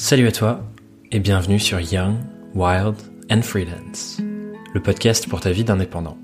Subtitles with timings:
[0.00, 0.62] Salut à toi
[1.10, 2.14] et bienvenue sur Young,
[2.54, 2.94] Wild
[3.32, 4.18] and Freelance,
[4.72, 6.16] le podcast pour ta vie d'indépendant.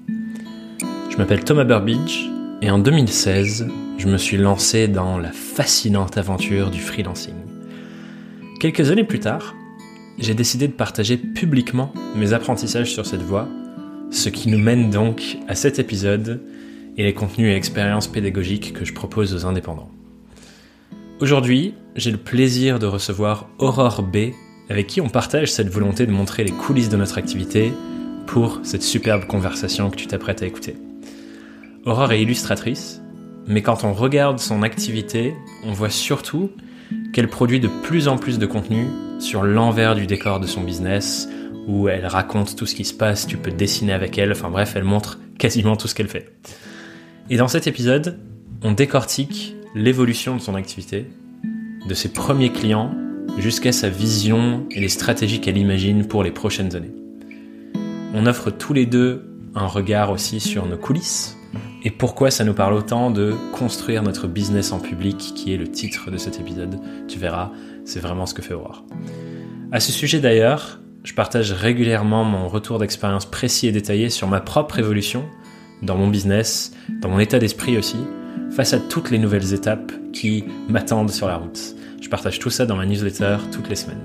[1.11, 2.31] Je m'appelle Thomas Burbidge
[2.63, 3.67] et en 2016,
[3.99, 7.35] je me suis lancé dans la fascinante aventure du freelancing.
[8.61, 9.57] Quelques années plus tard,
[10.21, 13.49] j'ai décidé de partager publiquement mes apprentissages sur cette voie,
[14.13, 16.41] ce qui nous mène donc à cet épisode
[16.97, 19.91] et les contenus et expériences pédagogiques que je propose aux indépendants.
[21.21, 24.33] Aujourd'hui, j'ai le plaisir de recevoir Aurore B,
[24.69, 27.73] avec qui on partage cette volonté de montrer les coulisses de notre activité
[28.27, 30.77] pour cette superbe conversation que tu t'apprêtes à écouter.
[31.87, 33.01] Aurore est illustratrice,
[33.47, 36.51] mais quand on regarde son activité, on voit surtout
[37.13, 38.87] qu'elle produit de plus en plus de contenu
[39.21, 41.29] sur l'envers du décor de son business,
[41.69, 44.73] où elle raconte tout ce qui se passe, tu peux dessiner avec elle, enfin bref,
[44.75, 46.33] elle montre quasiment tout ce qu'elle fait.
[47.31, 48.19] Et dans cet épisode,
[48.63, 51.07] on décortique l'évolution de son activité,
[51.89, 52.95] de ses premiers clients
[53.39, 56.95] jusqu'à sa vision et les stratégies qu'elle imagine pour les prochaines années.
[58.15, 59.25] On offre tous les deux
[59.57, 61.37] un regard aussi sur nos coulisses
[61.83, 65.69] et pourquoi ça nous parle autant de construire notre business en public qui est le
[65.69, 66.79] titre de cet épisode.
[67.09, 67.51] Tu verras,
[67.85, 68.85] c'est vraiment ce que fait Aurore.
[69.73, 74.41] À ce sujet d'ailleurs, je partage régulièrement mon retour d'expérience précis et détaillé sur ma
[74.41, 75.25] propre évolution
[75.83, 77.99] dans mon business, dans mon état d'esprit aussi,
[78.55, 81.75] face à toutes les nouvelles étapes qui m'attendent sur la route.
[82.01, 84.03] Je partage tout ça dans ma newsletter toutes les semaines.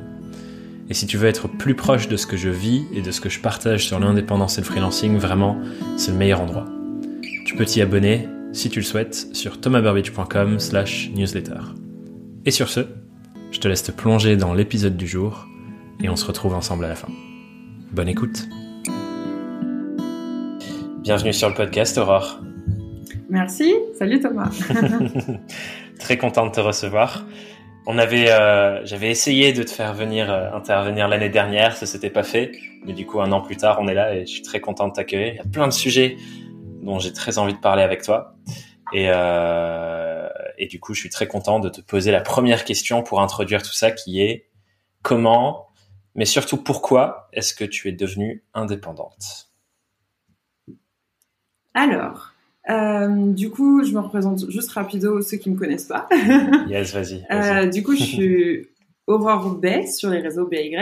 [0.89, 3.21] Et si tu veux être plus proche de ce que je vis et de ce
[3.21, 5.59] que je partage sur l'indépendance et le freelancing, vraiment,
[5.97, 6.65] c'est le meilleur endroit.
[7.45, 11.59] Tu peux t'y abonner, si tu le souhaites, sur thomasburbidge.com slash newsletter.
[12.45, 12.81] Et sur ce,
[13.51, 15.47] je te laisse te plonger dans l'épisode du jour
[16.01, 17.09] et on se retrouve ensemble à la fin.
[17.91, 18.47] Bonne écoute
[21.03, 22.39] Bienvenue sur le podcast, Aurore.
[23.29, 23.75] Merci.
[23.93, 24.49] Salut Thomas.
[25.99, 27.25] Très content de te recevoir.
[27.85, 32.09] On avait, euh, j'avais essayé de te faire venir euh, intervenir l'année dernière, ça s'était
[32.09, 32.51] pas fait,
[32.85, 34.87] mais du coup un an plus tard, on est là et je suis très content
[34.87, 35.33] de t'accueillir.
[35.33, 36.17] Il y a plein de sujets
[36.83, 38.35] dont j'ai très envie de parler avec toi
[38.93, 40.27] et euh,
[40.57, 43.63] et du coup je suis très content de te poser la première question pour introduire
[43.63, 44.49] tout ça, qui est
[45.01, 45.67] comment,
[46.15, 49.49] mais surtout pourquoi est-ce que tu es devenue indépendante?
[51.73, 52.33] Alors,
[52.69, 56.07] euh, du coup, je me représente juste rapido ceux qui me connaissent pas.
[56.67, 57.25] yes, vas-y.
[57.31, 58.67] euh, du coup, je suis
[59.07, 60.75] Aurore Bay sur les réseaux BY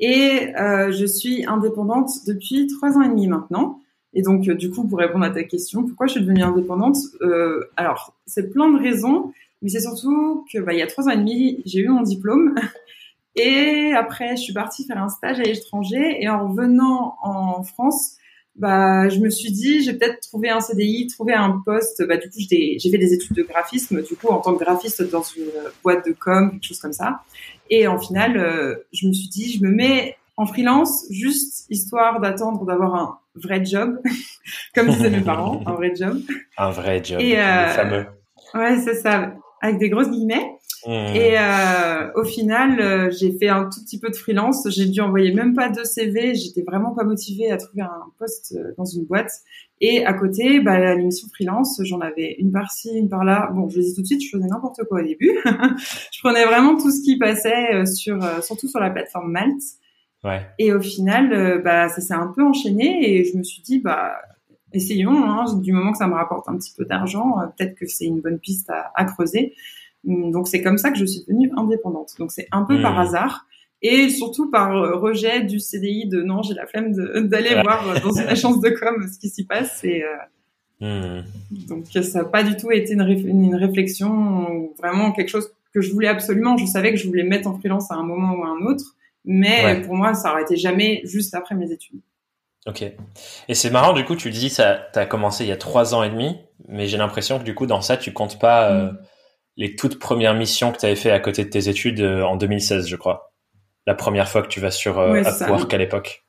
[0.00, 3.80] et euh, je suis indépendante depuis trois ans et demi maintenant.
[4.14, 6.96] Et donc, euh, du coup, pour répondre à ta question, pourquoi je suis devenue indépendante
[7.22, 9.32] euh, Alors, c'est plein de raisons,
[9.62, 12.02] mais c'est surtout que bah, il y a trois ans et demi, j'ai eu mon
[12.02, 12.54] diplôme.
[13.36, 16.22] Et après, je suis partie faire un stage à l'étranger.
[16.22, 18.16] Et en revenant en France,
[18.56, 22.06] bah, je me suis dit, j'ai peut-être trouvé un CDI, trouvé un poste.
[22.06, 25.02] Bah, du coup, j'ai fait des études de graphisme, du coup, en tant que graphiste
[25.10, 25.50] dans une
[25.82, 27.22] boîte de com, quelque chose comme ça.
[27.70, 32.20] Et en final, euh, je me suis dit, je me mets en freelance juste histoire
[32.20, 33.98] d'attendre d'avoir un vrai job,
[34.74, 36.20] comme disaient mes parents, un vrai job.
[36.58, 38.06] Un vrai job, Et euh, fameux.
[38.54, 40.46] Ouais, c'est ça, avec des grosses guillemets.
[40.86, 40.90] Mmh.
[41.14, 44.66] Et euh, au final, euh, j'ai fait un tout petit peu de freelance.
[44.68, 46.34] J'ai dû envoyer même pas de CV.
[46.34, 49.30] J'étais vraiment pas motivée à trouver un poste euh, dans une boîte.
[49.80, 53.50] Et à côté, bah, l'émission freelance, j'en avais une par-ci, une par-là.
[53.54, 55.38] Bon, je le dis tout de suite, je faisais n'importe quoi au début.
[55.44, 59.62] je prenais vraiment tout ce qui passait euh, sur, surtout sur la plateforme Malte.
[60.24, 60.40] Ouais.
[60.58, 64.14] Et au final, bah, ça s'est un peu enchaîné et je me suis dit, bah,
[64.72, 65.24] essayons.
[65.24, 68.20] Hein, du moment que ça me rapporte un petit peu d'argent, peut-être que c'est une
[68.20, 69.54] bonne piste à, à creuser.
[70.04, 72.14] Donc c'est comme ça que je suis devenue indépendante.
[72.18, 73.06] Donc c'est un peu par hmm.
[73.06, 73.46] hasard
[73.82, 76.92] et surtout par euh, rejet du CDI de non, j'ai la flemme
[77.28, 79.82] d'aller voir euh, dans une agence de com ce qui s'y passe.
[79.84, 80.02] Et,
[80.82, 81.24] euh, hmm.
[81.68, 85.92] Donc ça n'a pas du tout été une, une, réflexion, vraiment quelque chose que je
[85.92, 86.56] voulais absolument.
[86.56, 88.96] Je savais que je voulais mettre en freelance à un moment ou à un autre,
[89.24, 92.00] mais pour moi, ça aurait été jamais juste après mes études.
[92.66, 92.84] Ok.
[93.48, 96.02] Et c'est marrant, du coup, tu dis, ça, as commencé il y a trois ans
[96.02, 96.36] et demi,
[96.68, 98.92] mais j'ai l'impression que du coup, dans ça, tu comptes pas...
[99.56, 102.36] les toutes premières missions que tu avais fait à côté de tes études euh, en
[102.36, 103.32] 2016, je crois.
[103.86, 106.24] La première fois que tu vas sur euh, Upwork à l'époque.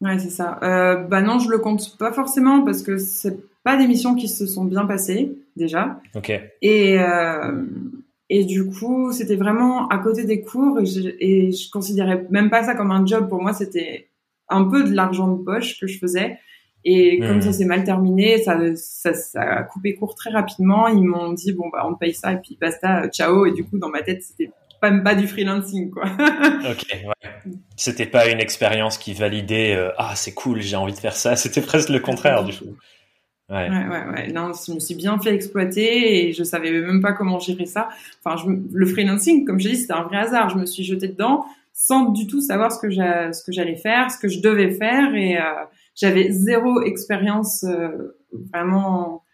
[0.00, 0.58] Ouais, c'est ça.
[0.62, 4.28] Euh, bah non, je le compte pas forcément parce que c'est pas des missions qui
[4.28, 5.98] se sont bien passées déjà.
[6.14, 6.30] Ok.
[6.62, 7.64] Et euh,
[8.28, 12.50] et du coup, c'était vraiment à côté des cours et je, et je considérais même
[12.50, 13.28] pas ça comme un job.
[13.28, 14.08] Pour moi, c'était
[14.48, 16.38] un peu de l'argent de poche que je faisais.
[16.84, 20.86] Et comme ça s'est mal terminé, ça, ça, ça, a coupé court très rapidement.
[20.88, 23.46] Ils m'ont dit bon bah on paye ça et puis basta, ciao.
[23.46, 24.50] Et du coup dans ma tête c'était
[24.80, 26.04] pas pas du freelancing quoi.
[26.70, 27.52] ok, ouais.
[27.76, 31.36] C'était pas une expérience qui validait euh, ah c'est cool, j'ai envie de faire ça.
[31.36, 32.76] C'était presque le contraire du coup.
[33.50, 33.68] Ouais.
[33.68, 37.38] ouais, ouais, Non, je me suis bien fait exploiter et je savais même pas comment
[37.38, 37.90] gérer ça.
[38.24, 40.48] Enfin, je, le freelancing, comme je dis, c'était un vrai hasard.
[40.48, 41.44] Je me suis jetée dedans
[41.74, 45.14] sans du tout savoir ce que ce que j'allais faire, ce que je devais faire
[45.14, 45.42] et euh,
[45.94, 48.16] j'avais zéro expérience euh,
[48.52, 49.24] vraiment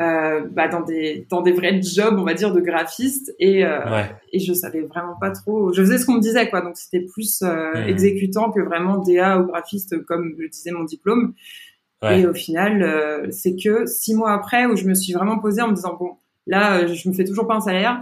[0.00, 4.02] euh, bah, dans des dans des vrais jobs, on va dire, de graphiste et euh,
[4.32, 5.72] et je savais vraiment pas trop.
[5.72, 7.88] Je faisais ce qu'on me disait quoi, donc c'était plus euh, mmh.
[7.88, 11.34] exécutant que vraiment DA ou graphiste comme le disait mon diplôme.
[12.02, 15.62] Et au final, euh, c'est que six mois après où je me suis vraiment posée
[15.62, 16.12] en me disant bon,
[16.46, 17.98] là, je me fais toujours pas un salaire.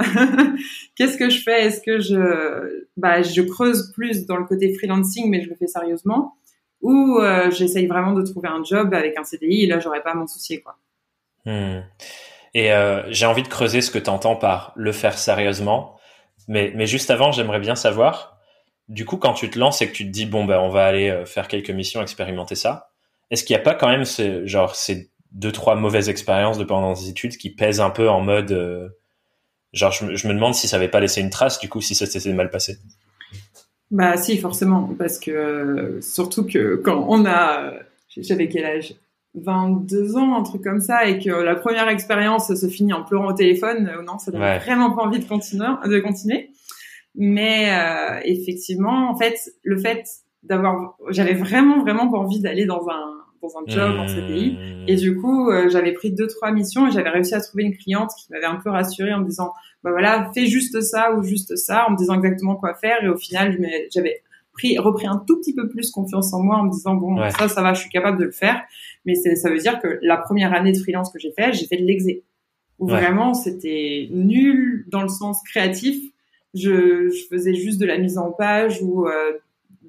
[0.96, 1.64] Qu'est-ce que je fais?
[1.64, 5.68] Est-ce que je, bah, je creuse plus dans le côté freelancing, mais je le fais
[5.68, 6.34] sérieusement,
[6.84, 10.12] ou euh, j'essaye vraiment de trouver un job avec un CDI et là, j'aurais pas
[10.12, 10.76] à m'en soucier, quoi.
[11.44, 11.80] Hmm.
[12.54, 12.70] Et
[13.08, 15.98] j'ai envie de creuser ce que tu entends par le faire sérieusement,
[16.46, 18.38] mais mais juste avant, j'aimerais bien savoir.
[18.88, 20.86] Du coup, quand tu te lances et que tu te dis bon ben on va
[20.86, 22.92] aller faire quelques missions, expérimenter ça
[23.30, 26.64] est-ce qu'il n'y a pas quand même ce, genre ces deux trois mauvaises expériences de
[26.64, 28.88] pendant des études qui pèsent un peu en mode euh,
[29.72, 32.06] genre je, me demande si ça n'avait pas laissé une trace du coup si ça
[32.06, 32.78] s'était mal passé?
[33.90, 37.74] Bah si forcément parce que euh, surtout que quand on a
[38.08, 38.94] j'avais quel âge?
[39.36, 43.30] 22 ans, un truc comme ça, et que la première expérience se finit en pleurant
[43.30, 45.66] au téléphone, euh, non, ça donne vraiment pas envie de continuer.
[45.86, 46.50] De continuer.
[47.16, 47.72] Mais
[48.24, 50.04] effectivement, en fait, le fait
[50.44, 53.13] d'avoir, j'avais vraiment vraiment pas envie d'aller dans un
[53.44, 54.52] dans un job en CDI.
[54.52, 54.88] Mmh.
[54.88, 57.76] Et du coup, euh, j'avais pris deux trois missions et j'avais réussi à trouver une
[57.76, 59.52] cliente qui m'avait un peu rassurée en me disant,
[59.82, 63.02] bah voilà, fais juste ça ou juste ça, en me disant exactement quoi faire.
[63.02, 63.58] Et au final,
[63.92, 67.18] j'avais pris repris un tout petit peu plus confiance en moi en me disant bon
[67.30, 68.62] ça ça va, je suis capable de le faire.
[69.04, 71.76] Mais ça veut dire que la première année de freelance que j'ai fait, j'ai fait
[71.76, 72.22] de l'exé.
[72.80, 75.96] Où vraiment c'était nul dans le sens créatif.
[76.54, 79.32] Je, je, faisais juste de la mise en page ou euh,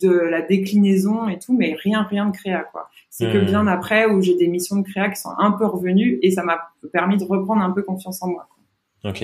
[0.01, 2.89] de la déclinaison et tout, mais rien, rien de créa, quoi.
[3.09, 3.45] C'est que hmm.
[3.45, 6.44] bien après où j'ai des missions de créa qui sont un peu revenues et ça
[6.44, 6.59] m'a
[6.92, 8.47] permis de reprendre un peu confiance en moi.
[9.06, 9.24] Ok.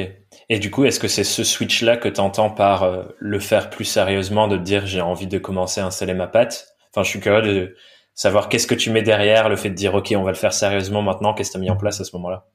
[0.50, 3.70] Et du coup, est-ce que c'est ce switch-là que tu entends par euh, le faire
[3.70, 6.68] plus sérieusement, de te dire j'ai envie de commencer à installer ma patte?
[6.92, 7.76] Enfin, je suis curieux de
[8.14, 10.54] savoir qu'est-ce que tu mets derrière le fait de dire ok, on va le faire
[10.54, 11.34] sérieusement maintenant.
[11.34, 12.46] Qu'est-ce que tu as mis en place à ce moment-là?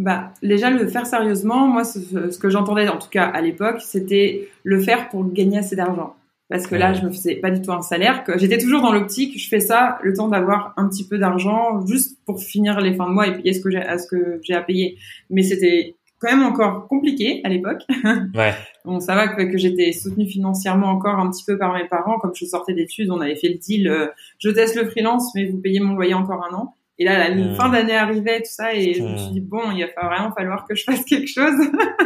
[0.00, 4.48] Bah, déjà le faire sérieusement, moi ce, que j'entendais en tout cas à l'époque, c'était
[4.64, 6.16] le faire pour gagner assez d'argent.
[6.48, 8.24] Parce que là, je me faisais pas du tout un salaire.
[8.24, 11.86] Que j'étais toujours dans l'optique, je fais ça le temps d'avoir un petit peu d'argent
[11.86, 14.40] juste pour finir les fins de mois et payer ce que j'ai à ce que
[14.42, 14.96] j'ai à payer.
[15.28, 17.82] Mais c'était quand même encore compliqué à l'époque.
[18.34, 18.54] Ouais.
[18.84, 22.18] bon, ça va que, que j'étais soutenue financièrement encore un petit peu par mes parents.
[22.18, 23.86] Comme je sortais d'études, on avait fait le deal.
[23.86, 24.06] Euh,
[24.38, 26.74] je teste le freelance, mais vous payez mon loyer encore un an.
[27.00, 29.82] Et là, la fin d'année arrivait, tout ça, et je me suis dit bon, il
[29.96, 31.54] va vraiment falloir que je fasse quelque chose,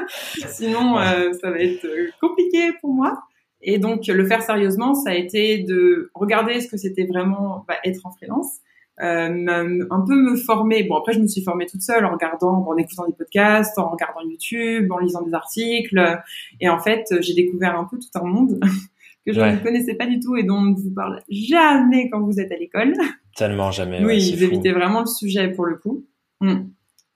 [0.47, 3.21] sinon euh, ça va être euh, compliqué pour moi.
[3.61, 7.75] Et donc le faire sérieusement, ça a été de regarder ce que c'était vraiment bah,
[7.85, 8.61] être en freelance,
[9.03, 10.85] euh, un peu me former.
[10.85, 13.89] Bon après, je me suis formée toute seule en regardant, en écoutant des podcasts, en
[13.89, 16.23] regardant YouTube, en lisant des articles,
[16.61, 18.61] et en fait, j'ai découvert un peu tout un monde
[19.27, 22.21] que je ne connaissais pas du tout et dont on ne vous parle jamais quand
[22.21, 22.95] vous êtes à l'école.
[23.37, 24.05] Tellement jamais.
[24.05, 26.05] Oui, ils évitaient vraiment le sujet pour le coup.
[26.41, 26.65] Mm.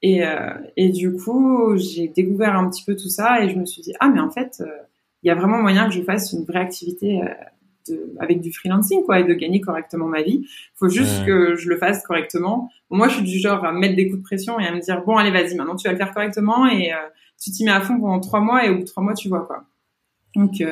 [0.02, 3.66] Et, euh, et du coup, j'ai découvert un petit peu tout ça et je me
[3.66, 4.66] suis dit, ah mais en fait, euh,
[5.22, 7.28] il y a vraiment moyen que je fasse une vraie activité euh,
[7.88, 10.42] de, avec du freelancing quoi et de gagner correctement ma vie.
[10.44, 12.70] Il faut juste que je le fasse correctement.
[12.90, 15.02] moi, je suis du genre à mettre des coups de pression et à me dire,
[15.04, 16.92] bon allez vas-y, maintenant tu vas le faire correctement et
[17.42, 19.28] tu t'y mets à fond pendant trois mois et au bout de trois mois, tu
[19.28, 19.64] vois quoi.
[20.36, 20.62] Donc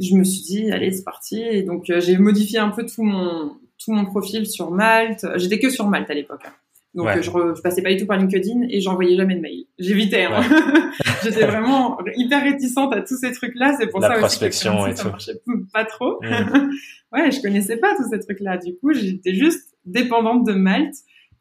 [0.00, 1.40] je me suis dit, allez, c'est parti.
[1.40, 5.26] Et donc, euh, j'ai modifié un peu tout mon, tout mon profil sur Malte.
[5.36, 6.42] J'étais que sur Malte à l'époque.
[6.46, 6.52] Hein.
[6.94, 9.64] Donc, je, je, passais pas du tout par LinkedIn et j'envoyais jamais de mail.
[9.78, 10.24] J'évitais.
[10.24, 10.42] Hein.
[11.22, 13.74] J'étais vraiment hyper réticente à tous ces trucs-là.
[13.78, 15.40] C'est pour La ça prospection aussi que ça marchait
[15.72, 16.20] pas trop.
[16.22, 16.70] Mm.
[17.12, 18.58] ouais, je connaissais pas tous ces trucs-là.
[18.58, 20.96] Du coup, j'étais juste dépendante de Malte.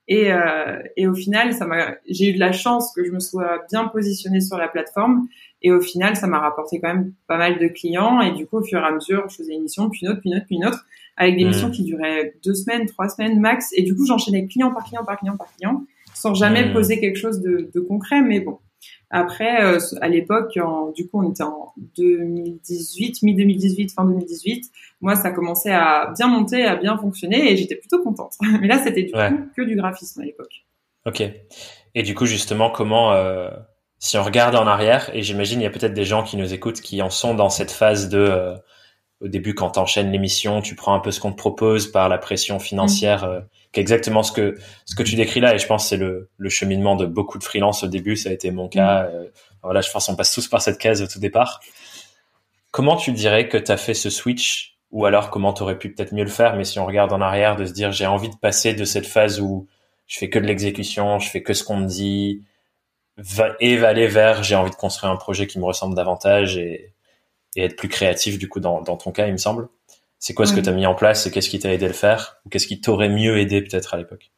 [0.08, 3.20] Et, euh, et au final, ça m'a, j'ai eu de la chance que je me
[3.20, 5.28] sois bien positionnée sur la plateforme
[5.62, 8.22] et au final, ça m'a rapporté quand même pas mal de clients.
[8.22, 10.20] Et du coup, au fur et à mesure, je faisais une mission, puis une autre,
[10.20, 10.86] puis une autre, puis une autre,
[11.18, 11.48] avec des mmh.
[11.48, 13.70] missions qui duraient deux semaines, trois semaines max.
[13.76, 15.84] Et du coup, j'enchaînais client par client par client par client,
[16.16, 16.74] sans jamais mmh.
[16.74, 18.22] poser quelque chose de, de, concret.
[18.22, 18.58] Mais bon,
[19.12, 20.58] après, euh, à l'époque,
[20.96, 24.66] du coup, on était en 2018, mi-2018, fin 2018.
[25.02, 28.34] Moi, ça commençait à bien monter, à bien fonctionner, et j'étais plutôt contente.
[28.62, 29.20] Mais là, c'était du coup
[29.56, 30.66] que du graphisme à l'époque.
[31.06, 31.22] Ok.
[31.94, 33.50] Et du coup, justement, comment euh
[34.04, 36.56] si on regarde en arrière, et j'imagine il y a peut-être des gens qui nous
[36.56, 38.56] écoutent qui en sont dans cette phase de euh,
[39.22, 42.18] au début quand t'enchaînes l'émission, tu prends un peu ce qu'on te propose par la
[42.18, 43.42] pression financière, euh,
[43.72, 45.98] qui est exactement ce que ce que tu décris là, et je pense que c'est
[45.98, 49.04] le, le cheminement de beaucoup de freelance au début, ça a été mon cas.
[49.04, 49.10] Mm.
[49.14, 49.26] Euh,
[49.62, 51.60] voilà, je pense qu'on passe tous par cette case au tout départ.
[52.72, 55.94] Comment tu dirais que tu as fait ce switch ou alors comment tu aurais pu
[55.94, 58.30] peut-être mieux le faire, mais si on regarde en arrière, de se dire j'ai envie
[58.30, 59.68] de passer de cette phase où
[60.08, 62.42] je fais que de l'exécution, je fais que ce qu'on me dit,
[63.60, 66.94] et aller vers j'ai envie de construire un projet qui me ressemble davantage et,
[67.56, 69.68] et être plus créatif du coup dans, dans ton cas, il me semble.
[70.20, 71.88] C'est quoi ce que tu as mis en place et qu'est-ce qui t'a aidé à
[71.88, 74.32] le faire ou qu'est-ce qui t'aurait mieux aidé peut-être à l'époque?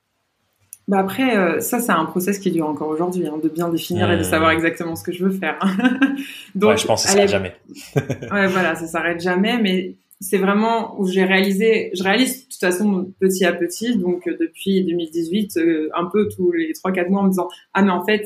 [0.88, 4.12] Bah après, euh, ça, c'est un process qui dure encore aujourd'hui, hein, de bien définir
[4.12, 4.56] et de savoir mmh.
[4.56, 5.58] exactement ce que je veux faire.
[6.56, 7.56] Donc, ouais, je pense que ça s'arrête jamais.
[7.96, 12.60] ouais, voilà, ça s'arrête jamais, mais c'est vraiment où j'ai réalisé, je réalise de toute
[12.60, 17.10] façon petit à petit, donc euh, depuis 2018, euh, un peu tous les trois quatre
[17.10, 18.26] mois en me disant ah mais en fait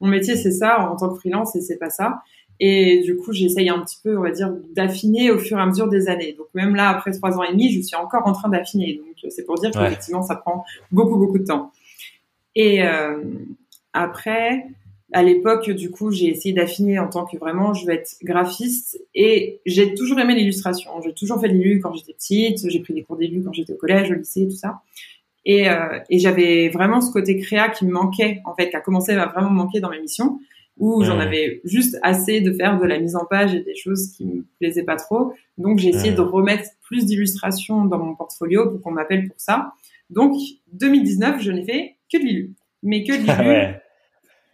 [0.00, 2.22] mon métier c'est ça en tant que freelance et c'est pas ça.
[2.60, 5.66] Et du coup, j'essaye un petit peu, on va dire, d'affiner au fur et à
[5.66, 6.34] mesure des années.
[6.36, 8.94] Donc même là, après trois ans et demi, je suis encore en train d'affiner.
[8.96, 11.70] Donc c'est pour dire qu'effectivement, ça prend beaucoup beaucoup de temps.
[12.56, 13.22] Et euh,
[13.92, 14.66] après,
[15.12, 19.00] à l'époque, du coup, j'ai essayé d'affiner en tant que vraiment, je veux être graphiste.
[19.14, 20.90] Et j'ai toujours aimé l'illustration.
[21.02, 22.68] J'ai toujours fait de l'illu quand j'étais petite.
[22.68, 24.80] J'ai pris des cours d'illu quand j'étais au collège, au lycée, tout ça.
[25.46, 28.80] Et, euh, et j'avais vraiment ce côté créa qui me manquait, en fait, qui a
[28.80, 30.40] commencé à vraiment manquer dans mes missions,
[30.76, 34.12] où j'en avais juste assez de faire de la mise en page et des choses
[34.12, 35.32] qui me plaisaient pas trop.
[35.56, 39.72] Donc j'ai essayé de remettre plus d'illustrations dans mon portfolio pour qu'on m'appelle pour ça.
[40.10, 40.36] Donc
[40.74, 43.74] 2019, je n'ai fait que de l'illu, mais que de l'illu.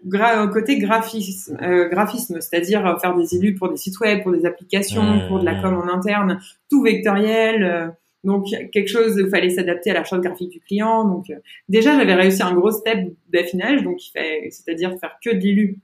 [0.05, 4.33] Gra côté graphisme, euh, graphisme c'est-à-dire euh, faire des illus pour des sites web, pour
[4.33, 7.63] des applications, pour de la com en interne, tout vectoriel.
[7.63, 7.89] Euh,
[8.23, 11.05] donc quelque chose où il fallait s'adapter à la charte graphique du client.
[11.05, 11.27] Donc
[11.69, 15.75] déjà j'avais réussi un gros step d'affinage, donc c'est-à-dire faire que de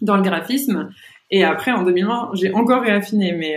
[0.00, 0.90] dans le graphisme.
[1.30, 3.56] Et après en 2020 j'ai encore réaffiné, mais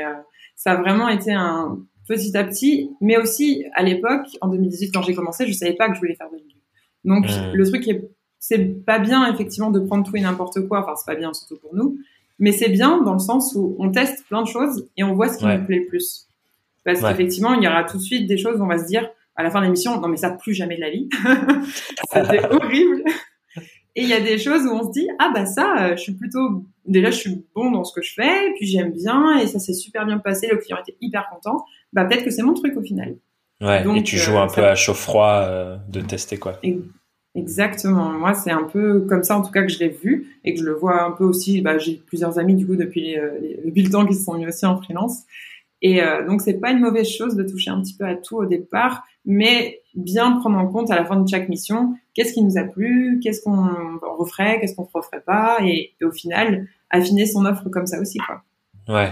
[0.58, 1.80] ça a vraiment été un
[2.10, 2.92] petit à petit.
[3.00, 6.16] Mais aussi à l'époque en 2018 quand j'ai commencé, je savais pas que je voulais
[6.16, 6.60] faire de l'illu.
[7.06, 8.02] Donc le truc est,
[8.40, 10.82] c'est pas bien effectivement de prendre tout et n'importe quoi.
[10.82, 12.00] Enfin c'est pas bien surtout pour nous,
[12.40, 15.30] mais c'est bien dans le sens où on teste plein de choses et on voit
[15.30, 16.28] ce qui nous plaît le plus.
[16.84, 19.10] Parce qu'effectivement il y aura tout de suite des choses où on va se dire
[19.36, 21.10] à la fin de l'émission non mais ça plus jamais de la vie.
[22.14, 23.04] C'était horrible.
[23.96, 26.02] Et il y a des choses où on se dit ah bah ça euh, je
[26.02, 29.48] suis plutôt déjà je suis bon dans ce que je fais puis j'aime bien et
[29.48, 32.54] ça s'est super bien passé le client était hyper content bah peut-être que c'est mon
[32.54, 33.18] truc au final
[33.62, 36.60] Ouais, et tu joues euh, un peu à chaud-froid euh, de tester quoi.
[37.36, 38.10] Exactement.
[38.10, 40.60] Moi, c'est un peu comme ça, en tout cas, que je l'ai vu et que
[40.60, 41.62] je le vois un peu aussi.
[41.62, 43.32] Bah, j'ai plusieurs amis du coup depuis, euh,
[43.66, 45.24] depuis le temps qui se sont mis aussi en freelance.
[45.82, 48.38] Et euh, donc, c'est pas une mauvaise chose de toucher un petit peu à tout
[48.38, 52.44] au départ, mais bien prendre en compte à la fin de chaque mission qu'est-ce qui
[52.44, 53.70] nous a plu, qu'est-ce qu'on
[54.18, 58.18] referait, qu'est-ce qu'on ne referait pas, et, au final, affiner son offre comme ça aussi,
[58.18, 58.44] quoi.
[58.94, 59.12] Ouais.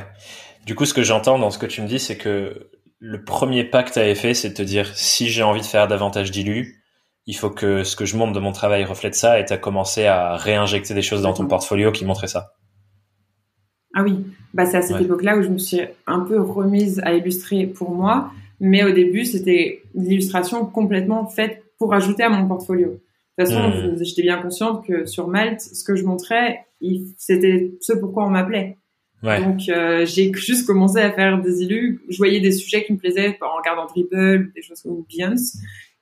[0.65, 2.69] Du coup, ce que j'entends dans ce que tu me dis, c'est que
[2.99, 5.65] le premier pas que tu avais fait, c'est de te dire si j'ai envie de
[5.65, 6.76] faire davantage d'illu,
[7.27, 9.57] il faut que ce que je montre de mon travail reflète ça et tu as
[9.57, 12.53] commencé à réinjecter des choses dans ton portfolio qui montraient ça.
[13.93, 17.13] Ah oui, bah c'est à cette époque-là où je me suis un peu remise à
[17.13, 23.01] illustrer pour moi, mais au début c'était l'illustration complètement faite pour ajouter à mon portfolio.
[23.37, 24.03] De toute façon, hmm.
[24.03, 26.65] j'étais bien consciente que sur Malte, ce que je montrais,
[27.17, 28.77] c'était ce pourquoi on m'appelait.
[29.23, 32.01] Donc euh, j'ai juste commencé à faire des illus.
[32.07, 35.57] Je voyais des sujets qui me plaisaient en regardant Dribble, des choses comme Beyoncé.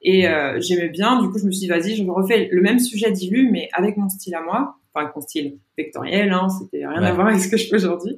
[0.08, 1.20] Et euh, j'aimais bien.
[1.20, 3.98] Du coup, je me suis dit, vas-y, je refais le même sujet d'illu, mais avec
[3.98, 4.76] mon style à moi.
[4.94, 7.76] Enfin, avec mon style vectoriel, hein, c'était rien à voir avec ce que je fais
[7.76, 8.18] aujourd'hui.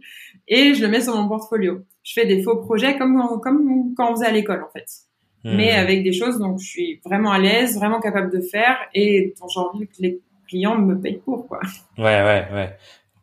[0.50, 1.80] Et je le mets sur mon portfolio.
[2.04, 4.86] Je fais des faux projets comme, comme quand on faisait à l'école, en fait.
[5.46, 5.56] Hmm.
[5.56, 9.34] Mais avec des choses dont je suis vraiment à l'aise, vraiment capable de faire et
[9.40, 11.62] dont j'ai envie que les clients me payent pour, quoi.
[11.98, 12.78] Ouais, ouais, ouais.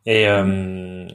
[0.07, 0.27] Et...
[0.27, 1.07] Euh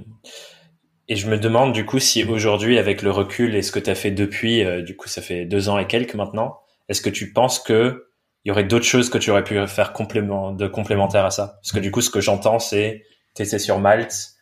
[1.11, 3.90] et je me demande du coup si aujourd'hui, avec le recul et ce que tu
[3.90, 7.09] as fait depuis, euh, du coup ça fait deux ans et quelques maintenant, est-ce que
[7.09, 8.09] tu penses que
[8.44, 11.59] il y aurait d'autres choses que tu aurais pu faire complément, de complémentaire à ça?
[11.62, 13.04] Parce que du coup, ce que j'entends, c'est
[13.37, 14.32] tu étais sur Malte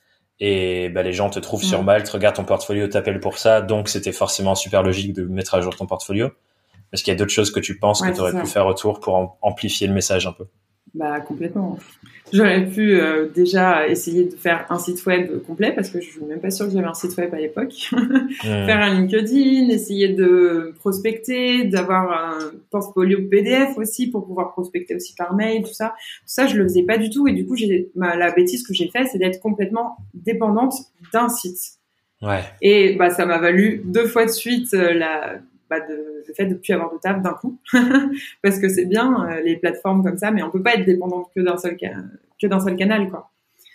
[0.40, 3.88] et bah, les gens te trouvent sur Malte, regardent ton portfolio, t'appellent pour ça, donc
[3.88, 6.30] c'était forcément super logique de mettre à jour ton portfolio.
[6.92, 9.00] Est-ce qu'il y a d'autres choses que tu penses que tu aurais pu faire autour
[9.00, 10.46] pour amplifier le message un peu?
[10.98, 11.78] Bah complètement.
[12.32, 16.24] J'aurais pu euh, déjà essayer de faire un site web complet parce que je suis
[16.24, 17.72] même pas sûre que j'avais un site web à l'époque.
[18.42, 25.14] faire un LinkedIn, essayer de prospecter, d'avoir un portfolio PDF aussi pour pouvoir prospecter aussi
[25.14, 25.94] par mail, tout ça.
[25.96, 28.74] Tout ça, je le faisais pas du tout et du coup, j'ai la bêtise que
[28.74, 30.74] j'ai fait, c'est d'être complètement dépendante
[31.12, 31.60] d'un site.
[32.22, 32.42] Ouais.
[32.60, 35.38] Et bah ça m'a valu deux fois de suite euh, la
[35.70, 37.58] bah, de, le fait de plus avoir de taf d'un coup,
[38.42, 41.30] parce que c'est bien euh, les plateformes comme ça, mais on peut pas être dépendante
[41.34, 43.30] que d'un seul que d'un seul canal, quoi.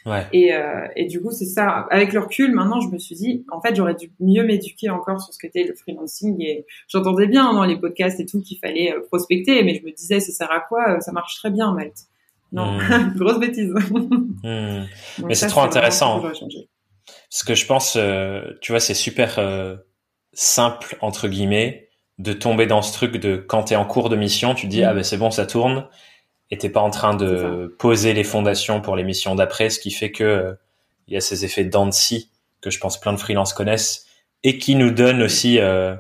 [0.06, 0.26] Ouais.
[0.34, 1.88] Et, euh, et du coup, c'est ça.
[1.90, 5.22] Avec le recul, maintenant, je me suis dit, en fait, j'aurais dû mieux m'éduquer encore
[5.22, 6.42] sur ce qu'était le freelancing.
[6.42, 9.92] Et j'entendais bien dans les podcasts et tout qu'il fallait euh, prospecter, mais je me
[9.92, 12.08] disais, ça sert à quoi Ça marche très bien, Malte.
[12.52, 13.14] Non, hmm.
[13.16, 13.74] grosse bêtise.
[14.44, 14.84] Hmm.
[15.26, 16.22] Mais c'est trop intéressant.
[16.22, 17.98] Parce que je pense,
[18.62, 19.40] tu vois, c'est super
[20.34, 21.83] simple entre guillemets
[22.20, 24.86] de tomber dans ce truc de quand t'es en cours de mission, tu dis mm.
[24.86, 25.88] ah ben c'est bon ça tourne
[26.52, 29.92] et t'es pas en train de poser les fondations pour les missions d'après, ce qui
[29.92, 30.54] fait que euh,
[31.08, 31.90] il y a ces effets dents
[32.62, 34.06] que je pense plein de freelances connaissent
[34.44, 35.96] et qui nous donnent aussi euh,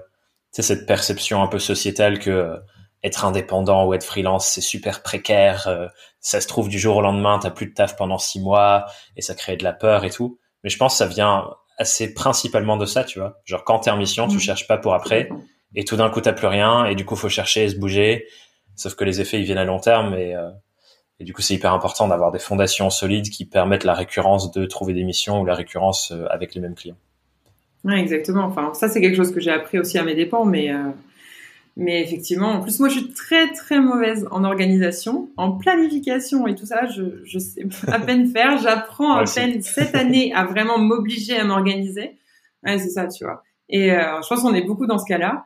[0.51, 2.57] cette perception un peu sociétale que euh,
[3.03, 5.87] être indépendant ou être freelance c'est super précaire, euh,
[6.19, 8.85] ça se trouve du jour au lendemain t'as plus de taf pendant six mois
[9.17, 10.39] et ça crée de la peur et tout.
[10.63, 13.41] Mais je pense que ça vient assez principalement de ça, tu vois.
[13.45, 14.39] Genre quand t'es en mission, tu mm.
[14.39, 15.29] cherches pas pour après
[15.75, 18.27] et tout d'un coup t'as plus rien et du coup faut chercher et se bouger.
[18.75, 20.49] Sauf que les effets ils viennent à long terme et, euh,
[21.19, 24.65] et du coup c'est hyper important d'avoir des fondations solides qui permettent la récurrence de
[24.65, 26.97] trouver des missions ou la récurrence euh, avec les mêmes clients.
[27.83, 28.45] Ouais, exactement.
[28.45, 30.89] Enfin, ça c'est quelque chose que j'ai appris aussi à mes dépens, mais euh,
[31.75, 36.55] mais effectivement, en plus moi je suis très très mauvaise en organisation, en planification et
[36.55, 38.57] tout ça, je je sais à peine faire.
[38.59, 42.17] J'apprends à peine cette année à vraiment m'obliger à m'organiser.
[42.63, 43.43] Ouais, c'est ça, tu vois.
[43.69, 45.43] Et je pense qu'on est beaucoup dans ce cas-là.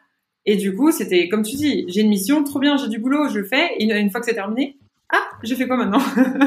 [0.48, 3.27] Et du coup, c'était comme tu dis, j'ai une mission, trop bien, j'ai du boulot,
[3.27, 3.75] je le fais.
[3.77, 4.77] Et une, fois que c'est terminé,
[5.10, 6.00] ah, je fais quoi maintenant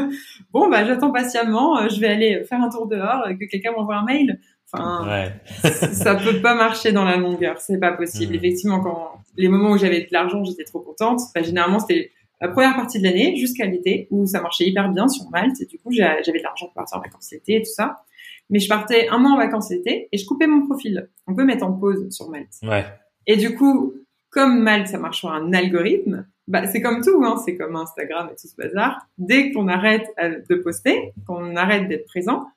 [0.53, 3.73] Bon, bah j'attends patiemment, euh, je vais aller faire un tour dehors, euh, que quelqu'un
[3.73, 4.41] m'envoie un mail.
[4.73, 5.33] Enfin, ouais.
[5.93, 8.33] ça peut pas marcher dans la longueur, c'est pas possible.
[8.33, 8.37] Hmm.
[8.37, 11.21] Effectivement, quand les moments où j'avais de l'argent, j'étais trop contente.
[11.35, 15.09] Bah, généralement, c'était la première partie de l'année jusqu'à l'été où ça marchait hyper bien
[15.09, 17.71] sur Malte et du coup j'avais de l'argent pour partir en vacances l'été et tout
[17.71, 18.03] ça.
[18.49, 21.11] Mais je partais un mois en vacances l'été et je coupais mon profil.
[21.27, 22.55] On peut mettre en pause sur Malte.
[22.63, 22.87] Ouais.
[23.31, 23.95] Et du coup,
[24.31, 28.29] comme Malte, ça marche sur un algorithme, bah, c'est comme tout, hein, c'est comme Instagram
[28.33, 29.07] et tout ce bazar.
[29.19, 32.49] Dès qu'on arrête de poster, qu'on arrête d'être présent,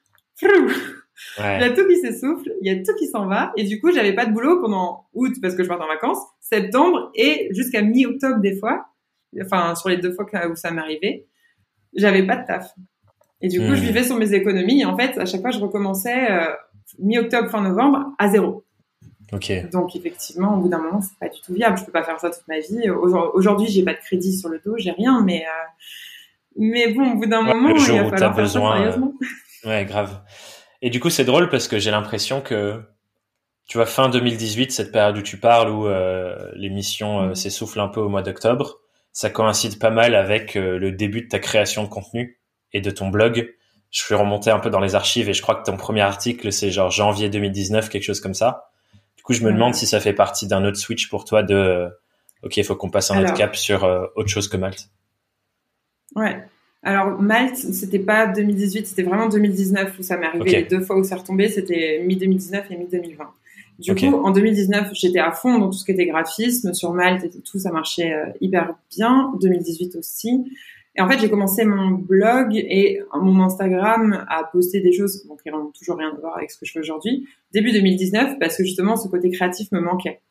[0.42, 0.50] il
[1.38, 3.54] y a tout qui s'essouffle, il y a tout qui s'en va.
[3.56, 6.26] Et du coup, j'avais pas de boulot pendant août parce que je partais en vacances,
[6.40, 8.88] septembre et jusqu'à mi-octobre des fois.
[9.44, 11.28] Enfin, sur les deux fois où ça m'arrivait,
[11.96, 12.74] j'avais pas de taf.
[13.42, 13.86] Et du coup, je hmm.
[13.86, 14.82] vivais sur mes économies.
[14.82, 16.48] Et en fait, à chaque fois, je recommençais euh,
[16.98, 18.66] mi-octobre, fin novembre à zéro.
[19.72, 21.78] Donc effectivement, au bout d'un moment, c'est pas du tout viable.
[21.78, 22.90] Je peux pas faire ça toute ma vie.
[22.90, 25.66] Aujourd'hui, j'ai pas de crédit sur le dos, j'ai rien, mais euh,
[26.58, 29.14] mais bon, au bout d'un moment, il va falloir faire besoin, ça sérieusement.
[29.66, 30.22] Ouais, grave.
[30.82, 32.82] Et du coup, c'est drôle parce que j'ai l'impression que
[33.68, 37.36] tu vois fin 2018, cette période où tu parles où euh, l'émission euh, mm.
[37.36, 38.80] s'essouffle un peu au mois d'octobre,
[39.14, 42.40] ça coïncide pas mal avec le début de ta création de contenu
[42.74, 43.54] et de ton blog.
[43.92, 46.52] Je suis remonté un peu dans les archives et je crois que ton premier article
[46.52, 48.73] c'est genre janvier 2019, quelque chose comme ça.
[49.24, 51.56] Du coup, je me demande si ça fait partie d'un autre switch pour toi de,
[51.56, 51.88] euh,
[52.44, 54.90] ok, il faut qu'on passe un autre cap sur euh, autre chose que Malte.
[56.14, 56.44] Ouais.
[56.84, 60.52] Alors Malte, c'était pas 2018, c'était vraiment 2019 où ça m'est arrivé.
[60.52, 63.16] Les deux fois où ça retombé, c'était mi-2019 et mi-2020.
[63.80, 67.24] Du coup, en 2019, j'étais à fond dans tout ce qui était graphisme sur Malte
[67.24, 69.32] et tout, ça marchait euh, hyper bien.
[69.40, 70.52] 2018 aussi.
[70.96, 75.36] Et en fait, j'ai commencé mon blog et mon Instagram à poster des choses bon,
[75.36, 78.58] qui n'ont toujours rien à voir avec ce que je fais aujourd'hui, début 2019, parce
[78.58, 80.22] que justement, ce côté créatif me manquait.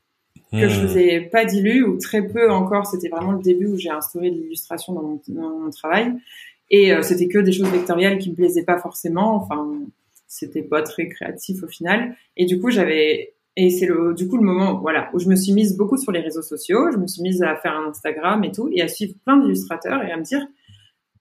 [0.52, 0.86] Que je hmm.
[0.86, 2.86] faisais pas dilu ou très peu encore.
[2.86, 6.12] C'était vraiment le début où j'ai instauré de l'illustration dans, mon, travail.
[6.70, 9.36] Et euh, c'était que des choses vectorielles qui me plaisaient pas forcément.
[9.36, 9.66] Enfin,
[10.28, 12.14] c'était pas très créatif au final.
[12.36, 15.36] Et du coup, j'avais et c'est le, du coup le moment, voilà, où je me
[15.36, 16.90] suis mise beaucoup sur les réseaux sociaux.
[16.90, 20.02] Je me suis mise à faire un Instagram et tout, et à suivre plein d'illustrateurs
[20.02, 20.46] et à me dire,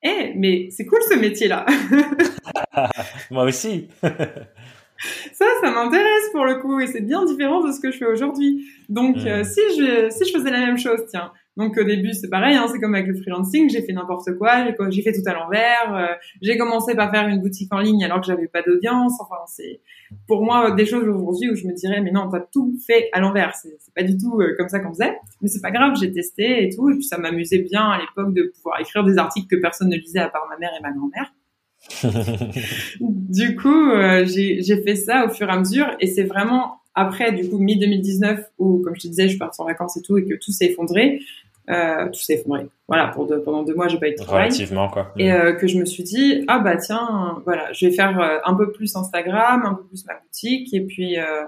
[0.04, 1.66] eh, mais c'est cool ce métier-là.
[3.32, 3.88] Moi aussi.
[4.02, 8.08] ça, ça m'intéresse pour le coup, et c'est bien différent de ce que je fais
[8.08, 8.66] aujourd'hui.
[8.90, 9.28] Donc, hmm.
[9.28, 12.56] euh, si je, si je faisais la même chose, tiens, donc au début c'est pareil,
[12.56, 15.94] hein, c'est comme avec le freelancing, j'ai fait n'importe quoi, j'ai fait tout à l'envers,
[15.96, 19.20] euh, j'ai commencé par faire une boutique en ligne alors que j'avais pas d'audience.
[19.20, 19.82] Enfin c'est
[20.28, 23.20] pour moi des choses aujourd'hui où je me dirais mais non t'as tout fait à
[23.20, 26.12] l'envers, c'est pas du tout euh, comme ça qu'on faisait, mais c'est pas grave, j'ai
[26.12, 26.90] testé et tout.
[26.90, 29.98] Et puis ça m'amusait bien à l'époque de pouvoir écrire des articles que personne ne
[29.98, 31.34] lisait à part ma mère et ma grand-mère.
[33.02, 35.88] du coup euh, j'ai fait ça au fur et à mesure.
[36.00, 39.62] Et c'est vraiment après, du coup, mi-2019, où, comme je te disais, je suis partie
[39.62, 41.22] en vacances et tout, et que tout s'est effondré,
[41.70, 42.68] euh, tout s'est effondré.
[42.88, 44.46] Voilà, pour pendant deux mois, j'ai pas eu de travail.
[44.46, 45.14] Relativement, quoi.
[45.18, 48.40] Et euh, que je me suis dit, ah bah tiens, voilà, je vais faire euh,
[48.44, 51.44] un peu plus Instagram, un peu plus ma boutique, et puis, euh,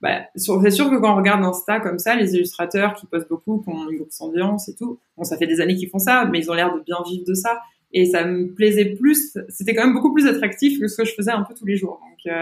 [0.00, 3.58] bah, c'est sûr que quand on regarde Insta comme ça, les illustrateurs qui postent beaucoup,
[3.58, 6.24] qui ont une grosse ambiance et tout, bon, ça fait des années qu'ils font ça,
[6.24, 7.60] mais ils ont l'air de bien vivre de ça.
[7.92, 11.14] Et ça me plaisait plus, c'était quand même beaucoup plus attractif que ce que je
[11.14, 12.00] faisais un peu tous les jours.
[12.02, 12.34] Donc,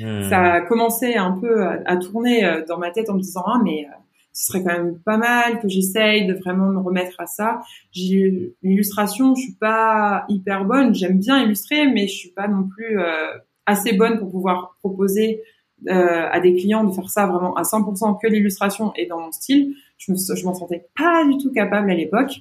[0.00, 0.28] euh, Hmm.
[0.28, 3.60] Ça a commencé un peu à, tourner euh, dans ma tête en me disant ah
[3.62, 3.94] mais euh,
[4.32, 7.60] ce serait quand même pas mal que j'essaye de vraiment me remettre à ça.
[7.90, 10.94] J'ai l'illustration, je suis pas hyper bonne.
[10.94, 13.28] J'aime bien illustrer, mais je suis pas non plus euh,
[13.66, 15.42] assez bonne pour pouvoir proposer
[15.88, 19.32] euh, à des clients de faire ça vraiment à 100% que l'illustration et dans mon
[19.32, 19.74] style.
[19.98, 22.40] Je, je m'en sentais pas du tout capable à l'époque.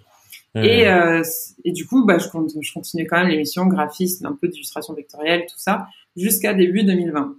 [0.55, 1.23] Et, euh,
[1.63, 2.27] et du coup, bah, je,
[2.61, 7.35] je continue quand même l'émission graphisme, un peu d'illustration vectorielle, tout ça, jusqu'à début 2020.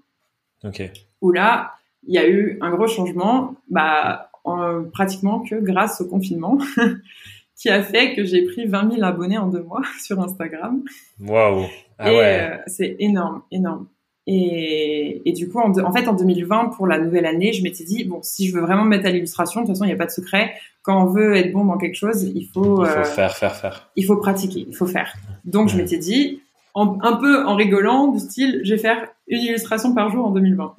[0.64, 0.90] Ok.
[1.20, 1.74] Où là,
[2.06, 6.58] il y a eu un gros changement, bah, en, pratiquement que grâce au confinement,
[7.56, 10.82] qui a fait que j'ai pris 20 000 abonnés en deux mois sur Instagram.
[11.20, 11.66] Waouh!
[11.98, 12.40] Ah ouais.
[12.40, 13.86] Euh, c'est énorme, énorme.
[14.26, 17.84] Et, et, du coup, en, en, fait, en 2020, pour la nouvelle année, je m'étais
[17.84, 19.94] dit, bon, si je veux vraiment me mettre à l'illustration, de toute façon, il n'y
[19.94, 20.54] a pas de secret.
[20.82, 22.84] Quand on veut être bon dans quelque chose, il faut...
[22.84, 23.90] Il faut euh, faire, faire, faire.
[23.96, 25.14] Il faut pratiquer, il faut faire.
[25.44, 26.40] Donc, je m'étais dit,
[26.74, 30.30] en, un peu en rigolant, du style, je vais faire une illustration par jour en
[30.30, 30.74] 2020.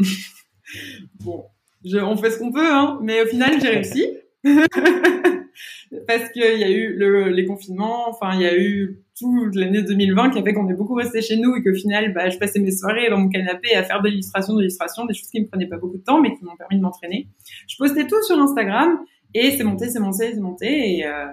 [1.24, 1.46] bon,
[1.86, 4.08] je, on fait ce qu'on peut, hein, mais au final, j'ai réussi.
[6.08, 9.84] Parce qu'il y a eu le, les confinements, enfin, il y a eu toute l'année
[9.84, 12.38] 2020 qui a fait qu'on est beaucoup resté chez nous et qu'au final, bah, je
[12.38, 15.40] passais mes soirées dans mon canapé à faire de l'illustration, de l'illustration, des choses qui
[15.40, 17.28] me prenaient pas beaucoup de temps, mais qui m'ont permis de m'entraîner.
[17.68, 19.00] Je postais tout sur Instagram
[19.34, 20.98] et c'est monté, c'est monté, c'est monté.
[20.98, 21.28] Et, euh,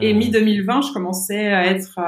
[0.00, 0.18] et hmm.
[0.18, 1.98] mi-2020, je commençais à être,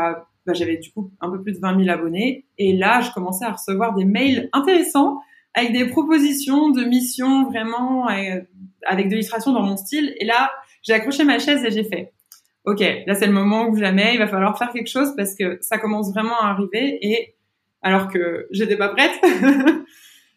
[0.46, 2.46] bah, j'avais du coup un peu plus de 20 000 abonnés.
[2.58, 5.20] Et là, je commençais à recevoir des mails intéressants
[5.58, 8.40] avec des propositions de missions vraiment euh,
[8.86, 10.14] avec de l'illustration dans mon style.
[10.20, 10.50] Et là,
[10.82, 12.12] j'ai accroché ma chaise et j'ai fait,
[12.64, 15.58] ok, là c'est le moment où jamais il va falloir faire quelque chose parce que
[15.60, 17.34] ça commence vraiment à arriver et
[17.82, 19.12] alors que j'étais pas prête.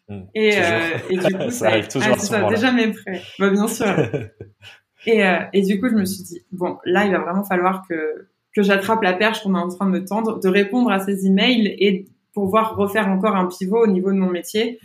[0.08, 2.14] Hmm, et, euh, et, du coup, ça, arrive toujours.
[2.14, 3.22] Ah, ça, déjà mais prêt.
[3.38, 3.86] Bah, bien sûr.
[5.06, 7.82] et, euh, et du coup, je me suis dit bon, là, il va vraiment falloir
[7.88, 11.00] que que j'attrape la perche qu'on est en train de me tendre, de répondre à
[11.00, 14.78] ces emails et pouvoir refaire encore un pivot au niveau de mon métier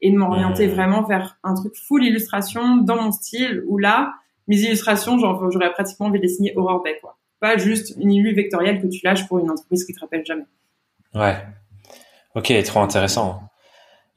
[0.00, 4.14] et de m'orienter vraiment vers un truc full illustration dans mon style où là,
[4.46, 7.18] mes illustrations, genre, j'aurais pratiquement envie de dessiner Aurore Bay, quoi.
[7.40, 10.44] Pas juste une illu vectorielle que tu lâches pour une entreprise qui te rappelle jamais.
[11.14, 11.36] Ouais.
[12.34, 13.42] Ok, trop intéressant.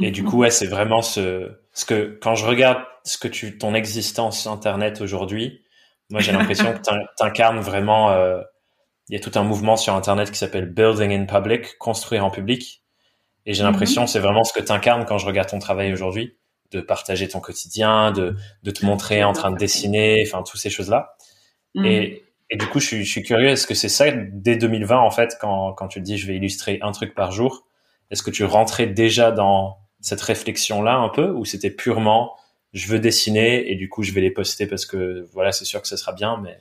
[0.02, 3.58] Et du coup, ouais, c'est vraiment ce, ce que, quand je regarde ce que tu,
[3.58, 5.64] ton existence Internet aujourd'hui,
[6.10, 8.42] moi, j'ai l'impression que tu incarnes vraiment, euh,
[9.10, 12.32] il y a tout un mouvement sur Internet qui s'appelle Building in Public, construire en
[12.32, 12.84] public.
[13.46, 14.08] Et j'ai l'impression, mm-hmm.
[14.08, 16.38] c'est vraiment ce que tu incarnes quand je regarde ton travail aujourd'hui,
[16.72, 20.70] de partager ton quotidien, de, de te montrer en train de dessiner, enfin, toutes ces
[20.70, 21.16] choses-là.
[21.76, 21.86] Mm-hmm.
[21.86, 24.98] Et, et, du coup, je suis, je suis curieux, est-ce que c'est ça, dès 2020,
[24.98, 27.68] en fait, quand, quand tu te dis je vais illustrer un truc par jour,
[28.12, 32.36] est-ce que tu rentrais déjà dans cette réflexion-là un peu, ou c'était purement
[32.74, 35.82] je veux dessiner et du coup je vais les poster parce que voilà, c'est sûr
[35.82, 36.60] que ce sera bien, mais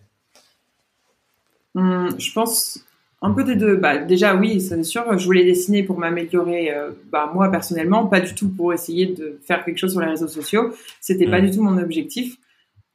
[1.77, 2.85] Hum, je pense
[3.23, 3.77] un peu des deux.
[3.77, 5.19] Bah, déjà, oui, c'est sûr.
[5.19, 9.39] Je voulais dessiner pour m'améliorer, euh, bah, moi personnellement, pas du tout pour essayer de
[9.47, 10.75] faire quelque chose sur les réseaux sociaux.
[11.01, 11.47] C'était pas hum.
[11.47, 12.37] du tout mon objectif.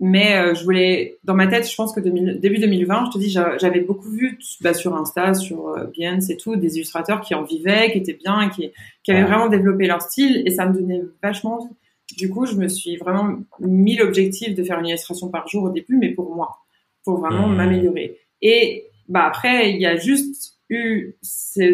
[0.04, 3.30] Mais euh, je voulais, dans ma tête, je pense que début 2020, je te dis,
[3.30, 7.44] j'avais beaucoup vu bah, sur Insta, sur euh, Behance et tout, des illustrateurs qui en
[7.44, 8.72] vivaient, qui étaient bien, qui,
[9.04, 11.70] qui avaient vraiment développé leur style, et ça me donnait vachement.
[12.18, 15.70] Du coup, je me suis vraiment mis l'objectif de faire une illustration par jour au
[15.70, 16.58] début, mais pour moi,
[17.04, 17.56] pour vraiment hum.
[17.56, 18.20] m'améliorer.
[18.42, 21.16] Et bah après, il y a juste eu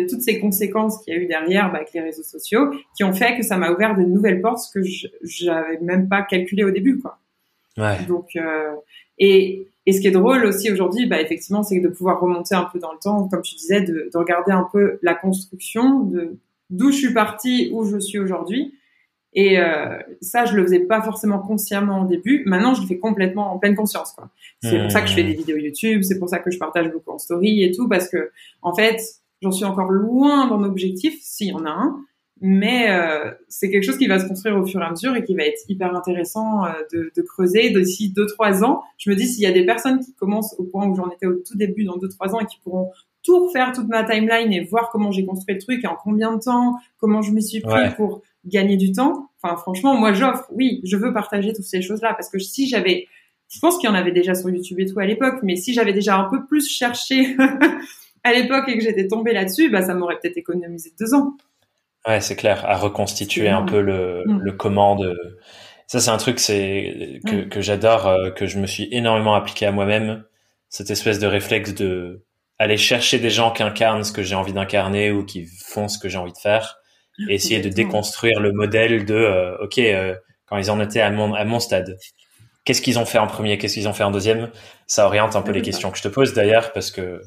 [0.10, 3.14] toutes ces conséquences qu'il y a eu derrière bah, avec les réseaux sociaux qui ont
[3.14, 6.72] fait que ça m'a ouvert de nouvelles portes que je n'avais même pas calculé au
[6.72, 7.20] début quoi.
[7.78, 8.04] Ouais.
[8.08, 8.74] Donc euh,
[9.20, 12.66] et et ce qui est drôle aussi aujourd'hui, bah effectivement, c'est de pouvoir remonter un
[12.66, 16.36] peu dans le temps, comme tu disais, de, de regarder un peu la construction de
[16.70, 18.74] d'où je suis partie, où je suis aujourd'hui,
[19.40, 22.42] et euh, ça, je le faisais pas forcément consciemment au début.
[22.48, 24.12] Maintenant, je le fais complètement en pleine conscience.
[24.14, 24.32] Quoi.
[24.64, 26.92] C'est pour ça que je fais des vidéos YouTube, c'est pour ça que je partage
[26.92, 28.32] beaucoup en story et tout, parce que
[28.64, 29.00] en fait,
[29.44, 32.00] j'en suis encore loin dans mon objectif, s'il y en a un.
[32.42, 35.24] Mais euh, c'est quelque chose qui va se construire au fur et à mesure et
[35.24, 37.70] qui va être hyper intéressant euh, de, de, creuser.
[37.70, 40.64] D'ici deux trois ans, je me dis s'il y a des personnes qui commencent au
[40.64, 42.92] point où j'en étais au tout début dans deux trois ans et qui pourront
[43.24, 46.36] tout refaire toute ma timeline et voir comment j'ai construit le truc et en combien
[46.36, 49.27] de temps, comment je me suis pris pour gagner du temps.
[49.42, 50.46] Enfin, franchement, moi, j'offre.
[50.52, 53.08] Oui, je veux partager toutes ces choses-là parce que si j'avais,
[53.50, 55.74] je pense qu'il y en avait déjà sur YouTube et tout à l'époque, mais si
[55.74, 57.36] j'avais déjà un peu plus cherché
[58.24, 61.34] à l'époque et que j'étais tombée là-dessus, bah, ça m'aurait peut-être économisé deux ans.
[62.08, 64.40] Ouais, c'est clair, à reconstituer un peu le, mm.
[64.40, 65.16] le comment de.
[65.88, 67.50] Ça, c'est un truc c'est que, mm.
[67.50, 70.24] que j'adore, euh, que je me suis énormément appliqué à moi-même.
[70.70, 72.24] Cette espèce de réflexe de
[72.60, 76.00] aller chercher des gens qui incarnent ce que j'ai envie d'incarner ou qui font ce
[76.00, 76.78] que j'ai envie de faire
[77.30, 81.10] et essayer de déconstruire le modèle de euh, ok euh, quand ils en étaient à
[81.10, 81.98] mon à mon stade
[82.68, 84.50] qu'est-ce qu'ils ont fait en premier qu'est-ce qu'ils ont fait en deuxième?
[84.88, 87.22] Ça oriente un peu les questions que je te pose d'ailleurs parce que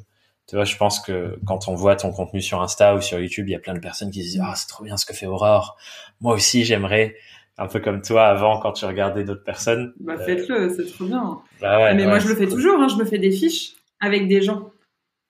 [0.47, 3.49] tu vois je pense que quand on voit ton contenu sur Insta ou sur YouTube
[3.49, 5.15] il y a plein de personnes qui se disent ah c'est trop bien ce que
[5.15, 5.79] fait Aurore.
[6.21, 7.17] Moi aussi j'aimerais
[7.57, 9.95] un peu comme toi avant quand tu regardais d'autres personnes.
[9.99, 11.39] Bah faites-le c'est trop bien.
[11.61, 14.29] bah ouais, mais moi je le fais toujours hein, je me fais des fiches avec
[14.29, 14.71] des gens.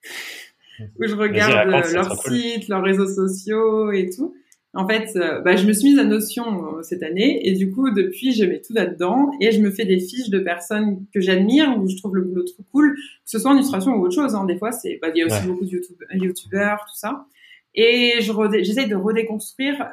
[0.99, 4.35] Où je regarde leur site, leurs réseaux sociaux et tout.
[4.73, 7.73] En fait, euh, bah, je me suis mise à Notion euh, cette année et du
[7.73, 11.21] coup, depuis, je mets tout là-dedans et je me fais des fiches de personnes que
[11.21, 14.15] j'admire ou je trouve le boulot trop cool, que ce soit en illustration ou autre
[14.15, 14.35] chose.
[14.35, 14.45] Hein.
[14.45, 17.27] Des fois, c'est, bah, il y a aussi beaucoup de YouTube, YouTubeurs, tout ça.
[17.75, 19.91] Et je j'essaye de redéconstruire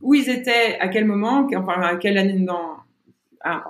[0.00, 2.76] où ils étaient, à quel moment, enfin à quelle année dans,
[3.40, 3.64] ah,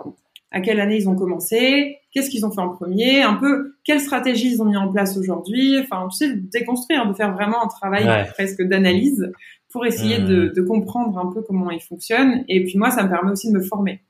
[0.50, 4.00] à quelle année ils ont commencé, qu'est-ce qu'ils ont fait en premier, un peu quelle
[4.00, 7.68] stratégie ils ont mis en place aujourd'hui, enfin tu sais déconstruire, de faire vraiment un
[7.68, 9.30] travail presque d'analyse
[9.70, 10.52] pour essayer de, mmh.
[10.52, 12.44] de, comprendre un peu comment ils fonctionnent.
[12.48, 14.02] Et puis moi, ça me permet aussi de me former.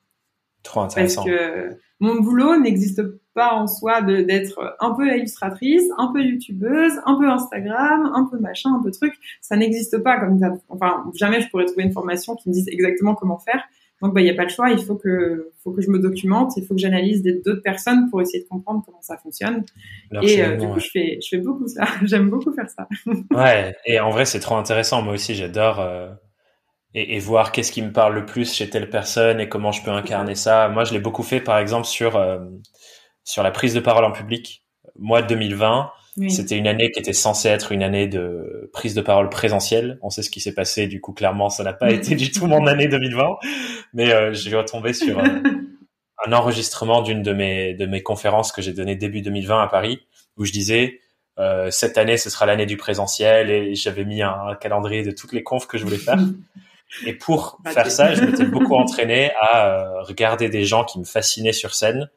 [0.63, 1.25] Trop intéressant.
[1.25, 3.03] Parce que mon boulot n'existe
[3.35, 8.39] pas en soi d'être un peu illustratrice, un peu youtubeuse, un peu Instagram, un peu
[8.39, 9.15] machin, un peu truc.
[9.41, 10.53] Ça n'existe pas comme ça.
[10.69, 13.63] Enfin, jamais je pourrais trouver une formation qui me dise exactement comment faire.
[14.01, 14.71] Donc, bah, il n'y a pas de choix.
[14.71, 16.53] Il faut que, faut que je me documente.
[16.57, 19.65] Il faut que j'analyse d'autres personnes pour essayer de comprendre comment ça fonctionne.
[20.23, 21.85] et euh, du coup, je fais, je fais beaucoup ça.
[22.05, 22.89] J'aime beaucoup faire ça.
[23.33, 23.77] ouais.
[23.87, 25.03] Et en vrai, c'est trop intéressant.
[25.03, 25.81] Moi aussi, j'adore.
[25.81, 26.11] Euh,
[26.95, 29.83] et, et, voir qu'est-ce qui me parle le plus chez telle personne et comment je
[29.83, 30.69] peux incarner ça.
[30.69, 32.39] Moi, je l'ai beaucoup fait, par exemple, sur, euh,
[33.25, 34.65] sur la prise de parole en public.
[34.97, 35.91] Moi, 2020,
[36.29, 39.99] c'était une année qui était censée être une année de prise de parole présentielle.
[40.03, 42.47] On sait ce qui s'est passé, du coup clairement ça n'a pas été du tout
[42.47, 43.27] mon année 2020.
[43.95, 45.23] Mais euh, j'ai retombé sur euh,
[46.27, 50.01] un enregistrement d'une de mes de mes conférences que j'ai donné début 2020 à Paris,
[50.37, 51.01] où je disais
[51.39, 55.33] euh, cette année ce sera l'année du présentiel et j'avais mis un, calendrier de toutes
[55.33, 56.19] les confs que je voulais faire.
[57.05, 61.05] Et pour faire ça, je m'étais beaucoup entraîné à euh, regarder des gens qui me
[61.05, 62.09] fascinaient sur scène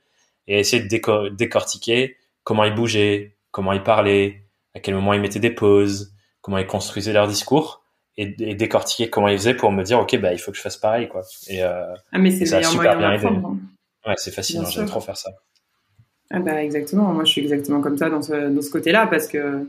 [0.48, 4.44] et essayer de décortiquer comment ils bougeaient, comment ils parlaient,
[4.76, 7.84] à quel moment ils mettaient des pauses, comment ils construisaient leur discours
[8.18, 10.78] et, décortiquer comment ils faisaient pour me dire ok bah il faut que je fasse
[10.78, 11.22] pareil quoi.
[11.48, 13.26] Et, euh, ah mais c'est super bien aidé.
[13.26, 13.58] Hein.
[14.06, 15.32] Ouais c'est fascinant, j'aime trop faire ça.
[16.30, 19.28] Ah bah exactement, moi je suis exactement comme ça dans ce, dans ce côté-là parce
[19.28, 19.68] que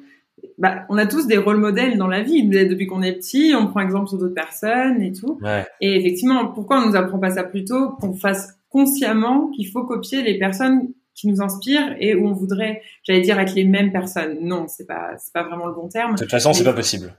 [0.58, 2.44] bah, on a tous des rôles modèles dans la vie.
[2.48, 5.38] Depuis qu'on est petit, on prend exemple sur d'autres personnes et tout.
[5.42, 5.66] Ouais.
[5.80, 7.90] Et effectivement, pourquoi on nous apprend pas ça plus tôt?
[8.00, 12.82] Qu'on fasse consciemment qu'il faut copier les personnes qui nous inspirent et où on voudrait,
[13.02, 14.38] j'allais dire, être les mêmes personnes.
[14.40, 16.14] Non, c'est pas, c'est pas vraiment le bon terme.
[16.14, 17.14] De toute façon, c'est pas possible.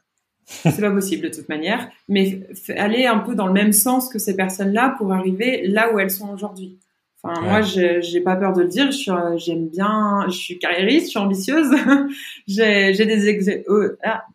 [0.46, 2.42] c'est pas possible de toute manière, mais
[2.76, 6.12] aller un peu dans le même sens que ces personnes-là pour arriver là où elles
[6.12, 6.80] sont aujourd'hui.
[7.26, 8.92] Enfin, moi, j'ai pas peur de le dire.
[9.38, 10.26] J'aime bien.
[10.28, 11.72] Je suis carriériste, je suis ambitieuse.
[12.48, 14.26] j'ai des oh, ah,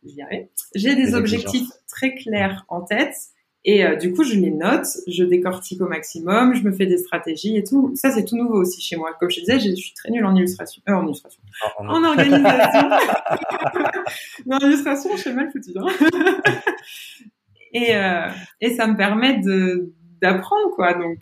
[0.74, 3.14] J'ai des, des objectifs très clairs en tête
[3.64, 6.98] et euh, du coup, je les note, je décortique au maximum, je me fais des
[6.98, 7.92] stratégies et tout.
[7.96, 9.12] Ça, c'est tout nouveau aussi chez moi.
[9.18, 10.80] Comme je disais, je suis très nulle en illustration.
[10.88, 11.42] Euh, en illustration.
[11.62, 12.88] Ah, en organisation.
[14.50, 15.72] en illustration, je suis mal foutue.
[15.76, 15.86] Hein.
[17.72, 18.28] et, euh,
[18.60, 20.94] et ça me permet de d'apprendre, quoi.
[20.94, 21.18] Donc,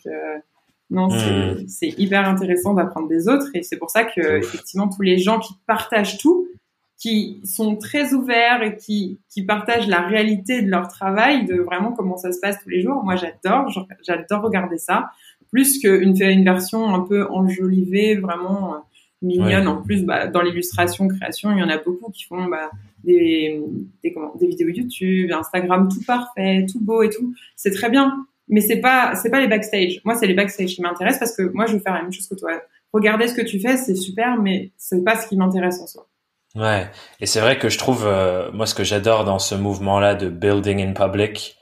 [0.89, 1.69] non, hmm.
[1.69, 3.49] c'est hyper intéressant d'apprendre des autres.
[3.55, 6.49] Et c'est pour ça que, effectivement, tous les gens qui partagent tout,
[6.99, 11.93] qui sont très ouverts et qui, qui partagent la réalité de leur travail, de vraiment
[11.93, 13.05] comment ça se passe tous les jours.
[13.05, 13.71] Moi, j'adore,
[14.03, 15.11] j'adore regarder ça,
[15.51, 18.79] plus qu'une une version un peu enjolivée, vraiment euh,
[19.21, 19.69] mignonne.
[19.69, 22.71] En plus, bah, dans l'illustration, création, il y en a beaucoup qui font bah,
[23.05, 23.63] des,
[24.03, 27.35] des, comment, des vidéos YouTube, Instagram, tout parfait, tout beau et tout.
[27.57, 30.01] C'est très bien, mais c'est pas c'est pas les backstage.
[30.05, 32.27] Moi, c'est les backstage qui m'intéressent parce que moi, je veux faire la même chose
[32.27, 32.53] que toi.
[32.95, 36.09] Regarder ce que tu fais, c'est super, mais c'est pas ce qui m'intéresse en soi.
[36.57, 36.91] Ouais,
[37.21, 40.31] et c'est vrai que je trouve, euh, moi, ce que j'adore dans ce mouvement-là de
[40.31, 41.59] building in public,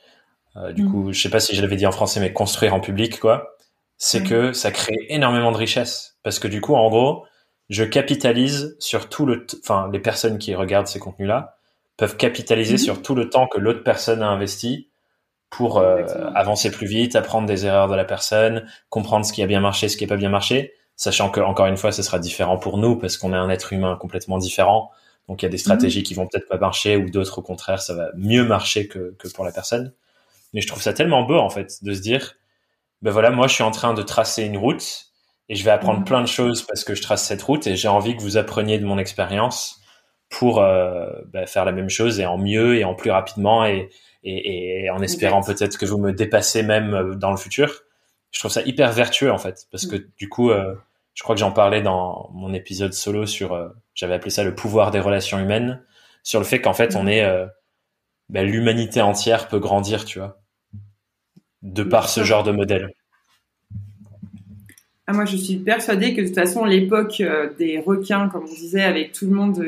[0.57, 0.91] euh, du mm.
[0.91, 3.57] coup, je sais pas si je l'avais dit en français, mais construire en public, quoi,
[3.99, 6.17] c'est que ça crée énormément de richesse.
[6.23, 7.25] Parce que du coup, en gros,
[7.71, 11.57] je capitalise sur tout le, enfin, les personnes qui regardent ces contenus-là
[11.97, 12.85] peuvent capitaliser mm-hmm.
[12.85, 14.91] sur tout le temps que l'autre personne a investi
[15.51, 16.05] pour euh,
[16.35, 19.89] avancer plus vite, apprendre des erreurs de la personne, comprendre ce qui a bien marché,
[19.89, 22.79] ce qui n'a pas bien marché sachant que encore une fois, ce sera différent pour
[22.79, 24.91] nous parce qu'on est un être humain complètement différent.
[25.29, 26.05] Donc il y a des stratégies mhm.
[26.05, 29.29] qui vont peut-être pas marcher ou d'autres au contraire, ça va mieux marcher que, que
[29.29, 29.93] pour la personne.
[30.53, 32.35] Mais je trouve ça tellement beau en fait de se dire,
[33.03, 35.07] ben voilà, moi je suis en train de tracer une route
[35.49, 36.05] et je vais apprendre mhm.
[36.05, 38.79] plein de choses parce que je trace cette route et j'ai envie que vous appreniez
[38.79, 39.81] de mon expérience
[40.31, 43.89] pour euh, ben, faire la même chose et en mieux et en plus rapidement et,
[44.25, 47.84] et, et en espérant peut-être que vous me dépassez même euh, dans le futur
[48.35, 50.05] je trouve ça hyper vertueux en fait parce que mm.
[50.19, 50.75] du coup euh,
[51.15, 54.55] je crois que j'en parlais dans mon épisode solo sur euh, j'avais appelé ça le
[54.55, 55.81] pouvoir des relations humaines
[56.25, 57.09] sur le fait qu'en fait on mm.
[57.09, 57.47] est euh,
[58.29, 60.41] bah, l'humanité entière peut grandir tu vois
[61.63, 62.91] de par ce genre de modèle
[65.07, 67.23] ah, moi je suis persuadée que de toute façon l'époque
[67.59, 69.65] des requins comme on disait avec tout le monde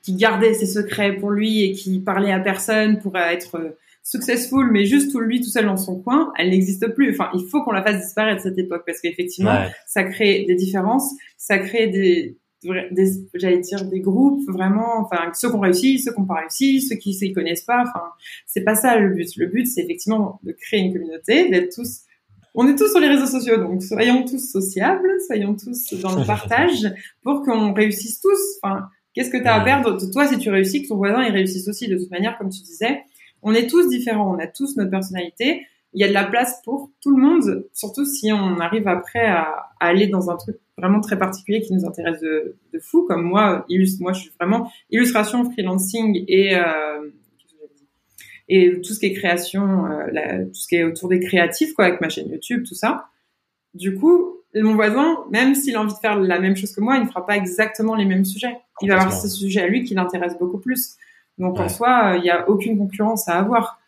[0.00, 3.76] qui gardait ses secrets pour lui et qui parlait à personne pour être
[4.06, 7.10] successful, mais juste tout lui tout seul dans son coin, elle n'existe plus.
[7.10, 11.12] Enfin, il faut qu'on la fasse disparaître cette époque parce qu'effectivement, ça crée des différences,
[11.36, 16.12] ça crée des, des j'allais dire des groupes vraiment, enfin ceux qui ont réussi, ceux
[16.12, 17.82] qui n'ont pas réussi, ceux qui s'y connaissent pas.
[17.82, 18.04] Enfin,
[18.46, 19.28] c'est pas ça le but.
[19.36, 22.02] Le but, c'est effectivement de créer une communauté, d'être tous
[22.58, 26.24] on est tous sur les réseaux sociaux, donc soyons tous sociables, soyons tous dans le
[26.26, 26.90] partage
[27.22, 28.38] pour qu'on réussisse tous.
[28.62, 31.22] Enfin, qu'est-ce que tu as à perdre de toi si tu réussis, que ton voisin
[31.24, 33.02] il réussisse aussi de toute manière, comme tu disais
[33.46, 35.66] on est tous différents, on a tous notre personnalité.
[35.94, 39.24] Il y a de la place pour tout le monde, surtout si on arrive après
[39.24, 43.22] à, aller dans un truc vraiment très particulier qui nous intéresse de, de fou, comme
[43.22, 43.64] moi.
[44.00, 47.08] moi, je suis vraiment illustration, freelancing et euh,
[48.48, 51.86] et tout ce qui est création, euh, tout ce qui est autour des créatifs, quoi,
[51.86, 53.06] avec ma chaîne YouTube, tout ça.
[53.74, 56.96] Du coup, mon voisin, même s'il a envie de faire la même chose que moi,
[56.96, 58.56] il ne fera pas exactement les mêmes sujets.
[58.82, 60.96] Il va avoir ce sujet à lui qui l'intéresse beaucoup plus.
[61.38, 63.78] Donc en soi, il n'y a aucune concurrence à avoir.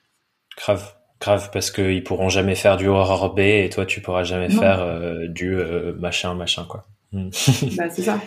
[0.56, 4.50] Grave, grave, parce qu'ils pourront jamais faire du horror B et toi, tu pourras jamais
[4.50, 6.84] faire euh, du euh, machin, machin, quoi.
[7.12, 7.30] Hmm.
[7.76, 8.20] bah, c'est ça.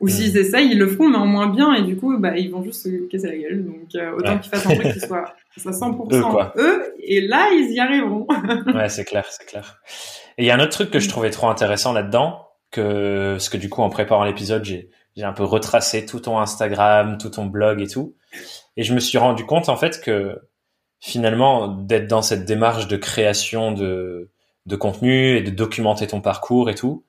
[0.00, 0.38] Ou s'ils hmm.
[0.38, 2.82] essayent, ils le feront, mais en moins bien, et du coup, bah, ils vont juste
[2.82, 3.64] se casser la gueule.
[3.64, 7.48] Donc, euh, autant qu'ils fassent un truc qui soit, qui soit 100% eux, et là,
[7.52, 8.26] ils y arriveront.
[8.74, 9.80] ouais, c'est clair, c'est clair.
[10.36, 13.48] Et il y a un autre truc que je trouvais trop intéressant là-dedans, que, parce
[13.48, 17.30] que du coup, en préparant l'épisode, j'ai, j'ai un peu retracé tout ton Instagram, tout
[17.30, 18.14] ton blog et tout.
[18.76, 20.40] Et je me suis rendu compte, en fait, que
[21.00, 24.30] finalement, d'être dans cette démarche de création de,
[24.66, 27.04] de contenu et de documenter ton parcours et tout,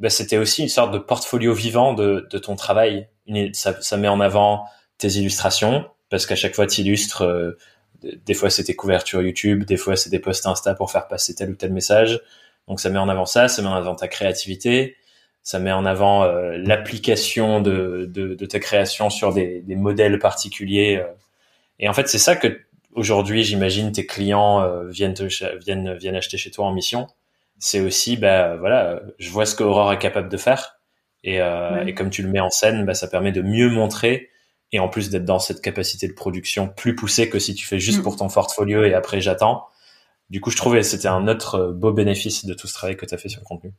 [0.00, 3.08] bah, c'était aussi une sorte de portfolio vivant de, de ton travail.
[3.52, 4.64] Ça, ça, met en avant
[4.98, 7.58] tes illustrations, parce qu'à chaque fois, tu illustres, euh,
[8.02, 11.34] des fois c'est tes couvertures YouTube, des fois c'est des posts Insta pour faire passer
[11.34, 12.20] tel ou tel message.
[12.68, 14.96] Donc ça met en avant ça, ça met en avant ta créativité,
[15.44, 20.18] ça met en avant euh, l'application de, de, de, ta création sur des, des modèles
[20.18, 20.96] particuliers.
[20.96, 21.06] Euh.
[21.78, 22.60] Et en fait, c'est ça que
[22.94, 25.24] aujourd'hui, j'imagine, tes clients euh, viennent, te,
[25.58, 27.06] viennent, viennent acheter chez toi en mission.
[27.58, 30.80] C'est aussi, bah voilà, je vois ce que Aurore est capable de faire.
[31.22, 31.38] Et,
[31.86, 34.28] et comme tu le mets en scène, bah, ça permet de mieux montrer
[34.74, 37.78] et en plus d'être dans cette capacité de production plus poussée que si tu fais
[37.78, 38.02] juste mm.
[38.02, 39.66] pour ton portfolio et après j'attends.
[40.30, 42.96] Du coup, je trouvais que c'était un autre euh, beau bénéfice de tout ce travail
[42.96, 43.72] que tu as fait sur le contenu.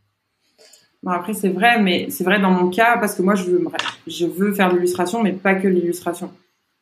[1.06, 3.64] Bon, après, c'est vrai, mais c'est vrai dans mon cas, parce que moi, je veux,
[4.08, 6.32] je veux faire de l'illustration, mais pas que l'illustration.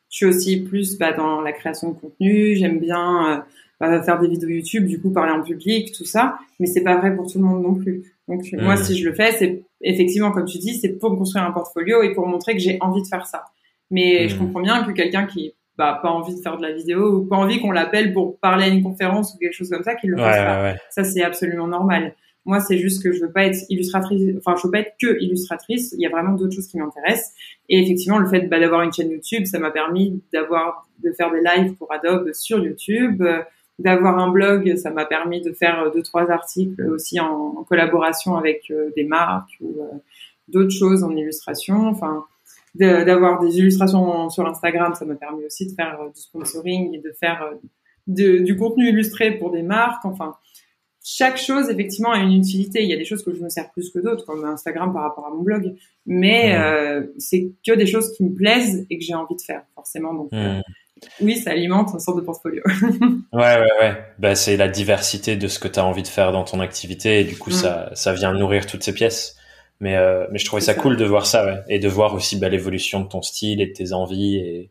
[0.08, 3.38] Je suis aussi plus bah, dans la création de contenu, j'aime bien euh,
[3.78, 6.96] bah, faire des vidéos YouTube, du coup, parler en public, tout ça, mais c'est pas
[6.96, 8.14] vrai pour tout le monde non plus.
[8.26, 11.44] Donc, moi, si je le fais, c'est effectivement, comme tu dis, c'est pour me construire
[11.44, 13.44] un portfolio et pour montrer que j'ai envie de faire ça.
[13.90, 17.16] Mais je comprends bien que quelqu'un qui bah, pas envie de faire de la vidéo
[17.16, 19.94] ou pas envie qu'on l'appelle pour parler à une conférence ou quelque chose comme ça,
[19.94, 20.74] qu'il le fasse pas.
[20.88, 22.14] Ça, c'est absolument normal.
[22.46, 25.20] Moi, c'est juste que je veux pas être illustratrice, enfin, je veux pas être que
[25.22, 25.94] illustratrice.
[25.96, 27.32] Il y a vraiment d'autres choses qui m'intéressent.
[27.68, 31.30] Et effectivement, le fait bah, d'avoir une chaîne YouTube, ça m'a permis d'avoir, de faire
[31.32, 33.22] des lives pour Adobe sur YouTube,
[33.78, 38.70] d'avoir un blog, ça m'a permis de faire deux, trois articles aussi en, collaboration avec
[38.70, 39.96] euh, des marques ou euh,
[40.48, 41.88] d'autres choses en illustration.
[41.88, 42.24] Enfin,
[42.74, 46.98] d'avoir des illustrations sur Instagram, ça m'a permis aussi de faire euh, du sponsoring et
[46.98, 50.04] de faire euh, du contenu illustré pour des marques.
[50.04, 50.34] Enfin,
[51.06, 52.82] chaque chose effectivement a une utilité.
[52.82, 55.02] Il y a des choses que je me sers plus que d'autres, comme Instagram par
[55.02, 55.74] rapport à mon blog,
[56.06, 59.62] mais euh, c'est que des choses qui me plaisent et que j'ai envie de faire
[59.74, 60.14] forcément.
[60.14, 60.62] Donc hmm.
[61.20, 62.62] oui, ça alimente une sorte de portfolio.
[63.32, 64.04] ouais, ouais, ouais.
[64.18, 67.20] Bah, c'est la diversité de ce que tu as envie de faire dans ton activité
[67.20, 67.52] et du coup hmm.
[67.52, 69.36] ça ça vient nourrir toutes ces pièces.
[69.80, 71.60] Mais, euh, mais je trouvais ça, cool de voir ça, ouais.
[71.68, 74.70] Et de voir aussi bah, l'évolution de ton style et de tes envies et,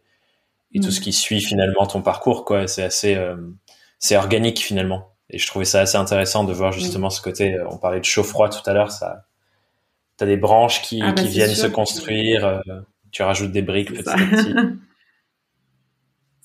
[0.73, 0.91] et tout mm.
[0.91, 2.67] ce qui suit finalement ton parcours, quoi.
[2.67, 3.35] C'est assez, euh,
[3.99, 5.12] c'est organique finalement.
[5.33, 7.55] Et je trouvais ça assez intéressant de voir justement ce côté.
[7.55, 9.25] Euh, on parlait de chaud-froid tout à l'heure, ça.
[10.15, 12.61] T'as des branches qui, ah, bah, qui viennent se construire.
[13.11, 14.53] tu rajoutes des briques petit à petit.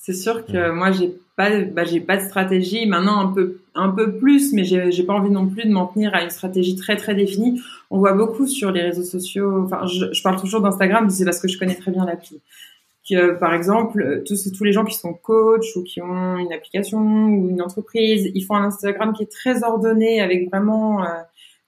[0.08, 0.74] c'est sûr que mm.
[0.74, 4.64] moi j'ai pas bah, j'ai pas de stratégie maintenant un peu un peu plus mais
[4.64, 7.60] j'ai j'ai pas envie non plus de m'en tenir à une stratégie très très définie
[7.90, 11.40] on voit beaucoup sur les réseaux sociaux enfin je, je parle toujours d'Instagram c'est parce
[11.40, 12.40] que je connais très bien l'appli
[13.08, 16.98] que par exemple tous tous les gens qui sont coach ou qui ont une application
[16.98, 21.08] ou une entreprise ils font un Instagram qui est très ordonné avec vraiment euh,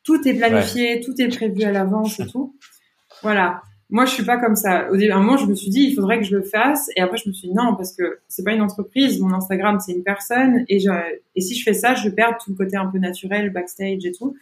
[0.02, 2.54] tout est planifié tout est prévu à l'avance et tout
[3.22, 4.88] voilà moi, je suis pas comme ça.
[4.90, 6.88] Au début, un moment, je me suis dit, il faudrait que je le fasse.
[6.96, 9.18] Et après, je me suis dit, non, parce que c'est pas une entreprise.
[9.18, 10.64] Mon Instagram, c'est une personne.
[10.68, 10.90] Et, je,
[11.34, 14.12] et si je fais ça, je perds tout le côté un peu naturel, backstage et
[14.12, 14.36] tout.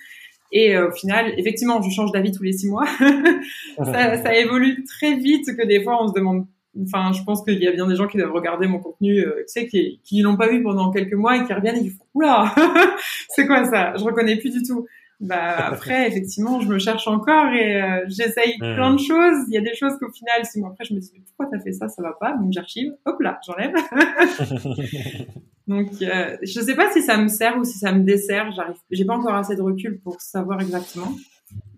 [0.53, 2.87] Et euh, au final, effectivement, je change d'avis tous les six mois.
[3.79, 6.47] ça, ça, évolue très vite que des fois, on se demande.
[6.83, 9.37] Enfin, je pense qu'il y a bien des gens qui doivent regarder mon contenu, euh,
[9.38, 11.90] tu sais, qui, qui l'ont pas vu pendant quelques mois et qui reviennent et qui
[11.90, 12.54] font oula,
[13.31, 13.94] c'est quoi ça?
[13.96, 14.87] Je reconnais plus du tout.
[15.20, 19.46] Bah après effectivement je me cherche encore et euh, j'essaye plein de choses.
[19.48, 21.46] Il y a des choses qu'au final six mois après je me dis mais pourquoi
[21.50, 21.88] t'as fait ça?
[21.88, 23.75] Ça va pas donc j'archive hop là j'enlève.
[25.66, 28.52] Donc euh, je sais pas si ça me sert ou si ça me dessert.
[28.52, 31.12] J'arrive j'ai pas encore assez de recul pour savoir exactement.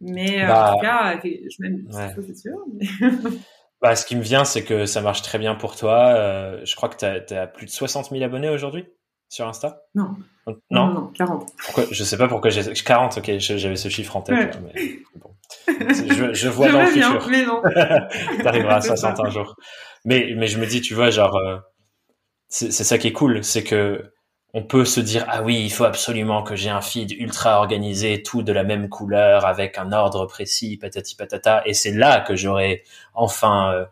[0.01, 2.59] Mais en bah, tout cas je m'aime c'est sûr
[3.81, 6.77] bah ce qui me vient c'est que ça marche très bien pour toi euh, je
[6.77, 8.87] crois que tu as plus de 60 000 abonnés aujourd'hui
[9.31, 9.85] sur Insta?
[9.95, 10.17] Non.
[10.71, 11.49] Non, non, 40.
[11.65, 14.59] Pourquoi, je sais pas pourquoi j'ai 40, ok, j'avais ce chiffre en tête.
[14.75, 15.31] Mais bon.
[15.69, 17.29] je, je, vois dans le futur.
[17.31, 17.63] mais non.
[18.43, 19.55] T'arriveras à 60 un jour.
[20.05, 21.59] Mais, mais je me dis, tu vois, genre, euh,
[22.49, 24.13] c'est ça qui est cool, c'est que
[24.53, 28.23] on peut se dire ah oui, il faut absolument que j'ai un feed ultra organisé,
[28.23, 32.37] tout de la même couleur, avec un ordre précis, patati patata, et c'est là que
[32.37, 32.83] j'aurai
[33.15, 33.85] enfin, euh,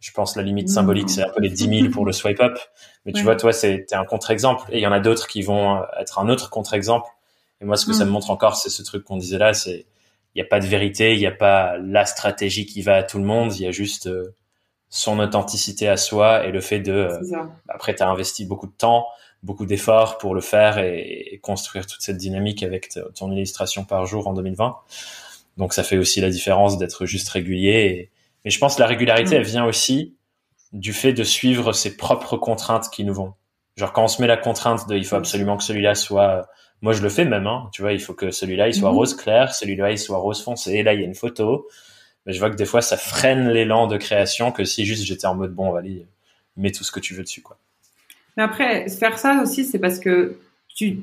[0.00, 2.58] je pense la limite symbolique, c'est un peu les 10 000 pour le swipe up.
[3.04, 5.82] Mais tu vois, toi, c'est un contre-exemple, et il y en a d'autres qui vont
[5.98, 7.08] être un autre contre-exemple.
[7.60, 8.12] Et moi, ce que ça me mm.
[8.12, 9.86] montre encore, c'est ce truc qu'on disait là, c'est
[10.34, 13.02] il n'y a pas de vérité, il n'y a pas la stratégie qui va à
[13.02, 14.34] tout le monde, il y a juste euh,
[14.90, 17.18] son authenticité à soi et le fait de euh,
[17.68, 19.06] après tu as investi beaucoup de temps
[19.46, 24.26] beaucoup d'efforts pour le faire et, construire toute cette dynamique avec ton illustration par jour
[24.26, 24.76] en 2020.
[25.56, 28.10] Donc ça fait aussi la différence d'être juste régulier.
[28.44, 29.38] Mais je pense que la régularité, mm.
[29.38, 30.16] elle vient aussi
[30.72, 33.34] du fait de suivre ses propres contraintes qui nous vont.
[33.76, 35.20] Genre quand on se met la contrainte de il faut mm.
[35.20, 36.48] absolument que celui-là soit...
[36.82, 38.94] Moi je le fais même, hein, tu vois, il faut que celui-là il soit mm-hmm.
[38.94, 41.68] rose clair, celui-là il soit rose foncé, là il y a une photo.
[42.26, 45.26] Mais je vois que des fois ça freine l'élan de création que si juste j'étais
[45.26, 46.06] en mode bon, allez,
[46.56, 47.56] mets tout ce que tu veux dessus quoi.
[48.36, 50.36] Mais après, faire ça aussi, c'est parce que
[50.68, 50.98] tu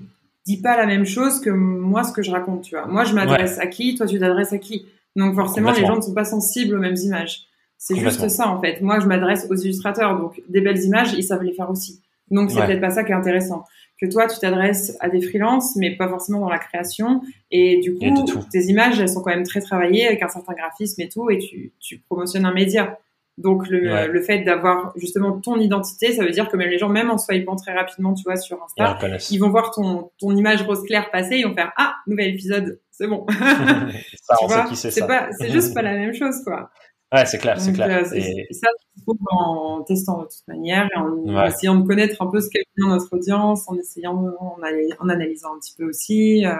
[0.45, 2.85] dis pas la même chose que moi, ce que je raconte, tu vois.
[2.85, 4.85] Moi, je m'adresse à qui, toi, tu t'adresses à qui?
[5.15, 7.45] Donc, forcément, les gens ne sont pas sensibles aux mêmes images.
[7.77, 8.81] C'est juste ça, en fait.
[8.81, 10.17] Moi, je m'adresse aux illustrateurs.
[10.17, 12.01] Donc, des belles images, ils savent les faire aussi.
[12.31, 13.65] Donc, c'est peut-être pas ça qui est intéressant.
[14.01, 17.21] Que toi, tu t'adresses à des freelances, mais pas forcément dans la création.
[17.51, 21.01] Et du coup, tes images, elles sont quand même très travaillées avec un certain graphisme
[21.01, 22.99] et tout, et tu, tu promotionnes un média.
[23.37, 26.89] Donc le, le fait d'avoir justement ton identité, ça veut dire que même les gens,
[26.89, 28.97] même en swipant très rapidement, tu vois, sur Insta,
[29.31, 32.79] ils, vont voir ton, ton image rose claire passer, ils vont faire ah nouvel épisode,
[32.91, 33.25] c'est bon.
[34.75, 36.69] c'est pas, c'est juste pas la même chose quoi.
[37.11, 38.05] Ouais, c'est clair, c'est clair.
[38.05, 38.47] Euh, et...
[38.51, 38.67] ça,
[39.03, 42.63] trouve en testant de toute manière, et en essayant de connaître un peu ce qu'est
[42.75, 46.53] bien notre audience, en essayant, en, en, analysant un petit peu aussi, euh,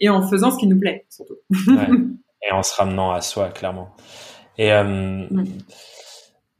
[0.00, 1.36] et en faisant ce qui nous plaît surtout.
[1.68, 1.88] ouais.
[2.48, 3.90] Et en se ramenant à soi, clairement.
[4.58, 5.44] Et euh, mm.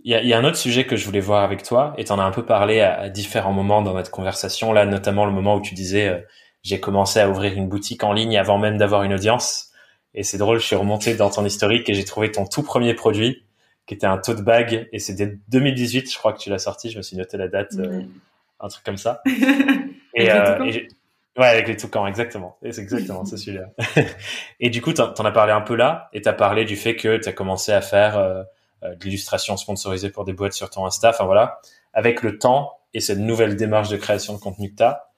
[0.01, 2.05] Il y a, y a, un autre sujet que je voulais voir avec toi, et
[2.05, 5.33] tu en as un peu parlé à, différents moments dans notre conversation, là notamment le
[5.33, 6.21] moment où tu disais euh,
[6.63, 9.71] j'ai commencé à ouvrir une boutique en ligne avant même d'avoir une audience.
[10.15, 12.95] Et c'est drôle, je suis remonté dans ton historique et j'ai trouvé ton tout premier
[12.95, 13.45] produit,
[13.87, 16.99] qui était un tote bag, et c'était 2018, je crois que tu l'as sorti, je
[16.99, 18.03] me suis noté la date, euh,
[18.61, 19.23] un truc comme ça.
[20.15, 20.59] et, euh,
[21.39, 22.59] ouais, avec les toucans, exactement.
[22.63, 23.71] Et c'est exactement, c'est celui-là.
[24.61, 27.17] et du coup, t'en as parlé un peu là, et t'as parlé du fait que
[27.17, 28.43] t'as commencé à faire euh,
[28.83, 31.11] de l'illustration sponsorisée pour des boîtes sur ton Insta.
[31.11, 31.61] Enfin voilà,
[31.93, 35.09] avec le temps et cette nouvelle démarche de création de contenu que tu as,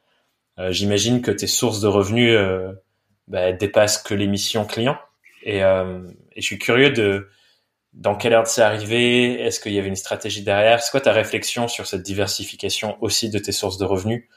[0.58, 2.72] euh, j'imagine que tes sources de revenus euh,
[3.28, 4.98] bah, dépassent que l'émission client.
[5.42, 5.62] Et, et,
[6.36, 7.30] je suis curieux de
[7.94, 9.40] dans quelle heure c'est arrivé?
[9.40, 10.82] Est-ce qu'il y avait une stratégie derrière?
[10.82, 14.28] C'est quoi ta réflexion sur cette diversification aussi de tes sources de revenus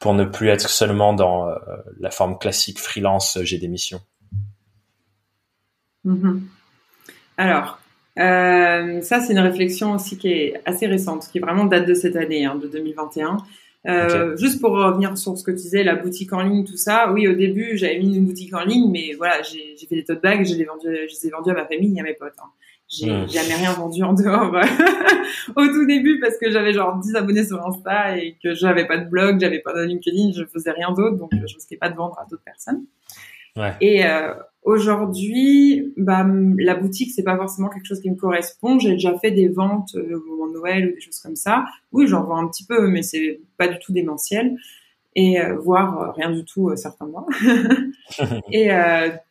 [0.00, 1.46] pour ne plus être seulement dans
[1.98, 4.00] la forme classique freelance, j'ai des missions?
[6.04, 6.40] Mm-hmm.
[7.36, 7.78] Alors,
[8.18, 12.16] euh, ça, c'est une réflexion aussi qui est assez récente, qui vraiment date de cette
[12.16, 13.38] année, hein, de 2021.
[13.88, 17.10] Euh, Juste pour revenir sur ce que tu disais, la boutique en ligne, tout ça.
[17.12, 20.22] Oui, au début, j'avais mis une boutique en ligne, mais voilà, j'ai fait des tote
[20.22, 22.34] bags, je les, vendu, je les ai vendus à ma famille et à mes potes.
[22.38, 22.50] Hein.
[22.88, 23.28] J'ai hmm.
[23.28, 24.52] jamais rien vendu en dehors
[25.56, 28.98] au tout début parce que j'avais genre 10 abonnés sur Insta et que j'avais pas
[28.98, 31.94] de blog, j'avais pas de LinkedIn, je faisais rien d'autre, donc je risquais pas de
[31.94, 32.84] vendre à d'autres personnes.
[33.56, 33.74] Ouais.
[33.80, 34.32] Et euh,
[34.62, 36.26] Aujourd'hui, bah,
[36.58, 38.78] la boutique, c'est pas forcément quelque chose qui me correspond.
[38.78, 41.64] J'ai déjà fait des ventes euh, au moment de Noël ou des choses comme ça.
[41.92, 44.56] Oui, j'en vends un petit peu, mais c'est pas du tout démentiel.
[45.16, 47.26] Et euh, voire euh, rien du tout certains mois.
[48.52, 48.68] et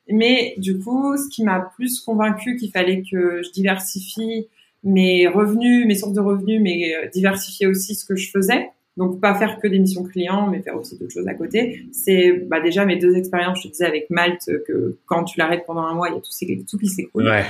[0.10, 4.48] mais du coup, ce qui m'a plus convaincu qu'il fallait que je diversifie
[4.84, 8.72] mes revenus, mes sources de revenus, mais diversifier aussi ce que je faisais.
[9.00, 11.86] Donc pas faire que des missions clients, mais faire aussi d'autres choses à côté.
[11.94, 15.64] C'est bah, déjà mes deux expériences, je te disais avec Malte, que quand tu l'arrêtes
[15.66, 17.30] pendant un mois, il y a tout, tout qui s'écoule.
[17.30, 17.46] Ouais.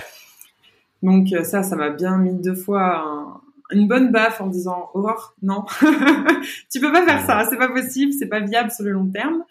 [1.01, 3.41] Donc euh, ça, ça m'a bien mis deux fois
[3.71, 5.07] une bonne baffe en disant oh
[5.41, 5.65] non,
[6.71, 9.43] tu peux pas faire ça, c'est pas possible, c'est pas viable sur le long terme.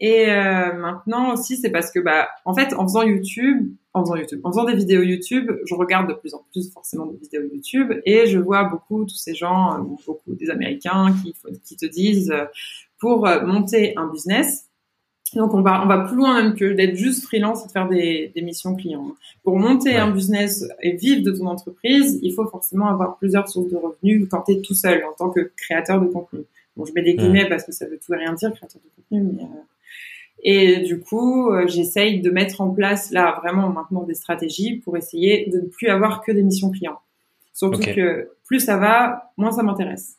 [0.00, 4.16] Et euh, maintenant aussi, c'est parce que bah en fait, en faisant YouTube, en faisant
[4.16, 7.42] YouTube, en faisant des vidéos YouTube, je regarde de plus en plus forcément des vidéos
[7.42, 11.34] YouTube et je vois beaucoup tous ces gens, euh, beaucoup des Américains qui,
[11.64, 12.44] qui te disent euh,
[12.98, 14.66] pour euh, monter un business.
[15.34, 17.88] Donc on va on va plus loin même que d'être juste freelance et de faire
[17.88, 19.14] des, des missions clients.
[19.44, 23.70] Pour monter un business et vivre de ton entreprise, il faut forcément avoir plusieurs sources
[23.70, 26.40] de revenus ou tenter tout seul en tant que créateur de contenu.
[26.76, 29.02] Bon, je mets des guillemets parce que ça veut tout et rien dire créateur de
[29.02, 29.46] contenu, mais
[30.42, 34.96] et du coup, euh, j'essaye de mettre en place là vraiment maintenant des stratégies pour
[34.96, 36.98] essayer de ne plus avoir que des missions clients.
[37.52, 40.16] Surtout que plus ça va, moins ça m'intéresse.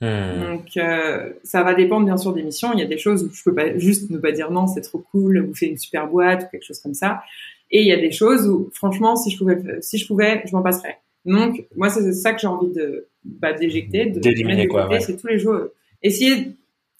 [0.00, 0.40] Hmm.
[0.40, 2.72] Donc euh, ça va dépendre bien sûr des missions.
[2.72, 4.80] Il y a des choses où je peux pas juste ne pas dire non, c'est
[4.80, 7.20] trop cool, vous faites une super boîte ou quelque chose comme ça.
[7.70, 10.56] Et il y a des choses où franchement, si je pouvais, si je pouvais, je
[10.56, 10.98] m'en passerais.
[11.26, 14.88] Donc moi c'est ça que j'ai envie de bah, d'éjecter, de d'éliminer quoi.
[14.88, 15.00] Ouais.
[15.00, 15.66] C'est tous les jours.
[16.02, 16.52] Essayer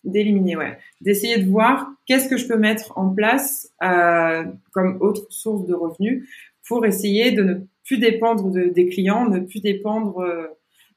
[0.04, 5.26] d'éliminer, ouais, d'essayer de voir qu'est-ce que je peux mettre en place euh, comme autre
[5.30, 6.28] source de revenus
[6.66, 10.46] pour essayer de ne plus dépendre de, des clients, ne plus dépendre euh,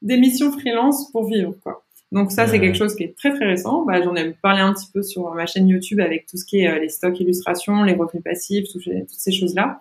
[0.02, 1.84] des missions freelance pour vivre, quoi.
[2.12, 3.84] Donc ça, c'est quelque chose qui est très très récent.
[3.84, 6.60] Bah, J'en ai parlé un petit peu sur ma chaîne YouTube avec tout ce qui
[6.60, 9.80] est euh, les stocks illustrations, les revenus passifs, toutes ces choses-là.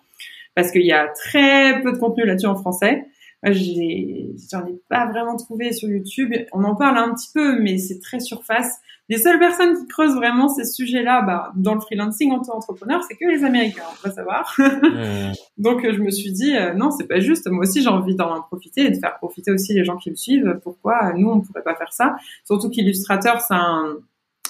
[0.55, 3.05] Parce qu'il y a très peu de contenu là-dessus en français
[3.51, 6.33] j'en ai pas vraiment trouvé sur YouTube.
[6.53, 8.79] On en parle un petit peu, mais c'est très surface.
[9.09, 13.03] Les seules personnes qui creusent vraiment ces sujets-là, bah, dans le freelancing en tant qu'entrepreneur,
[13.03, 14.55] c'est que les Américains, on va savoir.
[14.93, 15.33] Mmh.
[15.57, 17.49] Donc, je me suis dit, euh, non, c'est pas juste.
[17.49, 20.15] Moi aussi, j'ai envie d'en profiter et de faire profiter aussi les gens qui me
[20.15, 20.59] suivent.
[20.63, 22.15] Pourquoi nous, on pourrait pas faire ça?
[22.45, 23.97] Surtout qu'illustrateur, c'est un,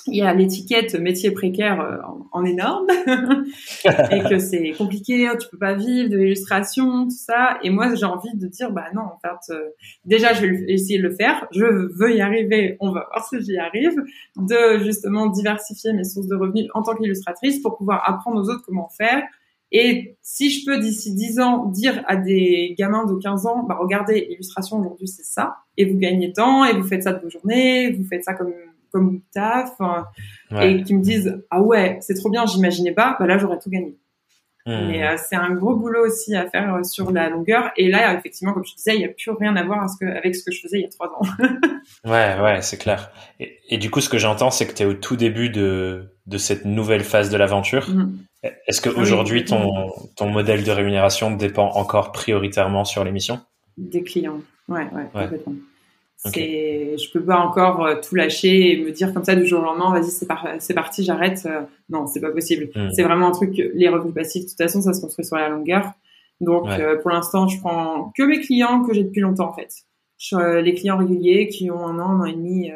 [0.08, 1.98] il y a l'étiquette métier précaire euh,
[2.32, 2.88] en, énorme
[4.12, 7.58] et que c'est compliqué, tu peux pas vivre de l'illustration, tout ça.
[7.64, 9.70] Et moi, j'ai envie de dire, bah non, en fait, euh,
[10.06, 11.48] déjà, je vais essayer de le faire.
[11.52, 12.76] Je veux y arriver.
[12.80, 13.96] On va voir si j'y arrive.
[14.36, 18.64] De justement diversifier mes sources de revenus en tant qu'illustratrice pour pouvoir apprendre aux autres
[18.66, 19.24] comment faire.
[19.72, 23.76] Et si je peux d'ici 10 ans dire à des gamins de 15 ans, bah
[23.80, 27.30] regardez, illustration aujourd'hui c'est ça, et vous gagnez temps, et vous faites ça de vos
[27.30, 28.54] journées, vous faites ça comme
[28.94, 29.72] comme taf
[30.62, 33.70] et qui me disent ah ouais c'est trop bien j'imaginais pas bah là j'aurais tout
[33.70, 33.98] gagné.
[34.66, 34.88] Hmm.
[34.88, 37.72] mais euh, c'est un gros boulot aussi à faire euh, sur la longueur.
[37.76, 40.46] Et là effectivement comme je disais il y a plus rien à voir avec ce
[40.46, 41.26] que je faisais il y a trois ans.
[42.06, 43.12] Ouais ouais c'est clair.
[43.42, 46.38] Et, du coup ce que j'entends c'est que tu es au tout début de de
[46.38, 47.90] cette nouvelle phase de l'aventure.
[47.90, 48.16] Hmm.
[48.68, 53.42] est-ce que ah aujourd'hui ton ton modèle de rémunération dépend encore prioritairement sur l'émission
[53.78, 54.40] des clients.
[54.70, 55.24] Ouais ouais, ouais.
[55.24, 55.56] complètement
[56.26, 59.60] c'est, je peux pas encore euh, tout lâcher et me dire comme ça du jour
[59.60, 60.28] au lendemain, vas-y, c'est,
[60.60, 61.46] c'est parti, j'arrête.
[61.46, 62.70] Euh, non, c'est pas possible.
[62.76, 62.90] Hmm.
[62.94, 65.50] C'est vraiment un truc, les revenus passifs, de toute façon, ça se construit sur la
[65.50, 65.92] longueur.
[66.40, 69.70] Donc, euh, pour l'instant, je prends que mes clients que j'ai depuis longtemps, en fait.
[70.18, 72.72] Je, les clients réguliers qui ont un an, un an et demi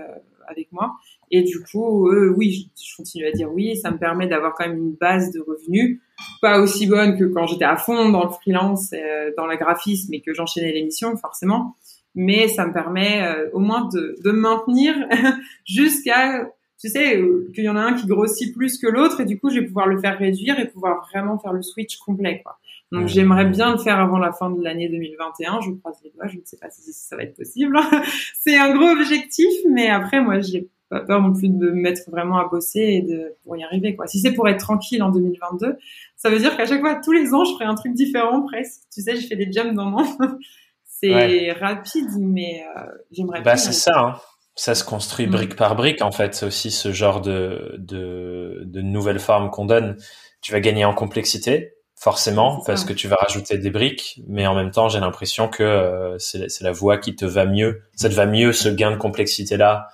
[0.47, 0.95] avec moi.
[1.31, 3.77] Et du coup, oui, je, je, continue à dire oui.
[3.77, 6.01] Ça me permet d'avoir quand même une base de revenus,
[6.41, 8.91] pas aussi bonne que quand j'étais à fond dans le freelance,
[9.37, 11.75] dans la graphisme et que j'enchaînais l'émission, forcément
[12.15, 14.95] mais ça me permet euh, au moins de, de maintenir
[15.65, 16.49] jusqu'à
[16.79, 19.39] tu sais euh, qu'il y en a un qui grossit plus que l'autre et du
[19.39, 22.57] coup je vais pouvoir le faire réduire et pouvoir vraiment faire le switch complet quoi.
[22.91, 23.07] Donc mmh.
[23.07, 26.37] j'aimerais bien le faire avant la fin de l'année 2021, je croise les doigts, je
[26.37, 27.77] ne sais pas si ça va être possible.
[28.39, 32.09] c'est un gros objectif mais après moi j'ai pas peur non plus de me mettre
[32.09, 34.05] vraiment à bosser et de pour y arriver quoi.
[34.05, 35.77] Si c'est pour être tranquille en 2022,
[36.15, 38.83] ça veut dire qu'à chaque fois tous les ans je ferai un truc différent presque.
[38.93, 40.05] Tu sais, je fais des jumps dans mon
[40.99, 42.81] c'est rapide, mais euh,
[43.11, 44.15] j'aimerais bah, C'est ça, hein.
[44.55, 46.35] ça se construit brique par brique en fait.
[46.35, 49.97] C'est aussi ce genre de, de, de nouvelles formes qu'on donne.
[50.41, 54.55] Tu vas gagner en complexité, forcément, parce que tu vas rajouter des briques, mais en
[54.55, 57.81] même temps, j'ai l'impression que euh, c'est la voie qui te va mieux.
[57.95, 59.89] Ça te va mieux ce gain de complexité là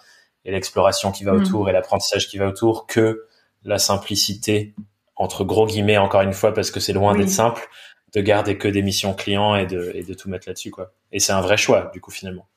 [0.45, 1.41] et l'exploration qui va mm.
[1.41, 3.27] autour et l'apprentissage qui va autour que
[3.63, 4.73] la simplicité
[5.15, 7.69] entre gros guillemets encore une fois parce que c'est loin d'être simple
[8.13, 10.93] de garder que des missions clients et de, et de tout mettre là-dessus, quoi.
[11.11, 12.47] Et c'est un vrai choix, du coup, finalement.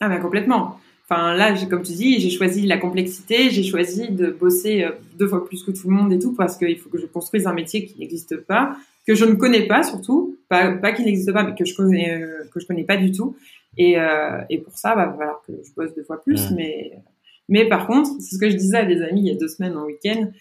[0.00, 0.78] Ah, ben, complètement.
[1.08, 5.28] Enfin, là, comme tu dis, j'ai choisi la complexité, j'ai choisi de bosser euh, deux
[5.28, 7.52] fois plus que tout le monde et tout, parce qu'il faut que je construise un
[7.52, 8.76] métier qui n'existe pas,
[9.06, 12.10] que je ne connais pas surtout, pas, pas qu'il n'existe pas, mais que je connais,
[12.10, 13.36] euh, que je connais pas du tout.
[13.78, 16.54] Et, euh, et pour ça, bah, voilà, que je bosse deux fois plus, mmh.
[16.56, 16.92] mais,
[17.48, 19.48] mais par contre, c'est ce que je disais à des amis il y a deux
[19.48, 20.32] semaines en week-end,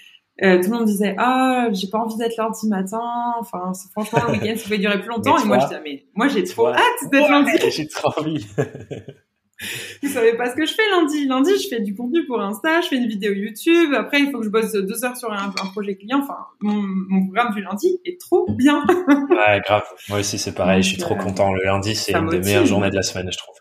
[0.44, 3.00] euh, tout le monde disait ah j'ai pas envie d'être lundi matin
[3.40, 5.38] enfin franchement le week-end ça peut durer plus longtemps.
[5.38, 7.52] Et moi je disais mais moi j'ai trop hâte d'être lundi.
[7.70, 8.46] j'ai trop envie.
[10.04, 11.26] Vous savez pas ce que je fais lundi.
[11.28, 13.94] Lundi je fais du contenu pour Insta je fais une vidéo YouTube.
[13.96, 16.20] Après il faut que je bosse deux heures sur un, projet client.
[16.22, 18.86] Enfin mon, mon, programme du lundi est trop bien.
[19.30, 19.86] Ouais grave.
[20.10, 20.84] Moi aussi c'est pareil.
[20.84, 21.54] Je suis trop euh, content.
[21.54, 23.56] Le lundi c'est une des meilleures journées de la semaine je trouve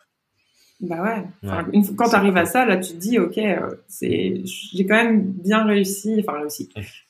[0.87, 1.51] bah ouais.
[1.73, 4.97] une, quand tu arrives à ça, là, tu te dis, ok, euh, c'est, j'ai quand
[4.97, 6.69] même bien réussi, enfin réussi,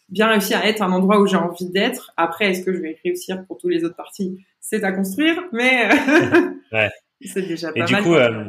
[0.08, 2.12] bien réussi à être un endroit où j'ai envie d'être.
[2.16, 4.38] Après, est-ce que je vais réussir pour tous les autres parties?
[4.60, 5.88] C'est à construire, mais
[6.72, 6.90] ouais.
[7.24, 8.44] c'est déjà pas du Coup, euh,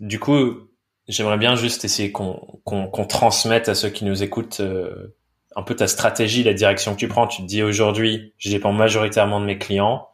[0.00, 0.68] Du coup,
[1.08, 5.16] j'aimerais bien juste essayer qu'on qu'on transmette à ceux qui nous écoutent euh,
[5.56, 7.26] un peu ta stratégie, la direction que tu prends.
[7.26, 10.08] Tu te dis aujourd'hui, je dépends majoritairement de mes clients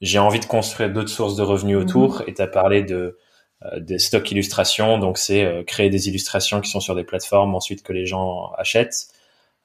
[0.00, 2.20] j'ai envie de construire d'autres sources de revenus autour.
[2.20, 2.24] Mhm.
[2.28, 3.18] Et tu as parlé de
[3.64, 7.54] euh, des stocks illustrations, donc c'est euh, créer des illustrations qui sont sur des plateformes
[7.54, 9.08] ensuite que les gens achètent.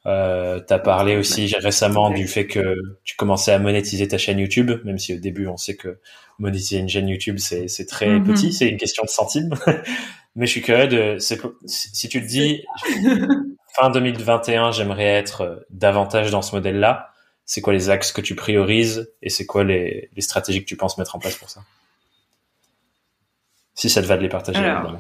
[0.06, 4.40] Euh, tu as parlé aussi récemment du fait que tu commençais à monétiser ta chaîne
[4.40, 6.00] YouTube, même si au début on sait que
[6.38, 8.24] monétiser une chaîne YouTube c'est c'est très mhm.
[8.24, 9.54] petit, c'est une question de centimes.
[10.36, 12.64] Mais je suis curieux de si tu te dis
[13.76, 17.10] fin 2021 j'aimerais être euh, davantage dans ce modèle-là
[17.50, 21.00] c'est quoi les axes que tu priorises et c'est quoi les, stratégies que tu penses
[21.00, 21.62] mettre en place pour ça?
[23.74, 25.00] Si ça te va de les partager, Alors,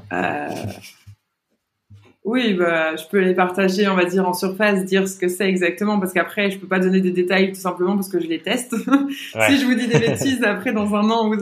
[2.25, 5.47] oui, bah, je peux les partager, on va dire, en surface, dire ce que c'est
[5.47, 8.39] exactement, parce qu'après, je peux pas donner des détails tout simplement parce que je les
[8.39, 8.75] teste.
[9.47, 11.37] si je vous dis des bêtises, après, dans un an, vous,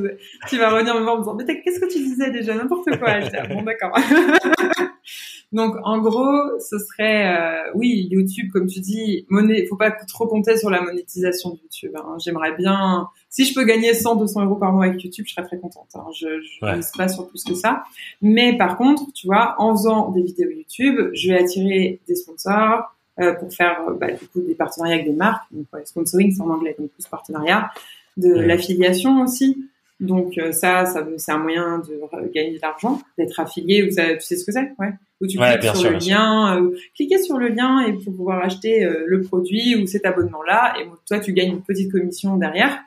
[0.49, 2.53] tu vas revenir me voir en me disant, mais qu'est-ce que tu disais déjà?
[2.53, 3.21] N'importe quoi.
[3.21, 3.97] Je dis, ah, bon, d'accord.
[5.53, 10.27] Donc, en gros, ce serait, euh, oui, YouTube, comme tu dis, monnaie, faut pas trop
[10.27, 11.91] compter sur la monétisation de YouTube.
[11.95, 12.17] Hein.
[12.19, 15.47] J'aimerais bien, si je peux gagner 100, 200 euros par mois avec YouTube, je serais
[15.47, 15.87] très contente.
[15.95, 16.05] Hein.
[16.13, 17.83] Je, ne pas sur plus que ça.
[18.21, 22.93] Mais par contre, tu vois, en faisant des vidéos YouTube, je vais attirer des sponsors
[23.21, 25.45] euh, pour faire, bah, du coup, des partenariats avec des marques.
[25.51, 27.71] Donc, ouais, sponsoring, c'est en anglais, donc plus partenariat.
[28.17, 29.69] De l'affiliation aussi.
[29.99, 31.99] Donc euh, ça, ça c'est un moyen de
[32.31, 33.87] gagner de l'argent, d'être affilié.
[33.87, 34.93] Tu sais ce que c'est, ouais.
[35.19, 38.85] Où tu cliques sur le lien, euh, cliquez sur le lien et pour pouvoir acheter
[38.85, 40.75] euh, le produit ou cet abonnement-là.
[40.79, 42.79] Et toi, tu gagnes une petite commission derrière.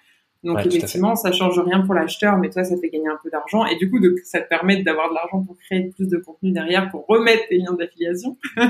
[0.43, 3.31] Donc effectivement, ça change rien pour l'acheteur, mais toi, ça te fait gagner un peu
[3.31, 3.67] d'argent.
[3.67, 6.53] Et du coup, de, ça te permet d'avoir de l'argent pour créer plus de contenu
[6.53, 8.37] derrière, pour remettre tes liens d'affiliation.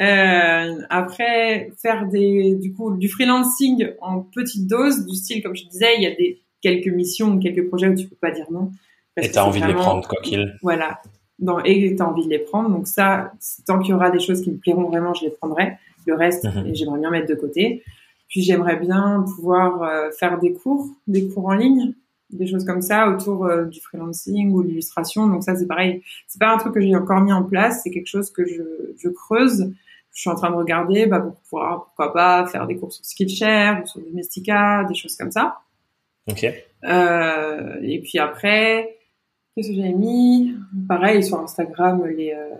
[0.00, 5.66] Euh, après, faire des, du coup, du freelancing en petite dose, du style, comme je
[5.66, 8.70] disais, il y a des quelques missions, quelques projets où tu peux pas dire non.
[9.18, 10.56] et tu as envie de les prendre, quoi qu'il.
[10.62, 11.02] Voilà.
[11.42, 12.70] Dans, et tu as envie de les prendre.
[12.70, 13.32] Donc ça,
[13.66, 15.76] tant qu'il y aura des choses qui me plairont vraiment, je les prendrai.
[16.06, 16.74] Le reste, mhm.
[16.74, 17.82] j'aimerais bien mettre de côté.
[18.28, 21.92] Puis j'aimerais bien pouvoir euh, faire des cours, des cours en ligne,
[22.30, 25.26] des choses comme ça autour euh, du freelancing ou l'illustration.
[25.26, 26.02] Donc ça, c'est pareil.
[26.28, 27.82] C'est pas un truc que j'ai encore mis en place.
[27.82, 28.62] C'est quelque chose que je,
[28.96, 29.70] je creuse.
[30.14, 33.04] Je suis en train de regarder bah, pour pouvoir, pourquoi pas, faire des cours sur
[33.04, 35.58] Skillshare ou sur Domestika, des choses comme ça.
[36.30, 36.46] Ok.
[36.84, 38.96] Euh, et puis après,
[39.54, 40.54] qu'est-ce que j'ai mis?
[40.88, 42.54] Pareil sur Instagram, les, euh,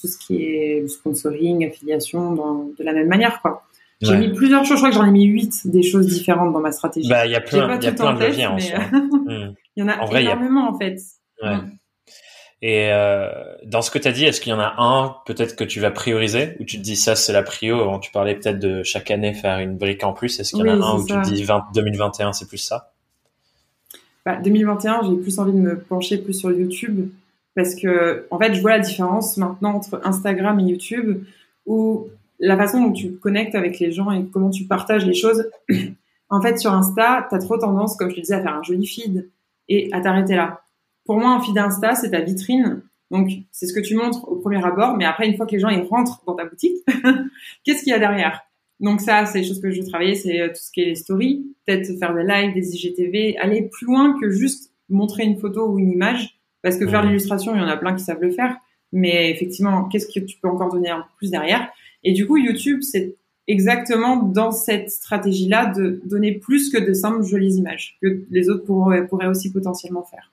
[0.00, 3.64] tout ce qui est sponsoring, affiliation, dans, de la même manière, quoi.
[4.00, 6.58] J'ai mis plusieurs choses, je crois que j'en ai mis huit des choses différentes dans
[6.58, 7.08] ma stratégie.
[7.08, 8.78] Bah, il y a plein, y a plein de leviers en soi.
[8.90, 9.54] Hmm.
[9.76, 10.98] Il y en a en vrai, énormément, en fait.
[11.40, 11.56] Ouais.
[12.62, 13.28] Et euh,
[13.64, 15.80] dans ce que tu as dit, est-ce qu'il y en a un peut-être que tu
[15.80, 16.56] vas prioriser?
[16.60, 19.58] Ou tu te dis ça c'est la prio Tu parlais peut-être de chaque année faire
[19.58, 20.38] une brique en plus.
[20.38, 22.91] Est-ce qu'il y en a un où tu te dis 20, 2021 c'est plus ça?
[24.24, 27.08] Bah, 2021, j'ai plus envie de me pencher plus sur YouTube
[27.54, 31.24] parce que, en fait, je vois la différence maintenant entre Instagram et YouTube
[31.66, 32.08] où
[32.38, 35.48] la façon dont tu connectes avec les gens et comment tu partages les choses.
[36.28, 38.62] en fait, sur Insta, tu as trop tendance, comme je te disais, à faire un
[38.62, 39.30] joli feed
[39.68, 40.62] et à t'arrêter là.
[41.04, 42.82] Pour moi, un feed Insta, c'est ta vitrine.
[43.10, 45.58] Donc, c'est ce que tu montres au premier abord, mais après, une fois que les
[45.58, 46.78] gens ils rentrent dans ta boutique,
[47.64, 48.40] qu'est-ce qu'il y a derrière?
[48.82, 50.86] Donc ça, c'est les choses que je veux travailler, c'est euh, tout ce qui est
[50.86, 55.38] les stories, peut-être faire des lives, des IGTV, aller plus loin que juste montrer une
[55.38, 58.20] photo ou une image, parce que faire l'illustration, il y en a plein qui savent
[58.20, 58.56] le faire,
[58.92, 61.68] mais effectivement, qu'est-ce que tu peux encore donner un peu plus derrière?
[62.04, 63.14] Et du coup, YouTube, c'est
[63.48, 68.64] exactement dans cette stratégie-là de donner plus que de simples jolies images que les autres
[68.64, 70.30] pourraient, pourraient aussi potentiellement faire.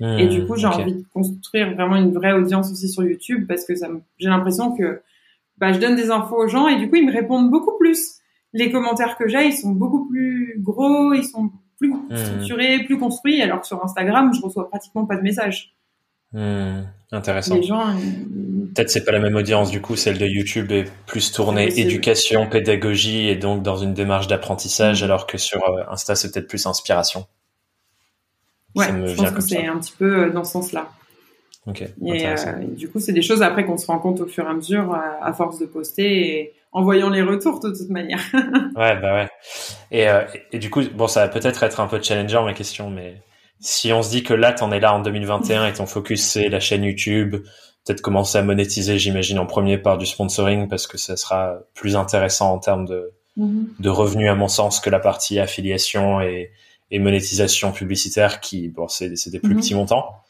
[0.00, 3.46] Mmh, et du coup, j'ai envie de construire vraiment une vraie audience aussi sur YouTube
[3.46, 3.88] parce que ça
[4.18, 5.00] j'ai l'impression que
[5.58, 8.14] bah, je donne des infos aux gens et du coup, ils me répondent beaucoup plus.
[8.52, 12.16] Les commentaires que j'ai, ils sont beaucoup plus gros, ils sont plus mmh.
[12.16, 15.74] structurés, plus construits, alors que sur Instagram, je reçois pratiquement pas de messages.
[16.32, 16.82] Mmh.
[17.12, 17.54] Intéressant.
[17.54, 17.84] Les gens,
[18.74, 22.48] Peut-être c'est pas la même audience du coup, celle de YouTube est plus tournée éducation,
[22.48, 25.04] pédagogie et donc dans une démarche d'apprentissage, mmh.
[25.04, 27.26] alors que sur euh, Insta c'est peut-être plus inspiration.
[28.74, 30.90] Ouais, je pense que c'est un petit peu euh, dans ce sens-là.
[31.66, 32.34] Et euh,
[32.76, 34.94] du coup, c'est des choses après qu'on se rend compte au fur et à mesure,
[34.94, 38.20] à, force de poster et en voyant les retours de toute manière.
[38.76, 39.28] ouais, bah ouais.
[39.90, 42.90] Et, euh, et, du coup, bon, ça va peut-être être un peu challengeant ma question,
[42.90, 43.22] mais
[43.60, 46.48] si on se dit que là, t'en es là en 2021 et ton focus c'est
[46.50, 47.36] la chaîne YouTube,
[47.86, 51.96] peut-être commencer à monétiser, j'imagine, en premier par du sponsoring parce que ça sera plus
[51.96, 53.80] intéressant en termes de, mm-hmm.
[53.80, 56.50] de revenus à mon sens que la partie affiliation et,
[56.90, 59.56] et monétisation publicitaire qui, bon, c'est des plus mm-hmm.
[59.56, 60.23] petits montants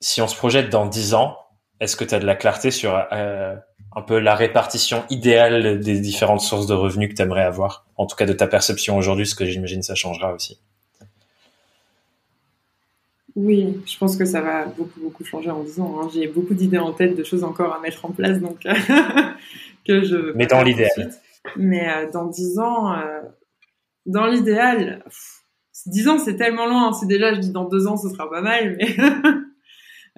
[0.00, 1.36] si on se projette dans 10 ans,
[1.80, 3.54] est-ce que tu as de la clarté sur euh,
[3.94, 7.86] un peu la répartition idéale des différentes sources de revenus que tu aimerais avoir?
[7.96, 10.58] En tout cas, de ta perception aujourd'hui, ce que j'imagine ça changera aussi.
[13.36, 16.00] Oui, je pense que ça va beaucoup, beaucoup changer en 10 ans.
[16.00, 16.08] Hein.
[16.12, 18.60] J'ai beaucoup d'idées en tête, de choses encore à mettre en place, donc
[19.86, 20.32] que je...
[20.34, 21.10] Mais dans l'idéal.
[21.56, 23.20] Mais euh, dans 10 ans, euh,
[24.04, 25.04] dans l'idéal,
[25.86, 26.88] 10 ans c'est tellement loin.
[26.88, 26.92] Hein.
[26.92, 28.96] C'est déjà, je dis dans 2 ans, ce sera pas mal, mais...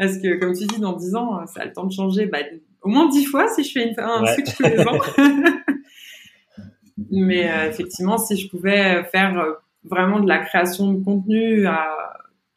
[0.02, 2.38] Parce que, comme tu dis, dans 10 ans, ça a le temps de changer bah,
[2.82, 4.98] au moins 10 fois si je fais une, un switch tous les ans.
[7.12, 9.52] Mais euh, effectivement, si je pouvais faire euh,
[9.84, 11.88] vraiment de la création de contenu à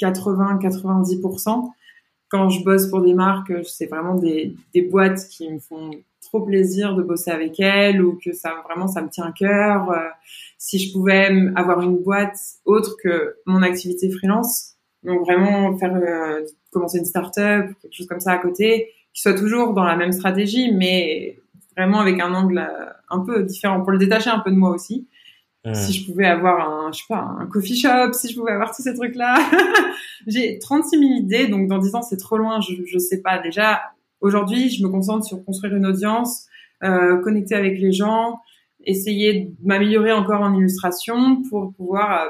[0.01, 1.69] 80-90%,
[2.29, 5.91] quand je bosse pour des marques, c'est vraiment des, des boîtes qui me font
[6.23, 9.91] trop plaisir de bosser avec elles ou que ça vraiment ça me tient à cœur.
[9.91, 9.99] Euh,
[10.57, 15.95] si je pouvais avoir une boîte autre que mon activité freelance, Donc vraiment faire
[16.75, 20.11] commencer une start-up, quelque chose comme ça à côté, qui soit toujours dans la même
[20.11, 21.39] stratégie, mais
[21.75, 24.71] vraiment avec un angle euh, un peu différent pour le détacher un peu de moi
[24.71, 25.07] aussi.
[25.63, 25.73] Hmm.
[25.73, 28.75] Si je pouvais avoir un, je sais pas, un coffee shop, si je pouvais avoir
[28.75, 29.37] tous ces trucs-là.
[30.27, 33.39] J'ai 36 000 idées, donc dans 10 ans, c'est trop loin, je, je sais pas.
[33.39, 33.81] Déjà,
[34.21, 36.45] aujourd'hui, je me concentre sur construire une audience,
[36.83, 38.39] euh, connecter avec les gens,
[38.83, 42.27] essayer de m'améliorer encore en illustration pour pouvoir euh,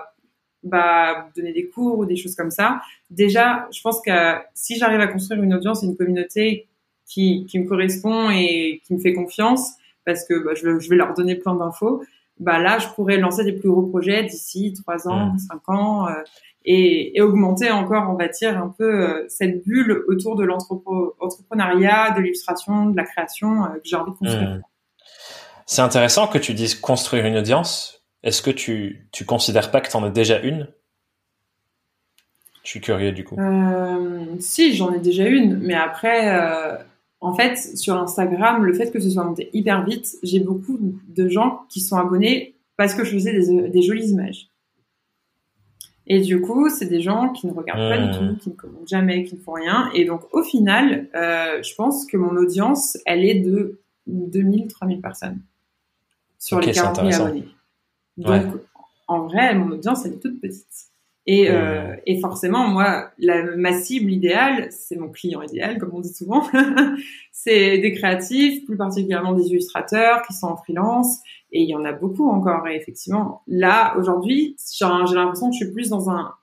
[0.65, 2.81] bah, donner des cours ou des choses comme ça.
[3.09, 4.11] Déjà, je pense que
[4.53, 6.67] si j'arrive à construire une audience et une communauté
[7.05, 9.71] qui, qui me correspond et qui me fait confiance,
[10.05, 12.03] parce que bah, je, je, vais leur donner plein d'infos,
[12.39, 15.39] bah là, je pourrais lancer des plus gros projets d'ici trois ans, mmh.
[15.39, 16.13] cinq ans, euh,
[16.65, 22.11] et, et, augmenter encore, on va dire, un peu euh, cette bulle autour de l'entrepreneuriat,
[22.11, 24.49] de l'illustration, de la création euh, que j'ai envie de construire.
[24.49, 24.61] Mmh.
[25.67, 28.04] C'est intéressant que tu dises construire une audience.
[28.25, 30.67] Est-ce que tu, tu considères pas que tu en as déjà une?
[32.63, 33.37] Je suis curieux du coup.
[33.39, 36.75] Euh, si, j'en ai déjà une, mais après, euh,
[37.21, 41.29] en fait, sur Instagram, le fait que ce soit monté hyper vite, j'ai beaucoup de
[41.29, 44.49] gens qui sont abonnés parce que je faisais des, des jolies images.
[46.07, 48.87] Et du coup, c'est des gens qui ne regardent pas du tout, qui ne commentent
[48.87, 49.89] jamais, qui ne font rien.
[49.93, 55.01] Et donc, au final, euh, je pense que mon audience, elle est de 2000, 3000
[55.01, 55.39] personnes
[56.37, 57.45] sur les 40 000 abonnés.
[58.17, 58.43] Donc,
[59.07, 60.89] en vrai, mon audience, elle est toute petite.
[61.27, 65.99] Et, euh, et forcément, moi, la, ma cible idéale, c'est mon client idéal, comme on
[65.99, 66.43] dit souvent.
[67.31, 71.19] c'est des créatifs, plus particulièrement des illustrateurs qui sont en freelance.
[71.51, 72.67] Et il y en a beaucoup encore.
[72.67, 76.33] Et effectivement, là, aujourd'hui, j'ai l'impression que je suis plus dans un,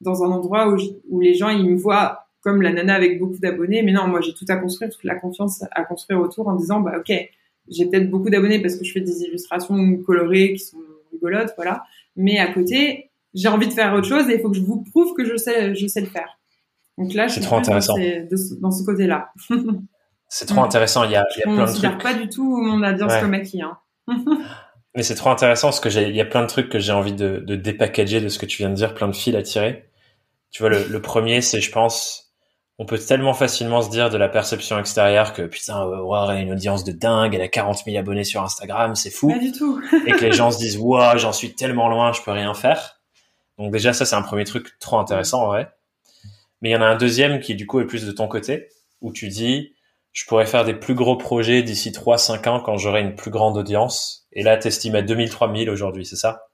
[0.00, 0.76] dans un endroit où,
[1.08, 3.82] où les gens, ils me voient comme la nana avec beaucoup d'abonnés.
[3.82, 6.80] Mais non, moi, j'ai tout à construire, toute la confiance à construire autour en disant,
[6.80, 7.12] bah, ok,
[7.68, 10.78] j'ai peut-être beaucoup d'abonnés parce que je fais des illustrations colorées qui sont
[11.56, 11.84] voilà.
[12.16, 14.82] Mais à côté, j'ai envie de faire autre chose et il faut que je vous
[14.82, 16.38] prouve que je sais, je sais le faire.
[16.98, 17.94] Donc là, je suis trop intéressant.
[18.60, 19.32] Dans, ce, côté-là.
[20.28, 21.04] c'est trop intéressant.
[21.04, 22.02] Il y a, il y a plein de trucs.
[22.02, 23.62] pas du tout mon audience comme acquis.
[23.62, 23.78] Hein.
[24.94, 26.92] Mais c'est trop intéressant parce que j'ai, il y a plein de trucs que j'ai
[26.92, 29.42] envie de, de dépackager de ce que tu viens de dire, plein de fils à
[29.42, 29.88] tirer.
[30.50, 32.29] Tu vois, le, le premier, c'est, je pense,
[32.80, 36.40] on peut tellement facilement se dire de la perception extérieure que putain, Aurore elle a
[36.40, 39.28] une audience de dingue, elle a 40 000 abonnés sur Instagram, c'est fou.
[39.28, 39.82] Pas du tout.
[40.06, 43.02] et que les gens se disent, waouh, j'en suis tellement loin, je peux rien faire.
[43.58, 45.70] Donc déjà, ça, c'est un premier truc trop intéressant, en vrai.
[46.62, 48.70] Mais il y en a un deuxième qui, du coup, est plus de ton côté,
[49.02, 49.74] où tu dis,
[50.12, 53.58] je pourrais faire des plus gros projets d'ici 3-5 ans quand j'aurai une plus grande
[53.58, 54.26] audience.
[54.32, 56.46] Et là, t'estimes à 2000, 3000 aujourd'hui, c'est ça?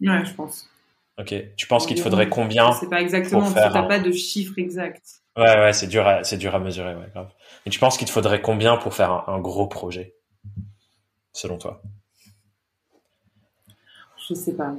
[0.00, 0.71] Ouais, je pense.
[1.18, 1.34] Ok.
[1.56, 3.48] Tu penses qu'il te faudrait combien C'est pas exactement.
[3.50, 5.02] Tu n'as pas de chiffre exact.
[5.36, 7.30] Ouais, ouais, c'est dur, à, c'est dur à mesurer, ouais, grave.
[7.64, 10.14] Et tu penses qu'il te faudrait combien pour faire un, gros projet,
[11.32, 11.82] selon toi?
[14.28, 14.74] Je sais pas.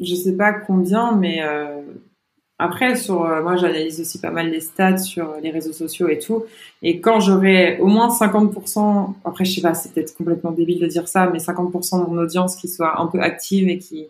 [0.00, 1.82] Je sais pas combien, mais euh,
[2.58, 6.18] après, sur euh, moi, j'analyse aussi pas mal les stats sur les réseaux sociaux et
[6.18, 6.44] tout.
[6.82, 10.86] Et quand j'aurai au moins 50%, après, je sais pas, c'est peut-être complètement débile de
[10.86, 14.08] dire ça, mais 50% de mon audience qui soit un peu active et qui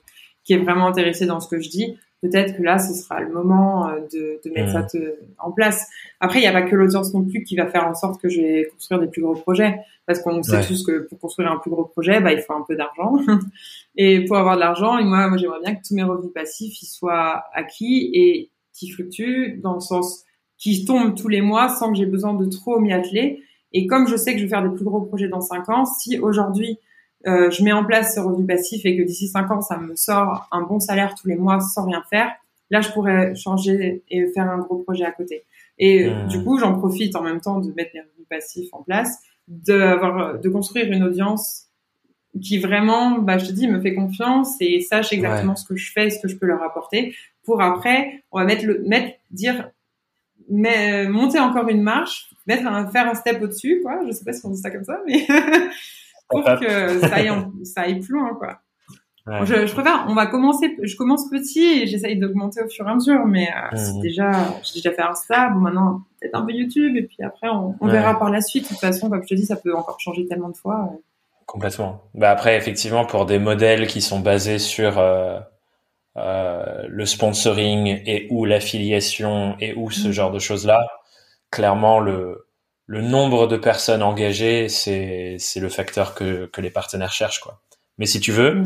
[0.51, 3.33] qui est vraiment intéressé dans ce que je dis, peut-être que là, ce sera le
[3.33, 4.99] moment euh, de, de mettre ça mmh.
[5.39, 5.87] en place.
[6.19, 8.29] Après, il n'y a pas que l'audience non plus qui va faire en sorte que
[8.29, 11.59] je vais construire des plus gros projets, parce qu'on sait tous que pour construire un
[11.59, 13.13] plus gros projet, bah, il faut un peu d'argent.
[13.97, 16.87] et pour avoir de l'argent, moi, moi j'aimerais bien que tous mes revenus passifs ils
[16.87, 20.25] soient acquis et qui fluctuent dans le sens
[20.59, 23.45] qui tombent tous les mois sans que j'ai besoin de trop m'y atteler.
[23.73, 25.85] Et comme je sais que je vais faire des plus gros projets dans cinq ans,
[25.85, 26.81] si aujourd'hui
[27.27, 29.95] euh, je mets en place ce revenu passif et que d'ici cinq ans, ça me
[29.95, 32.31] sort un bon salaire tous les mois sans rien faire,
[32.71, 35.45] là, je pourrais changer et faire un gros projet à côté.
[35.79, 36.29] Et euh, mmh.
[36.29, 39.19] du coup, j'en profite en même temps de mettre mes revenus passifs en place,
[39.49, 41.67] de, de construire une audience
[42.41, 45.91] qui vraiment, bah, je te dis, me fait confiance et sache exactement ce que je
[45.91, 47.15] fais et ce que je peux leur apporter
[47.45, 49.71] pour après, on va mettre le, mettre, dire,
[50.49, 54.01] mais, monter encore une marche, mettre un, faire un step au-dessus, quoi.
[54.07, 55.27] Je sais pas si on dit ça comme ça, mais
[56.31, 57.33] pour que ça aille,
[57.65, 58.59] ça aille plus loin, quoi.
[59.45, 62.91] Je, je, préfère, on va commencer, je commence petit et j'essaye d'augmenter au fur et
[62.91, 64.33] à mesure, mais euh, c'est déjà,
[64.65, 67.87] j'ai déjà fait Insta, bon maintenant peut-être un peu YouTube et puis après on, on
[67.87, 68.65] verra par la suite.
[68.65, 70.91] De toute façon, comme je te dis, ça peut encore changer tellement de fois.
[71.47, 72.03] Complètement.
[72.15, 75.39] Bah après, effectivement, pour des modèles qui sont basés sur euh,
[76.17, 80.13] euh, le sponsoring et ou l'affiliation et ou ce mm.
[80.13, 80.81] genre de choses là,
[81.51, 82.47] clairement le
[82.91, 87.63] le nombre de personnes engagées, c'est c'est le facteur que que les partenaires cherchent quoi.
[87.99, 88.65] Mais si tu veux,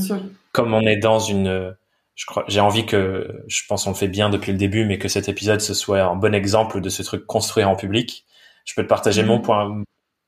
[0.50, 1.76] comme on est dans une
[2.14, 4.96] je crois j'ai envie que je pense on le fait bien depuis le début mais
[4.96, 8.24] que cet épisode ce soit un bon exemple de ce truc construire en public.
[8.64, 9.42] Je peux te partager mon mhm.
[9.42, 9.82] point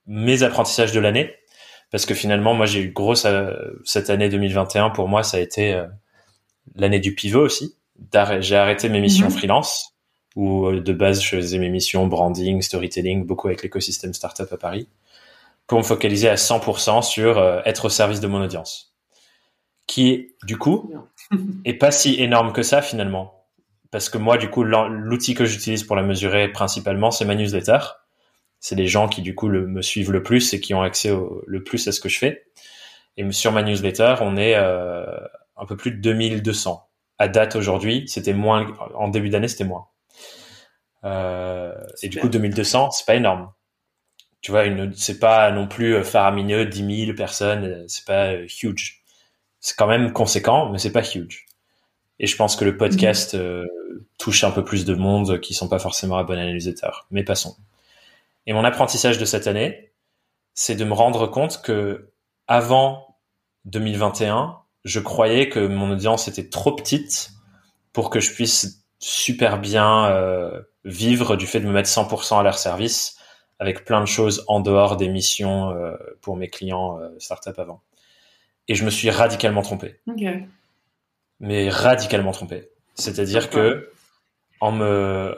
[0.07, 1.35] mes apprentissages de l'année
[1.91, 3.55] parce que finalement moi j'ai eu grosse euh,
[3.87, 5.87] cette année 2021 pour moi ça a été euh,
[6.75, 7.79] l'année du pivot aussi
[8.41, 9.33] j'ai arrêté mes missions Mhm.
[9.33, 9.96] freelance
[10.37, 14.57] où euh, de base je faisais mes missions branding, storytelling, beaucoup avec l'écosystème startup à
[14.57, 14.89] Paris,
[15.67, 18.95] pour me focaliser à 100% sur euh, être au service de mon audience,
[19.87, 20.91] qui du coup
[21.65, 23.45] est pas si énorme que ça finalement,
[23.91, 27.79] parce que moi du coup l'outil que j'utilise pour la mesurer principalement c'est ma newsletter.
[28.59, 31.11] C'est les gens qui du coup le- me suivent le plus et qui ont accès
[31.11, 32.47] au- le plus à ce que je fais.
[33.19, 35.05] Et sur ma newsletter, on est euh,
[35.57, 38.05] un peu plus de 2200 à date aujourd'hui.
[38.09, 39.87] C'était moins en début d'année, c'était moins.
[41.07, 43.51] Euh, et du coup, 2200, c'est pas énorme.
[44.41, 48.35] Tu vois, une, c'est pas non plus euh, faramineux, 10 000 personnes, euh, c'est pas
[48.35, 49.03] huge.
[49.61, 51.47] C'est quand même conséquent, mais c'est pas huge.
[52.19, 53.67] Et je pense que le podcast euh,
[54.19, 56.91] touche un peu plus de monde qui sont pas forcément abonnés à newsletter.
[57.11, 57.57] Mais passons.
[58.47, 59.93] Et mon apprentissage de cette année,
[60.55, 62.11] c'est de me rendre compte que
[62.49, 63.17] avant
[63.67, 67.31] 2021, je croyais que mon audience était trop petite
[67.93, 72.43] pour que je puisse super bien euh, vivre du fait de me mettre 100% à
[72.43, 73.19] leur service
[73.59, 77.83] avec plein de choses en dehors des missions euh, pour mes clients euh, startup avant.
[78.69, 80.01] Et je me suis radicalement trompé,
[81.41, 82.71] mais radicalement trompé.
[82.95, 83.91] C'est-à-dire que
[84.61, 85.37] en me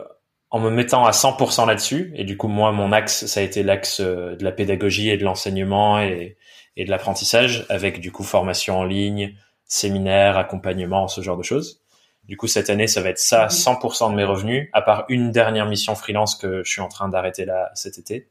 [0.51, 3.63] en me mettant à 100% là-dessus, et du coup moi mon axe ça a été
[3.63, 6.37] l'axe euh, de la pédagogie et de l'enseignement et,
[6.77, 9.35] et de l'apprentissage avec du coup formation en ligne,
[9.67, 11.83] séminaire, accompagnement, ce genre de choses.
[12.29, 13.51] Du coup cette année ça va être ça, Mhm.
[13.51, 17.09] 100% de mes revenus, à part une dernière mission freelance que je suis en train
[17.09, 18.29] d'arrêter là cet été.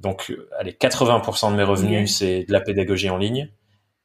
[0.00, 2.16] Donc euh, allez 80% de mes revenus Ok.
[2.18, 3.50] c'est de la pédagogie en ligne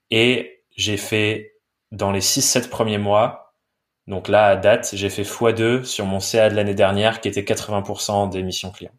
[0.09, 1.55] et j'ai fait
[1.91, 3.41] dans les 6-7 premiers mois
[4.07, 7.43] donc là, à date, j'ai fait x2 sur mon CA de l'année dernière, qui était
[7.43, 8.91] 80% des missions clients.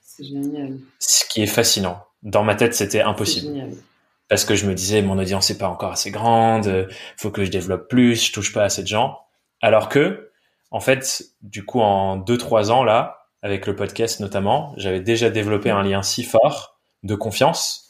[0.00, 0.78] C'est génial.
[1.00, 2.02] Ce qui est fascinant.
[2.22, 3.76] Dans ma tête, c'était C'est impossible.
[4.28, 7.44] Parce que je me disais, mon audience n'est pas encore assez grande, euh, faut que
[7.44, 9.18] je développe plus, je touche pas assez de gens.
[9.62, 10.30] Alors que,
[10.70, 15.70] en fait, du coup, en 2-3 ans, là, avec le podcast notamment, j'avais déjà développé
[15.70, 17.88] un lien si fort de confiance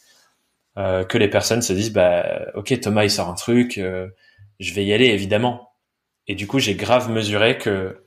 [0.77, 2.25] euh, que les personnes se disent, bah,
[2.55, 4.09] ok, Thomas, il sort un truc, euh,
[4.61, 5.73] je vais y aller, évidemment.
[6.29, 8.05] Et du coup, j'ai grave mesuré que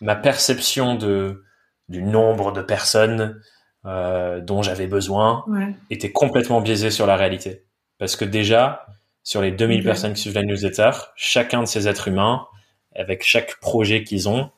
[0.00, 1.42] ma perception de
[1.90, 3.42] du nombre de personnes
[3.84, 5.74] euh, dont j'avais besoin Ouais.
[5.90, 7.66] était complètement biaisée sur la réalité.
[7.98, 8.86] Parce que déjà,
[9.22, 9.84] sur les 2000 Ok.
[9.84, 12.46] personnes qui suivent la newsletter, chacun de ces êtres humains,
[12.94, 14.50] avec chaque projet qu'ils ont,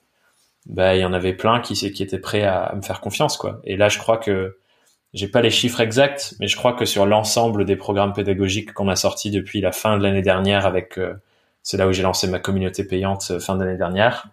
[0.66, 3.36] bah, il y en avait plein qui, qui étaient prêts à, à me faire confiance,
[3.36, 3.60] quoi.
[3.64, 4.58] Et là, je crois que
[5.14, 8.88] j'ai pas les chiffres exacts, mais je crois que sur l'ensemble des programmes pédagogiques qu'on
[8.88, 11.14] a sortis depuis la fin de l'année dernière avec, euh,
[11.62, 14.28] c'est là où j'ai lancé ma communauté payante euh, fin d'année dernière.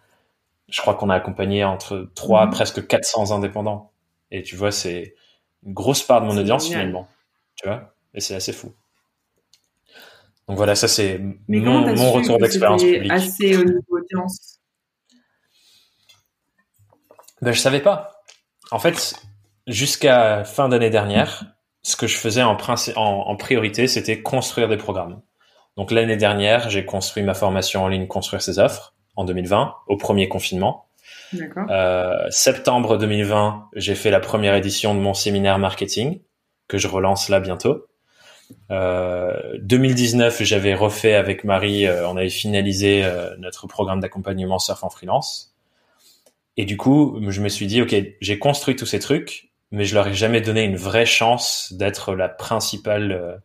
[0.69, 2.51] Je crois qu'on a accompagné entre 3 Mhm.
[2.51, 3.91] presque 400 indépendants.
[4.31, 5.15] Et tu vois, c'est
[5.65, 6.81] une grosse part de mon audience génial.
[6.81, 7.07] finalement.
[7.55, 7.93] Tu vois?
[8.15, 8.73] Et c'est assez fou.
[10.47, 13.11] Donc voilà, ça c'est mon, retour d'expérience publique.
[13.11, 14.59] assez au niveau audience
[17.41, 18.21] Ben, je savais pas.
[18.71, 19.15] En fait,
[19.67, 21.45] jusqu'à fin d'année dernière,
[21.81, 25.21] ce que je faisais en, en, en priorité, c'était construire des programmes.
[25.77, 29.97] Donc l'année dernière, j'ai construit ma formation en ligne Construire ses offres en 2020, au
[29.97, 30.87] premier confinement.
[31.33, 31.65] D'accord.
[31.69, 36.21] Euh, septembre 2020, j'ai fait la première édition de mon séminaire marketing
[36.67, 37.85] que je relance là bientôt.
[38.71, 44.83] Euh, 2019, j'avais refait avec Marie, euh, on avait finalisé euh, notre programme d'accompagnement surf
[44.83, 45.53] en freelance.
[46.57, 49.95] Et du coup, je me suis dit, ok, j'ai construit tous ces trucs, mais je
[49.95, 53.35] leur ai jamais donné une vraie chance d'être la principale, euh,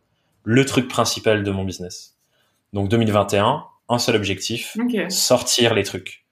[0.43, 2.15] le truc principal de mon business.
[2.73, 5.11] Donc 2021, un seul objectif, Ok.
[5.11, 6.25] sortir les trucs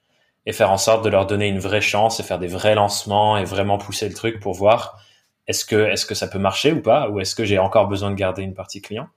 [0.46, 3.38] et faire en sorte de leur donner une vraie chance et faire des vrais lancements
[3.38, 5.02] et vraiment pousser le truc pour voir
[5.48, 8.10] est-ce que est-ce que ça peut marcher ou pas ou est-ce que j'ai encore besoin
[8.12, 9.08] de garder une partie client?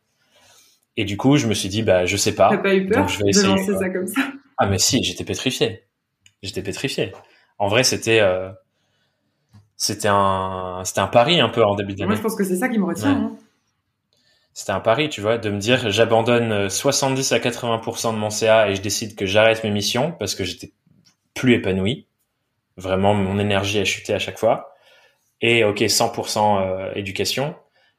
[0.96, 3.00] Et du coup je me suis dit bah je sais pas T'as pas eu peur
[3.00, 4.20] donc je vais de essayer, lancer ça comme ça?
[4.58, 5.84] Ah mais si j'étais pétrifié
[6.42, 7.12] j'étais pétrifié
[7.58, 8.50] en vrai c'était euh,
[9.76, 12.56] c'était un c'était un pari un peu en début d'année Moi, je pense que c'est
[12.56, 13.14] ça qui me retient.
[13.14, 13.24] Ouais.
[13.24, 13.36] hein.
[14.52, 18.28] c'était un pari, tu vois, de me dire j'abandonne euh, 70 à 80% de mon
[18.30, 20.72] CA et je décide que j'arrête mes missions parce que j'étais
[21.34, 22.06] plus épanoui.
[22.76, 24.69] Vraiment, mon énergie a chuté à chaque fois.
[25.40, 27.54] Et ok, 100% euh, éducation.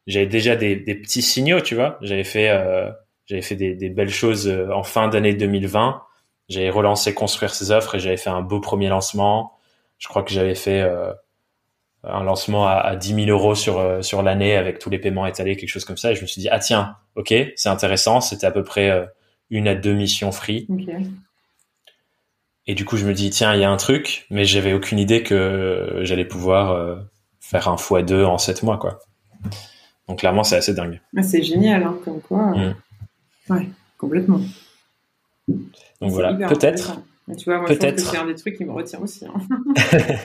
[0.07, 1.97] J'avais déjà des, des petits signaux, tu vois.
[2.01, 2.89] J'avais fait, euh,
[3.25, 6.01] j'avais fait des, des belles choses euh, en fin d'année 2020.
[6.49, 9.53] J'avais relancé construire ses offres et j'avais fait un beau premier lancement.
[9.99, 11.13] Je crois que j'avais fait euh,
[12.03, 15.25] un lancement à, à 10 000 euros sur euh, sur l'année avec tous les paiements
[15.25, 16.11] étalés, quelque chose comme ça.
[16.11, 18.21] Et je me suis dit ah tiens, ok, c'est intéressant.
[18.21, 19.05] C'était à peu près euh,
[19.49, 20.65] une à deux missions free.
[20.69, 20.93] Ok.
[22.67, 24.99] Et du coup, je me dis tiens, il y a un truc, mais j'avais aucune
[24.99, 26.95] idée que j'allais pouvoir euh,
[27.51, 28.99] faire un fois deux en sept mois, quoi.
[30.07, 31.01] Donc clairement, c'est assez dingue.
[31.21, 32.53] C'est génial, hein, comme quoi.
[32.57, 32.73] euh,
[33.49, 33.53] Mm.
[33.53, 34.39] Ouais, complètement.
[35.47, 37.01] Donc voilà, peut-être,
[37.37, 39.25] tu vois, moi, je pense que c'est un des trucs qui me retient aussi.
[39.25, 39.33] Hein.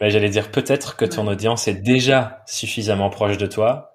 [0.00, 3.94] Bah, j'allais dire peut-être que ton audience est déjà suffisamment proche de toi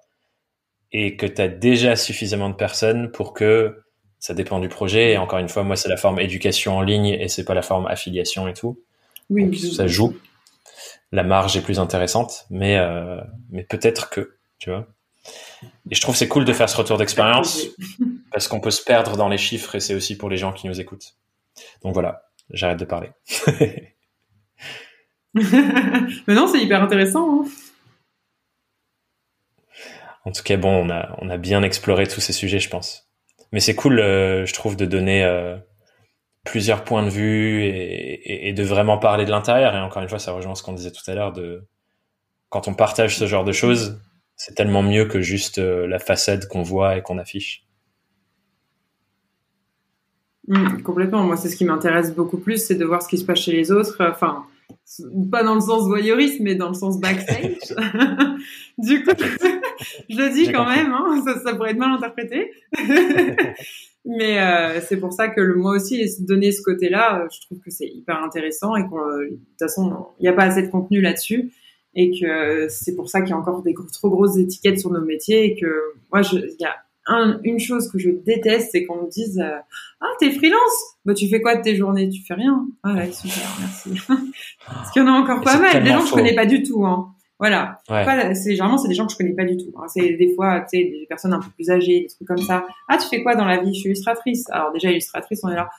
[0.92, 3.84] et que tu as déjà suffisamment de personnes pour que
[4.18, 5.12] ça dépend du projet.
[5.12, 7.62] Et encore une fois, moi, c'est la forme éducation en ligne et c'est pas la
[7.62, 8.80] forme affiliation et tout.
[9.30, 9.56] Oui.
[9.60, 10.16] ça joue.
[11.12, 14.88] La marge est plus intéressante, mais euh, mais peut-être que, tu vois.
[15.92, 17.66] Et je trouve c'est cool de faire ce retour d'expérience
[18.32, 20.68] parce qu'on peut se perdre dans les chiffres et c'est aussi pour les gens qui
[20.68, 21.16] nous écoutent.
[21.84, 23.12] Donc voilà, j'arrête de parler.
[25.34, 27.44] Mais non, c'est hyper intéressant.
[27.44, 27.46] Hein.
[30.26, 33.10] En tout cas, bon, on a, on a bien exploré tous ces sujets, je pense.
[33.52, 35.58] Mais c'est cool, euh, je trouve, de donner euh,
[36.46, 39.76] plusieurs points de vue et, de vraiment parler de l'intérieur.
[39.76, 41.64] Et encore une fois, ça rejoint ce qu'on disait tout à l'heure de
[42.50, 44.00] quand on partage ce genre de choses,
[44.36, 47.68] c'est tellement mieux que juste euh, la façade qu'on voit et qu'on affiche.
[50.48, 51.24] Mm, complètement.
[51.24, 53.52] Moi, c'est ce qui m'intéresse beaucoup plus, c'est de voir ce qui se passe chez
[53.52, 54.02] les autres.
[55.32, 57.58] Pas dans le sens voyeuriste, mais dans le sens backstage.
[58.78, 59.12] du coup,
[60.10, 62.52] je le dis quand même, hein, ça, pourrait être mal interprété.
[64.06, 67.60] mais euh, c'est pour ça que le, moi aussi, donner ce côté-là, euh, je trouve
[67.60, 70.72] que c'est hyper intéressant et que de toute façon, il n'y a pas assez de
[70.72, 71.52] contenu là-dessus
[71.96, 75.02] et que c'est pour ça qu'il y a encore des trop grosses étiquettes sur nos
[75.02, 75.68] métiers et que
[76.12, 76.76] moi, il y a
[77.44, 79.58] une chose que je déteste, c'est qu'on me dise euh,
[80.02, 82.10] Ah, t'es freelance Bah, tu fais quoi de tes journées?
[82.10, 82.68] Tu fais rien.
[82.84, 84.02] Ah, ouais, super, merci.
[84.66, 85.84] Parce qu'il y en a encore pas mal.
[85.84, 86.86] Des gens que je connais pas du tout.
[86.86, 87.14] Hein.
[87.40, 87.80] Voilà.
[87.88, 89.72] c'est généralement c'est des gens que je connais pas du tout.
[89.78, 89.86] Hein.
[89.88, 92.66] C'est des fois, tu sais, des personnes un peu plus âgées, des trucs comme ça.
[92.88, 93.74] Ah, tu fais quoi dans la vie?
[93.74, 94.50] Je suis illustratrice.
[94.50, 95.70] Alors déjà illustratrice, on est là.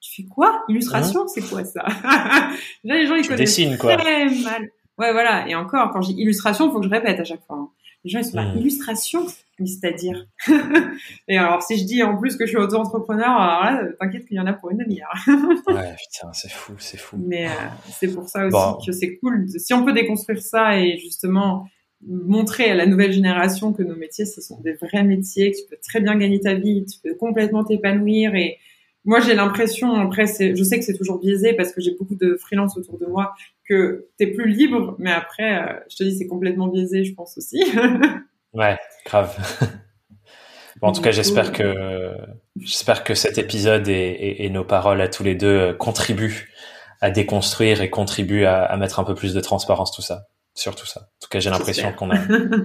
[0.00, 0.62] Tu fais quoi?
[0.68, 1.26] Illustration, hein?
[1.26, 1.82] c'est quoi ça?
[2.84, 4.70] Déjà les gens ils connaissent très mal.
[4.98, 5.48] Ouais, voilà.
[5.48, 7.56] Et encore, quand j'ai illustration, faut que je répète à chaque fois.
[7.56, 7.68] Hein.
[8.04, 8.58] Les gens, ils sont là, hmm.
[8.58, 9.26] illustration,
[9.64, 10.26] c'est-à-dire.
[11.28, 14.36] et alors, si je dis en plus que je suis auto-entrepreneur, alors là, t'inquiète qu'il
[14.36, 15.14] y en a pour une demi-heure.
[15.68, 17.16] ouais, putain, c'est fou, c'est fou.
[17.18, 17.52] Mais euh,
[17.98, 19.46] c'est pour ça aussi que c'est cool.
[19.48, 21.66] Si on peut déconstruire ça et justement
[22.06, 25.62] montrer à la nouvelle génération que nos métiers, ce sont des vrais métiers, que tu
[25.70, 28.58] peux très bien gagner ta vie, tu peux complètement t'épanouir et
[29.06, 32.36] moi j'ai l'impression, après je sais que c'est toujours biaisé parce que j'ai beaucoup de
[32.36, 33.32] freelance autour de moi,
[33.68, 37.14] que tu es plus libre, mais après, euh, je te dis, c'est complètement biaisé, je
[37.14, 37.62] pense aussi.
[38.56, 39.36] ouais, grave.
[40.80, 42.16] bon, en tout cas, j'espère que
[42.60, 46.52] j'espère que cet épisode et, et, nos paroles à tous les deux euh, contribuent
[47.00, 50.74] à déconstruire et contribuent à, à, mettre un peu plus de transparence tout ça, sur
[50.74, 51.00] tout ça.
[51.00, 52.18] En tout cas, j'ai l'impression qu'on a,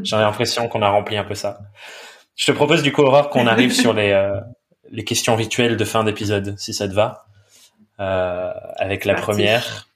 [0.03, 1.59] j'ai l'impression qu'on a rempli un peu ça.
[2.35, 4.39] Je te propose du coup, Aurore, qu'on arrive sur les euh,
[4.91, 7.25] les questions rituelles de fin d'épisode, si ça te va.
[7.99, 9.87] Euh, avec la première,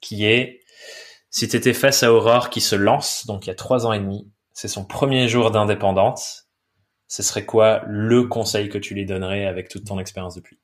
[0.00, 0.60] qui est
[1.30, 3.92] si tu étais face à Aurore qui se lance, donc il y a trois ans
[3.92, 4.28] et demi,
[4.60, 6.50] c'est son premier jour d'indépendance,
[7.08, 10.58] ce serait quoi le conseil que tu lui donnerais avec toute ton expérience depuis?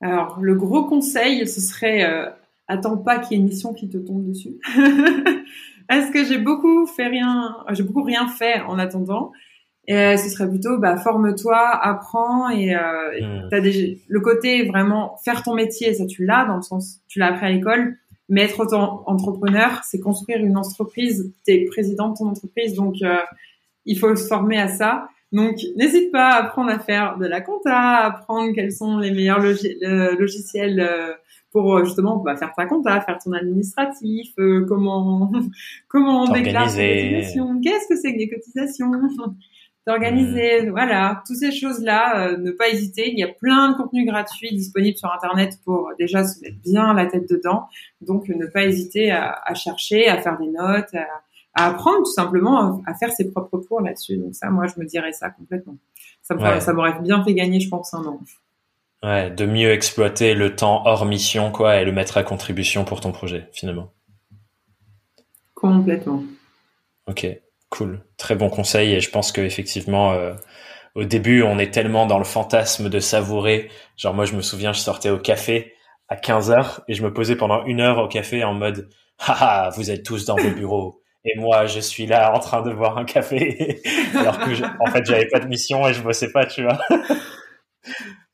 [0.00, 2.30] Alors, le gros conseil, ce serait euh,
[2.66, 4.56] attends pas qu'il y ait une mission qui te tombe dessus.
[5.90, 9.32] Est-ce que j'ai beaucoup fait rien, j'ai beaucoup rien fait en attendant.
[9.86, 13.60] Et ce serait plutôt bah, forme-toi, apprends et euh, hmm.
[13.60, 17.26] des, le côté vraiment faire ton métier, ça tu l'as dans le sens tu l'as
[17.26, 17.98] appris à l'école,
[18.28, 23.16] mais être autant entrepreneur, c'est construire une entreprise, t'es président de ton entreprise, donc euh,
[23.84, 25.08] il faut se former à ça.
[25.32, 29.10] Donc n'hésite pas à apprendre à faire de la compta, à apprendre quels sont les
[29.10, 31.12] meilleurs logiciels euh,
[31.52, 35.32] pour justement bah, faire ta compta, faire ton administratif, euh, comment
[35.88, 38.90] comment on déclare ses cotisations, qu'est-ce que c'est que des cotisations?
[39.86, 43.10] D'organiser, voilà, toutes ces choses-là, euh, ne pas hésiter.
[43.12, 46.56] Il y a plein de contenus gratuits disponibles sur Internet pour euh, déjà se mettre
[46.64, 47.68] bien la tête dedans.
[48.00, 52.94] Donc, ne pas hésiter à, chercher, à faire des notes, à, apprendre tout simplement à,
[52.94, 54.18] faire ses propres cours là-dessus.
[54.18, 55.76] Donc ça, moi, je me dirais ça complètement.
[56.22, 58.20] Ça, ça m'aurait bien fait gagner, je pense, un an.
[59.02, 63.00] Ouais, de mieux exploiter le temps hors mission, quoi, et le mettre à contribution pour
[63.00, 63.92] ton projet, finalement.
[65.54, 66.24] Complètement.
[67.06, 67.26] Ok.
[67.70, 70.34] Cool, très bon conseil et je pense que effectivement euh,
[70.94, 73.70] au début on est tellement dans le fantasme de savourer.
[73.96, 75.74] Genre moi je me souviens je sortais au café
[76.08, 78.88] à 15 heures et je me posais pendant une heure au café en mode
[79.18, 82.72] haha vous êtes tous dans vos bureaux et moi je suis là en train de
[82.72, 83.82] boire un café
[84.14, 84.50] alors que
[84.80, 86.78] en fait j'avais pas de mission et je bossais pas tu vois.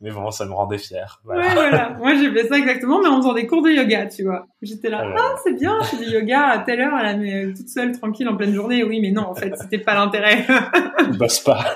[0.03, 1.21] Mais bon, ça me rendait fier.
[1.23, 1.47] Voilà.
[1.47, 1.91] Ouais, voilà.
[1.99, 4.49] Moi, j'ai fait ça exactement, mais en faisant des cours de yoga, tu vois.
[4.61, 7.55] J'étais là, ah, ah c'est bien, je fais du yoga à telle heure, elle la
[7.55, 8.83] toute seule, tranquille, en pleine journée.
[8.83, 10.45] Oui, mais non, en fait, c'était pas l'intérêt.
[11.19, 11.73] Bosse pas.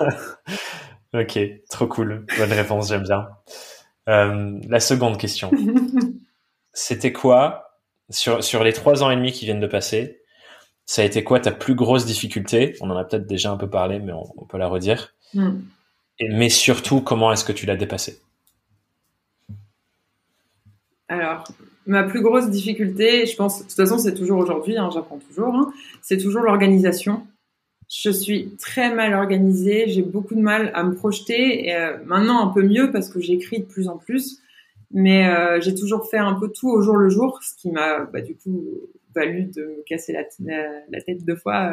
[1.15, 1.39] ok,
[1.71, 2.27] trop cool.
[2.37, 3.29] Bonne réponse, j'aime bien.
[4.09, 5.53] Euh, la seconde question.
[6.73, 7.79] C'était quoi,
[8.11, 10.21] sur, sur les trois ans et demi qui viennent de passer,
[10.85, 12.75] ça a été quoi ta plus grosse difficulté?
[12.81, 15.15] On en a peut-être déjà un peu parlé, mais on, peut la redire.
[15.33, 15.61] Hmm
[16.21, 18.21] mais surtout, comment est-ce que tu l'as dépassé?
[21.09, 21.45] Alors,
[21.87, 25.55] ma plus grosse difficulté, je pense, de toute façon, c'est toujours aujourd'hui, hein, j'apprends toujours,
[25.55, 27.27] hein, c'est toujours l'organisation.
[27.89, 31.69] Je suis très mal organisée, j'ai beaucoup de mal à me projeter.
[31.69, 34.41] Et, euh, maintenant, un peu mieux parce que j'écris de plus en plus,
[34.91, 38.01] mais euh, j'ai toujours fait un peu tout au jour le jour, ce qui m'a,
[38.07, 38.65] bah, du coup,
[39.15, 40.23] valu de me casser la,
[40.91, 41.71] la tête deux fois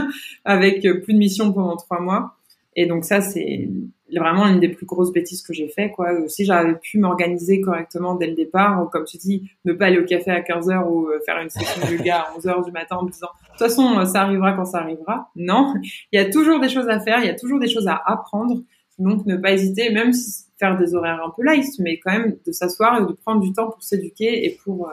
[0.44, 2.35] avec plus de mission pendant trois mois.
[2.76, 3.68] Et donc ça, c'est
[4.14, 6.28] vraiment une des plus grosses bêtises que j'ai fait quoi.
[6.28, 9.98] Si j'avais pu m'organiser correctement dès le départ ou comme tu dis ne pas aller
[9.98, 12.64] au café à 15 heures ou euh, faire une session de yoga à 11 heures
[12.64, 15.30] du matin en me disant de toute façon ça arrivera quand ça arrivera.
[15.34, 15.74] Non.
[16.12, 18.00] Il y a toujours des choses à faire il y a toujours des choses à
[18.04, 18.62] apprendre.
[18.98, 22.36] Donc ne pas hésiter même si faire des horaires un peu light mais quand même
[22.46, 24.92] de s'asseoir et de prendre du temps pour s'éduquer et pour euh,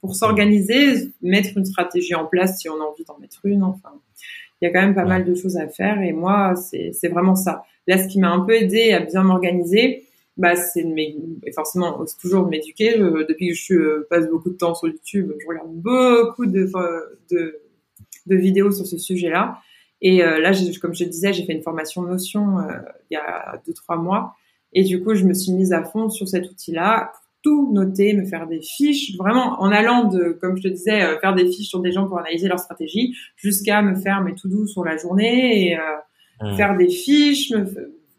[0.00, 3.90] pour s'organiser mettre une stratégie en place si on a envie d'en mettre une enfin
[4.60, 7.34] il y a quand même pas mal de choses à faire et moi c'est vraiment
[7.34, 10.04] ça Là, ce qui m'a un peu aidé à bien m'organiser,
[10.36, 10.84] bah, c'est
[11.54, 12.98] forcément, c'est toujours de m'éduquer.
[12.98, 16.68] depuis que je euh, passe beaucoup de temps sur YouTube, je regarde beaucoup de,
[17.30, 17.60] de,
[18.26, 19.58] de vidéos sur ce sujet-là.
[20.00, 22.72] Et euh, là, comme je disais, j'ai fait une formation Notion euh,
[23.10, 24.34] il y a deux trois mois,
[24.72, 27.12] et du coup, je me suis mise à fond sur cet outil-là
[27.44, 31.34] tout noter, me faire des fiches, vraiment en allant de, comme je te disais, faire
[31.34, 34.66] des fiches sur des gens pour analyser leur stratégie, jusqu'à me faire mes tout doux
[34.66, 35.78] sur la journée et
[36.40, 36.56] Hmm.
[36.56, 37.52] faire des fiches,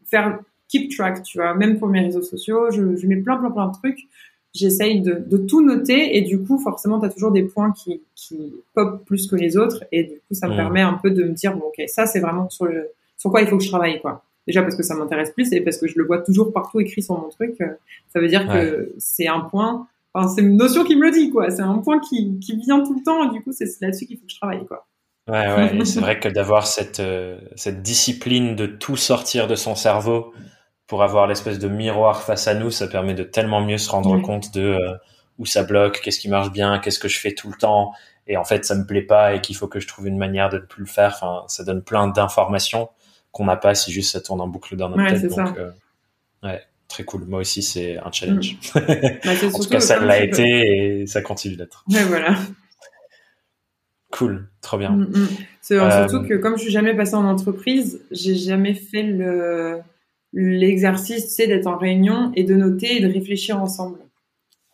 [0.06, 3.52] faire keep track, tu vois, même pour mes réseaux sociaux, je, je mets plein plein
[3.52, 4.08] plein de trucs.
[4.54, 8.02] J'essaye de, de, tout noter et du coup, forcément, tu as toujours des points qui,
[8.16, 11.24] qui pop plus que les autres et du coup, ça me permet un peu de
[11.24, 13.68] me dire, bon, ok, ça, c'est vraiment sur, le, sur quoi il faut que je
[13.68, 14.24] travaille, quoi.
[14.48, 17.02] Déjà parce que ça m'intéresse plus et parce que je le vois toujours partout écrit
[17.02, 17.60] sur mon truc.
[17.62, 17.68] Euh,
[18.14, 21.32] ça veut dire que c'est un point, enfin, c'est une notion qui me le dit,
[21.32, 21.50] quoi.
[21.50, 24.18] C'est un point qui, qui vient tout le temps et du coup, c'est là-dessus qu'il
[24.18, 24.86] faut que je travaille, quoi.
[25.28, 25.86] Ouais, ouais.
[25.86, 30.34] c'est vrai que d'avoir cette, euh, cette discipline de tout sortir de son cerveau
[30.88, 34.22] pour avoir l'espèce de miroir face à nous, ça permet de tellement mieux se rendre
[34.22, 34.94] compte de euh,
[35.40, 37.92] où ça bloque, qu'est-ce qui marche bien, qu'est-ce que je fais tout le temps,
[38.28, 40.50] et en fait ça me plaît pas et qu'il faut que je trouve une manière
[40.50, 41.14] de ne plus le faire.
[41.16, 42.90] Enfin, ça donne plein d'informations
[43.36, 45.30] qu'on n'a pas si juste ça tourne en boucle dans notre ouais, tête.
[45.30, 45.72] Donc, euh,
[46.42, 47.26] ouais, très cool.
[47.26, 48.56] Moi aussi, c'est un challenge.
[48.74, 48.80] Mm.
[49.26, 51.84] Bah, en tout cas, ça l'a été et ça continue d'être.
[51.92, 52.38] Ouais, voilà.
[54.10, 54.92] Cool, trop bien.
[54.92, 55.28] Mm, mm.
[55.60, 59.82] C'est euh, surtout que comme je suis jamais passée en entreprise, j'ai jamais fait le
[60.32, 64.00] l'exercice, sais, d'être en réunion et de noter et de réfléchir ensemble.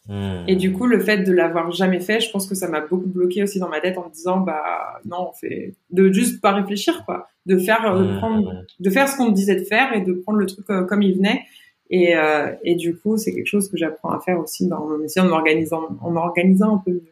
[0.08, 0.46] Mm.
[0.48, 3.08] Et du coup, le fait de l'avoir jamais fait, je pense que ça m'a beaucoup
[3.08, 6.52] bloqué aussi dans ma tête en me disant, bah non, on fait de juste pas
[6.52, 10.02] réfléchir, quoi, de faire, de prendre, de faire ce qu'on me disait de faire et
[10.02, 11.44] de prendre le truc euh, comme il venait.
[11.90, 14.98] Et, euh, et du coup, c'est quelque chose que j'apprends à faire aussi dans mon
[14.98, 17.12] métier en m'organisant, en m'organisant un peu mieux.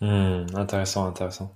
[0.00, 1.54] Hmm, intéressant, intéressant.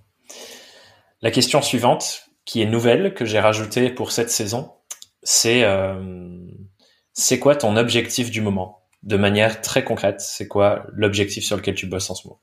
[1.20, 4.70] La question suivante, qui est nouvelle, que j'ai rajoutée pour cette saison,
[5.22, 6.38] c'est euh,
[7.12, 8.83] c'est quoi ton objectif du moment?
[9.04, 12.40] De manière très concrète, c'est quoi l'objectif sur lequel tu bosses en ce moment?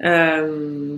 [0.00, 0.96] Euh,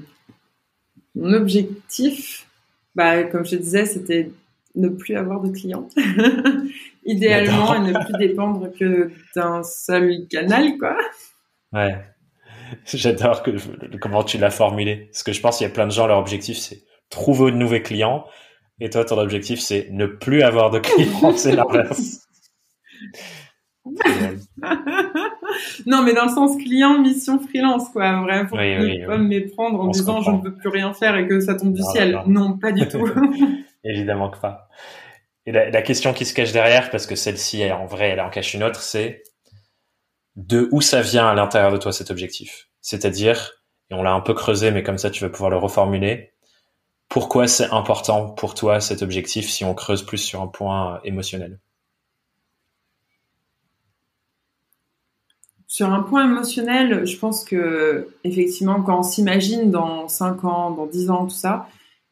[1.14, 2.46] Mon objectif,
[2.94, 4.30] bah, comme je te disais, c'était
[4.74, 5.88] ne plus avoir de clients.
[7.04, 10.96] Idéalement, et ne plus dépendre que d'un seul canal, quoi.
[11.72, 11.96] Ouais.
[12.86, 13.50] J'adore que,
[13.98, 15.08] comment tu l'as formulé.
[15.12, 17.56] Parce que je pense qu'il y a plein de gens, leur objectif, c'est trouver de
[17.56, 18.24] nouveaux clients.
[18.80, 21.32] Et toi, ton objectif, c'est ne plus avoir de clients.
[21.36, 22.26] c'est l'inverse.
[25.86, 28.22] non, mais dans le sens client, mission, freelance, quoi.
[28.22, 31.26] Vraiment, pour ne pas me méprendre en disant je ne peux plus rien faire et
[31.26, 32.22] que ça tombe du ciel.
[32.26, 33.08] Non, pas du tout.
[33.84, 34.68] Évidemment que pas.
[35.46, 38.54] Et la, question qui se cache derrière, parce que celle-ci, en vrai, elle en cache
[38.54, 39.22] une autre, c'est
[40.36, 42.68] de où ça vient à l'intérieur de toi cet objectif?
[42.80, 43.52] C'est-à-dire,
[43.90, 46.32] et on l'a un peu creusé, mais comme ça tu vas pouvoir le reformuler,
[47.10, 51.58] pourquoi c'est important pour toi cet objectif si on creuse plus sur un point émotionnel?
[55.66, 60.86] Sur un point émotionnel, je pense que effectivement, quand on s'imagine dans 5 ans, dans
[60.86, 61.68] 10 ans, tout ça,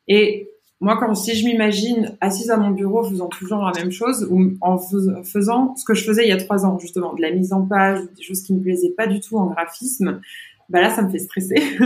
[0.08, 0.50] et
[0.80, 4.52] moi, quand si je m'imagine assise à mon bureau faisant toujours la même chose, ou
[4.60, 7.52] en faisant ce que je faisais il y a trois ans, justement, de la mise
[7.52, 10.20] en page, des choses qui me plaisaient pas du tout en graphisme,
[10.68, 11.56] bah là, ça me fait stresser.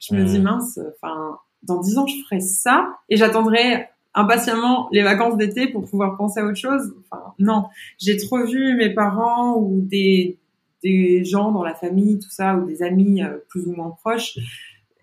[0.00, 0.42] je me dis mmh.
[0.42, 5.88] mince, enfin, dans dix ans, je ferai ça et j'attendrai impatiemment les vacances d'été pour
[5.88, 6.94] pouvoir penser à autre chose.
[7.10, 7.64] Enfin, non,
[7.98, 10.38] j'ai trop vu mes parents ou des
[10.82, 14.38] des gens dans la famille, tout ça, ou des amis euh, plus ou moins proches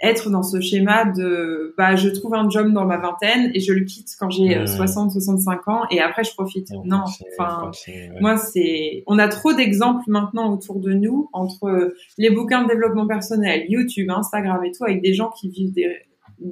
[0.01, 3.71] être dans ce schéma de bah je trouve un job dans ma vingtaine et je
[3.71, 5.11] le quitte quand j'ai 60 mmh.
[5.11, 6.71] 65 ans et après je profite.
[6.85, 7.03] non,
[7.37, 7.71] enfin
[8.19, 13.07] moi c'est on a trop d'exemples maintenant autour de nous entre les bouquins de développement
[13.07, 15.97] personnel, YouTube, Instagram et tout avec des gens qui vivent des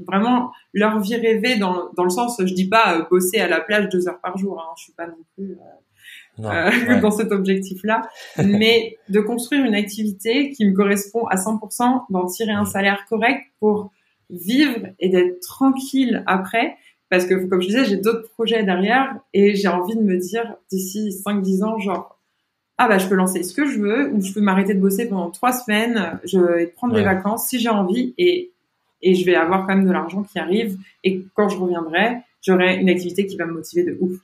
[0.08, 3.60] vraiment leur vie rêvée dans dans le sens je dis pas euh, bosser à la
[3.60, 5.80] plage deux heures par jour hein, je suis pas non plus euh,
[6.46, 8.02] euh, dans cet objectif-là,
[8.44, 12.68] mais de construire une activité qui me correspond à 100%, d'en tirer un mm.
[12.68, 13.92] salaire correct pour
[14.30, 16.78] vivre et d'être tranquille après.
[17.10, 20.56] Parce que, comme je disais, j'ai d'autres projets derrière et j'ai envie de me dire
[20.72, 22.20] d'ici 5-10 ans, genre,
[22.78, 25.10] ah bah je peux lancer ce que je veux ou je peux m'arrêter de bosser
[25.10, 28.49] pendant trois semaines, je vais prendre des vacances si j'ai envie et,
[29.02, 32.78] et je vais avoir quand même de l'argent qui arrive et quand je reviendrai, j'aurai
[32.78, 34.18] une activité qui va me motiver de ouf.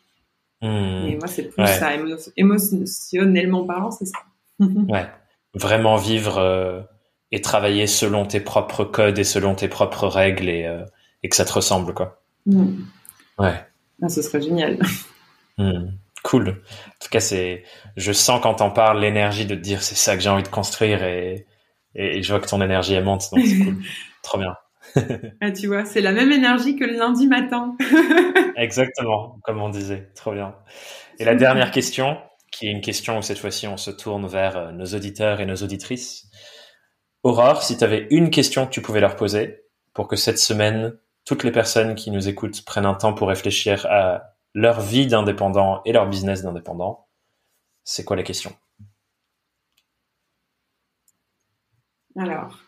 [0.61, 1.07] Hmm.
[1.07, 1.91] Et moi, c'est plus ça,
[2.38, 4.19] émotionnellement parlant, c'est ça.
[4.60, 5.07] ouais.
[5.53, 6.81] Vraiment vivre euh,
[7.31, 10.84] et travailler selon tes propres codes et selon tes propres règles et, euh,
[11.23, 12.22] et que ça te ressemble, quoi.
[12.45, 12.84] Hmm.
[13.38, 13.60] Ouais.
[14.02, 14.80] Ah, ce serait génial.
[15.57, 15.89] Hmm.
[16.23, 16.49] Cool.
[16.49, 17.64] En tout cas, c'est,
[17.97, 20.47] je sens quand t'en parles l'énergie de te dire c'est ça que j'ai envie de
[20.47, 21.45] construire et,
[21.93, 23.77] et, je vois que ton énergie elle monte, donc c'est cool.
[24.23, 24.56] Trop bien.
[25.42, 27.76] ah, tu vois, c'est la même énergie que le lundi matin.
[28.56, 30.10] Exactement, comme on disait.
[30.16, 30.56] Trop bien.
[31.20, 32.18] Et la dernière question,
[32.52, 35.46] qui est une question où cette fois-ci on se tourne vers euh, nos auditeurs et
[35.46, 36.30] nos auditrices.
[37.24, 40.98] Aurore, si tu avais une question que tu pouvais leur poser pour que cette semaine,
[41.26, 45.82] toutes les personnes qui nous écoutent prennent un temps pour réfléchir à leur vie d'indépendant
[45.86, 47.08] et leur business d'indépendant,
[47.84, 48.56] c'est quoi la question?
[52.18, 52.65] Alors,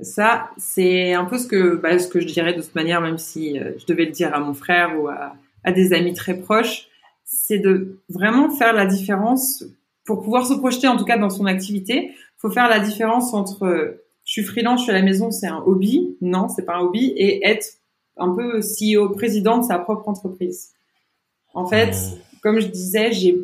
[0.00, 3.18] ça, c'est un peu ce que, bah, ce que je dirais de toute manière, même
[3.18, 5.34] si euh, je devais le dire à mon frère ou à,
[5.72, 6.88] des amis très proches,
[7.24, 9.64] c'est de vraiment faire la différence
[10.04, 12.12] pour pouvoir se projeter, en tout cas dans son activité.
[12.38, 15.62] Faut faire la différence entre je suis freelance, je suis à la maison, c'est un
[15.64, 16.16] hobby.
[16.20, 17.12] Non, c'est pas un hobby.
[17.16, 17.66] Et être
[18.16, 20.70] un peu CEO, président de sa propre entreprise.
[21.54, 22.40] En fait, mmh.
[22.42, 23.36] comme je disais, j'ai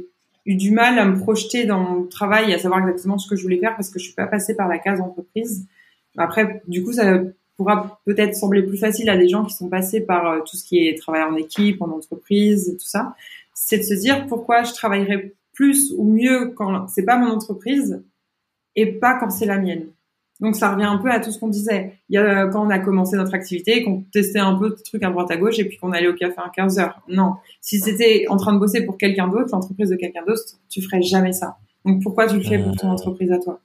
[0.47, 3.43] eu du mal à me projeter dans mon travail, à savoir exactement ce que je
[3.43, 5.67] voulais faire parce que je suis pas passée par la case entreprise.
[6.19, 7.21] Après, du coup, ça
[7.57, 10.65] pourra peut-être sembler plus facile à des gens qui sont passés par euh, tout ce
[10.65, 13.15] qui est travail en équipe, en entreprise, tout ça.
[13.53, 18.03] C'est de se dire pourquoi je travaillerai plus ou mieux quand c'est pas mon entreprise
[18.77, 19.89] et pas quand c'est la mienne.
[20.41, 21.95] Donc ça revient un peu à tout ce qu'on disait.
[22.09, 25.03] Il y a quand on a commencé notre activité, qu'on testait un peu de trucs
[25.03, 27.03] à droite à gauche et puis qu'on allait au café à 15 heures.
[27.09, 27.35] Non.
[27.61, 31.03] Si c'était en train de bosser pour quelqu'un d'autre, l'entreprise de quelqu'un d'autre, tu ferais
[31.03, 31.57] jamais ça.
[31.85, 32.93] Donc pourquoi tu le fais pour ton mmh.
[32.93, 33.61] entreprise à toi?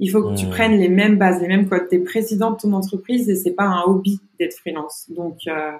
[0.00, 1.88] Il faut que tu prennes les mêmes bases, les mêmes codes.
[1.88, 5.06] Tu es président de ton entreprise et c'est pas un hobby d'être freelance.
[5.10, 5.72] Donc, euh,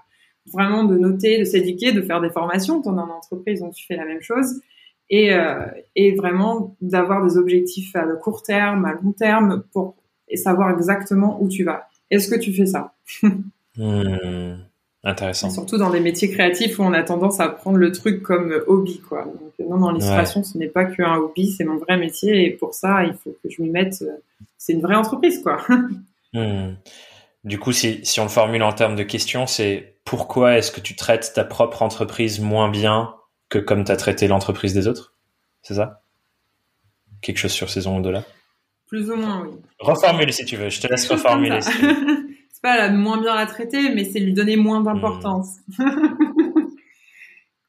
[0.53, 2.83] vraiment de noter, de s'éduquer, de faire des formations.
[2.83, 4.61] Tu en entreprise, donc tu fais la même chose.
[5.09, 5.65] Et, euh,
[5.97, 9.97] et vraiment d'avoir des objectifs à court terme, à long terme, pour
[10.35, 11.89] savoir exactement où tu vas.
[12.11, 12.95] Est-ce que tu fais ça?
[15.03, 15.49] Intéressant.
[15.49, 19.01] surtout dans des métiers créatifs où on a tendance à prendre le truc comme hobby,
[19.01, 19.25] quoi.
[19.25, 22.75] Donc, non, dans l'illustration, ce n'est pas qu'un hobby, c'est mon vrai métier et pour
[22.75, 24.03] ça, il faut que je m'y mette.
[24.03, 24.13] Euh,
[24.59, 25.59] c'est une vraie entreprise, quoi.
[26.33, 26.75] Hmm.
[27.43, 30.79] Du coup, si, si on le formule en termes de question, c'est pourquoi est-ce que
[30.79, 33.17] tu traites ta propre entreprise moins bien
[33.49, 35.17] que comme tu as traité l'entreprise des autres?
[35.63, 36.03] C'est ça?
[37.21, 38.23] Quelque chose sur ces ondes-là?
[38.87, 39.57] Plus ou moins, oui.
[39.81, 41.59] Reformule si tu veux, je te laisse reformuler.
[42.63, 45.57] pas la moins bien la traiter, mais c'est lui donner moins d'importance.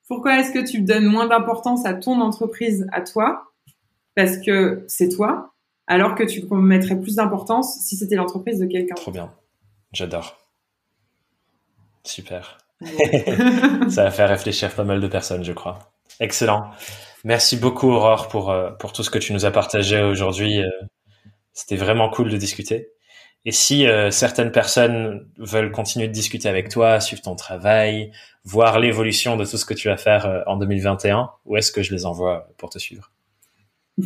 [0.07, 3.53] Pourquoi est-ce que tu donnes moins d'importance à ton entreprise, à toi?
[4.15, 5.53] Parce que c'est toi,
[5.87, 8.95] alors que tu mettrais plus d'importance si c'était l'entreprise de quelqu'un.
[8.95, 9.31] Trop bien.
[9.93, 10.37] J'adore.
[12.03, 12.57] Super.
[13.89, 15.79] Ça va faire réfléchir pas mal de personnes, je crois.
[16.19, 16.71] Excellent.
[17.23, 20.61] Merci beaucoup, Aurore, pour, euh, pour tout ce que tu nous as partagé aujourd'hui.
[20.61, 20.69] Euh,
[21.53, 22.89] c'était vraiment cool de discuter.
[23.45, 28.11] Et si euh, certaines personnes veulent continuer de discuter avec toi, suivre ton travail,
[28.43, 31.81] voir l'évolution de tout ce que tu vas faire euh, en 2021, où est-ce que
[31.81, 33.11] je les envoie pour te suivre?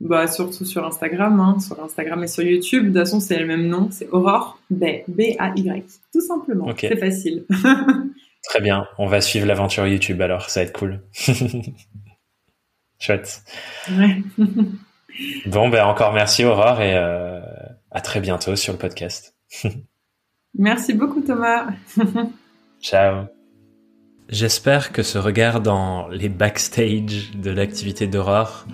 [0.00, 2.84] Bah surtout sur Instagram, hein, sur Instagram et sur YouTube.
[2.84, 6.72] De toute façon, c'est le même nom, c'est Aurore B B A Y, tout simplement.
[6.78, 7.44] C'est facile.
[8.44, 11.02] Très bien, on va suivre l'aventure YouTube alors, ça va être cool.
[12.98, 13.42] Chouette.
[13.90, 14.22] Ouais.
[15.44, 17.40] bon, ben encore merci Aurore et euh,
[17.90, 19.34] à très bientôt sur le podcast.
[20.58, 21.68] Merci beaucoup Thomas.
[22.80, 23.26] Ciao.
[24.28, 28.66] J'espère que ce regard dans les backstage de l'activité d'Aurore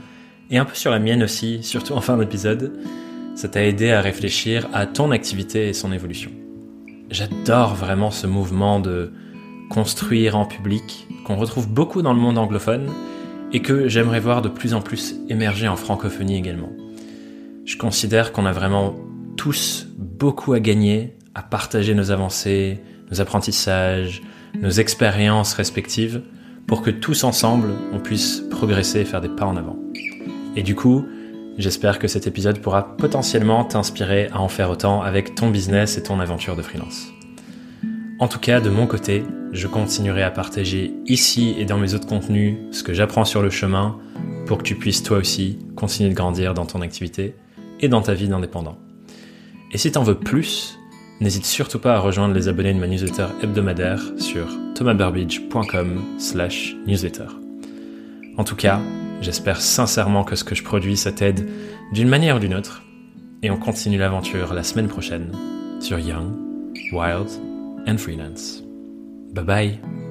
[0.50, 2.78] et un peu sur la mienne aussi, surtout en fin d'épisode,
[3.34, 6.30] ça t'a aidé à réfléchir à ton activité et son évolution.
[7.10, 9.12] J'adore vraiment ce mouvement de
[9.70, 12.90] construire en public qu'on retrouve beaucoup dans le monde anglophone
[13.52, 16.70] et que j'aimerais voir de plus en plus émerger en francophonie également.
[17.64, 18.94] Je considère qu'on a vraiment
[19.36, 22.80] tous beaucoup à gagner à partager nos avancées,
[23.10, 24.22] nos apprentissages,
[24.58, 26.22] nos expériences respectives
[26.66, 29.76] pour que tous ensemble on puisse progresser et faire des pas en avant.
[30.56, 31.04] Et du coup,
[31.58, 36.02] j'espère que cet épisode pourra potentiellement t'inspirer à en faire autant avec ton business et
[36.02, 37.08] ton aventure de freelance.
[38.18, 42.06] En tout cas, de mon côté, je continuerai à partager ici et dans mes autres
[42.06, 43.98] contenus ce que j'apprends sur le chemin
[44.46, 47.34] pour que tu puisses toi aussi continuer de grandir dans ton activité
[47.80, 48.78] et dans ta vie d'indépendant.
[49.76, 50.78] Et si t'en veux plus,
[51.20, 57.26] n'hésite surtout pas à rejoindre les abonnés de ma newsletter hebdomadaire sur thomasburbidge.com slash newsletter.
[58.38, 58.80] En tout cas,
[59.20, 61.46] j'espère sincèrement que ce que je produis, ça t'aide
[61.92, 62.84] d'une manière ou d'une autre.
[63.42, 65.30] Et on continue l'aventure la semaine prochaine
[65.78, 66.32] sur Young,
[66.92, 67.28] Wild
[67.86, 68.62] and Freelance.
[69.34, 70.05] Bye bye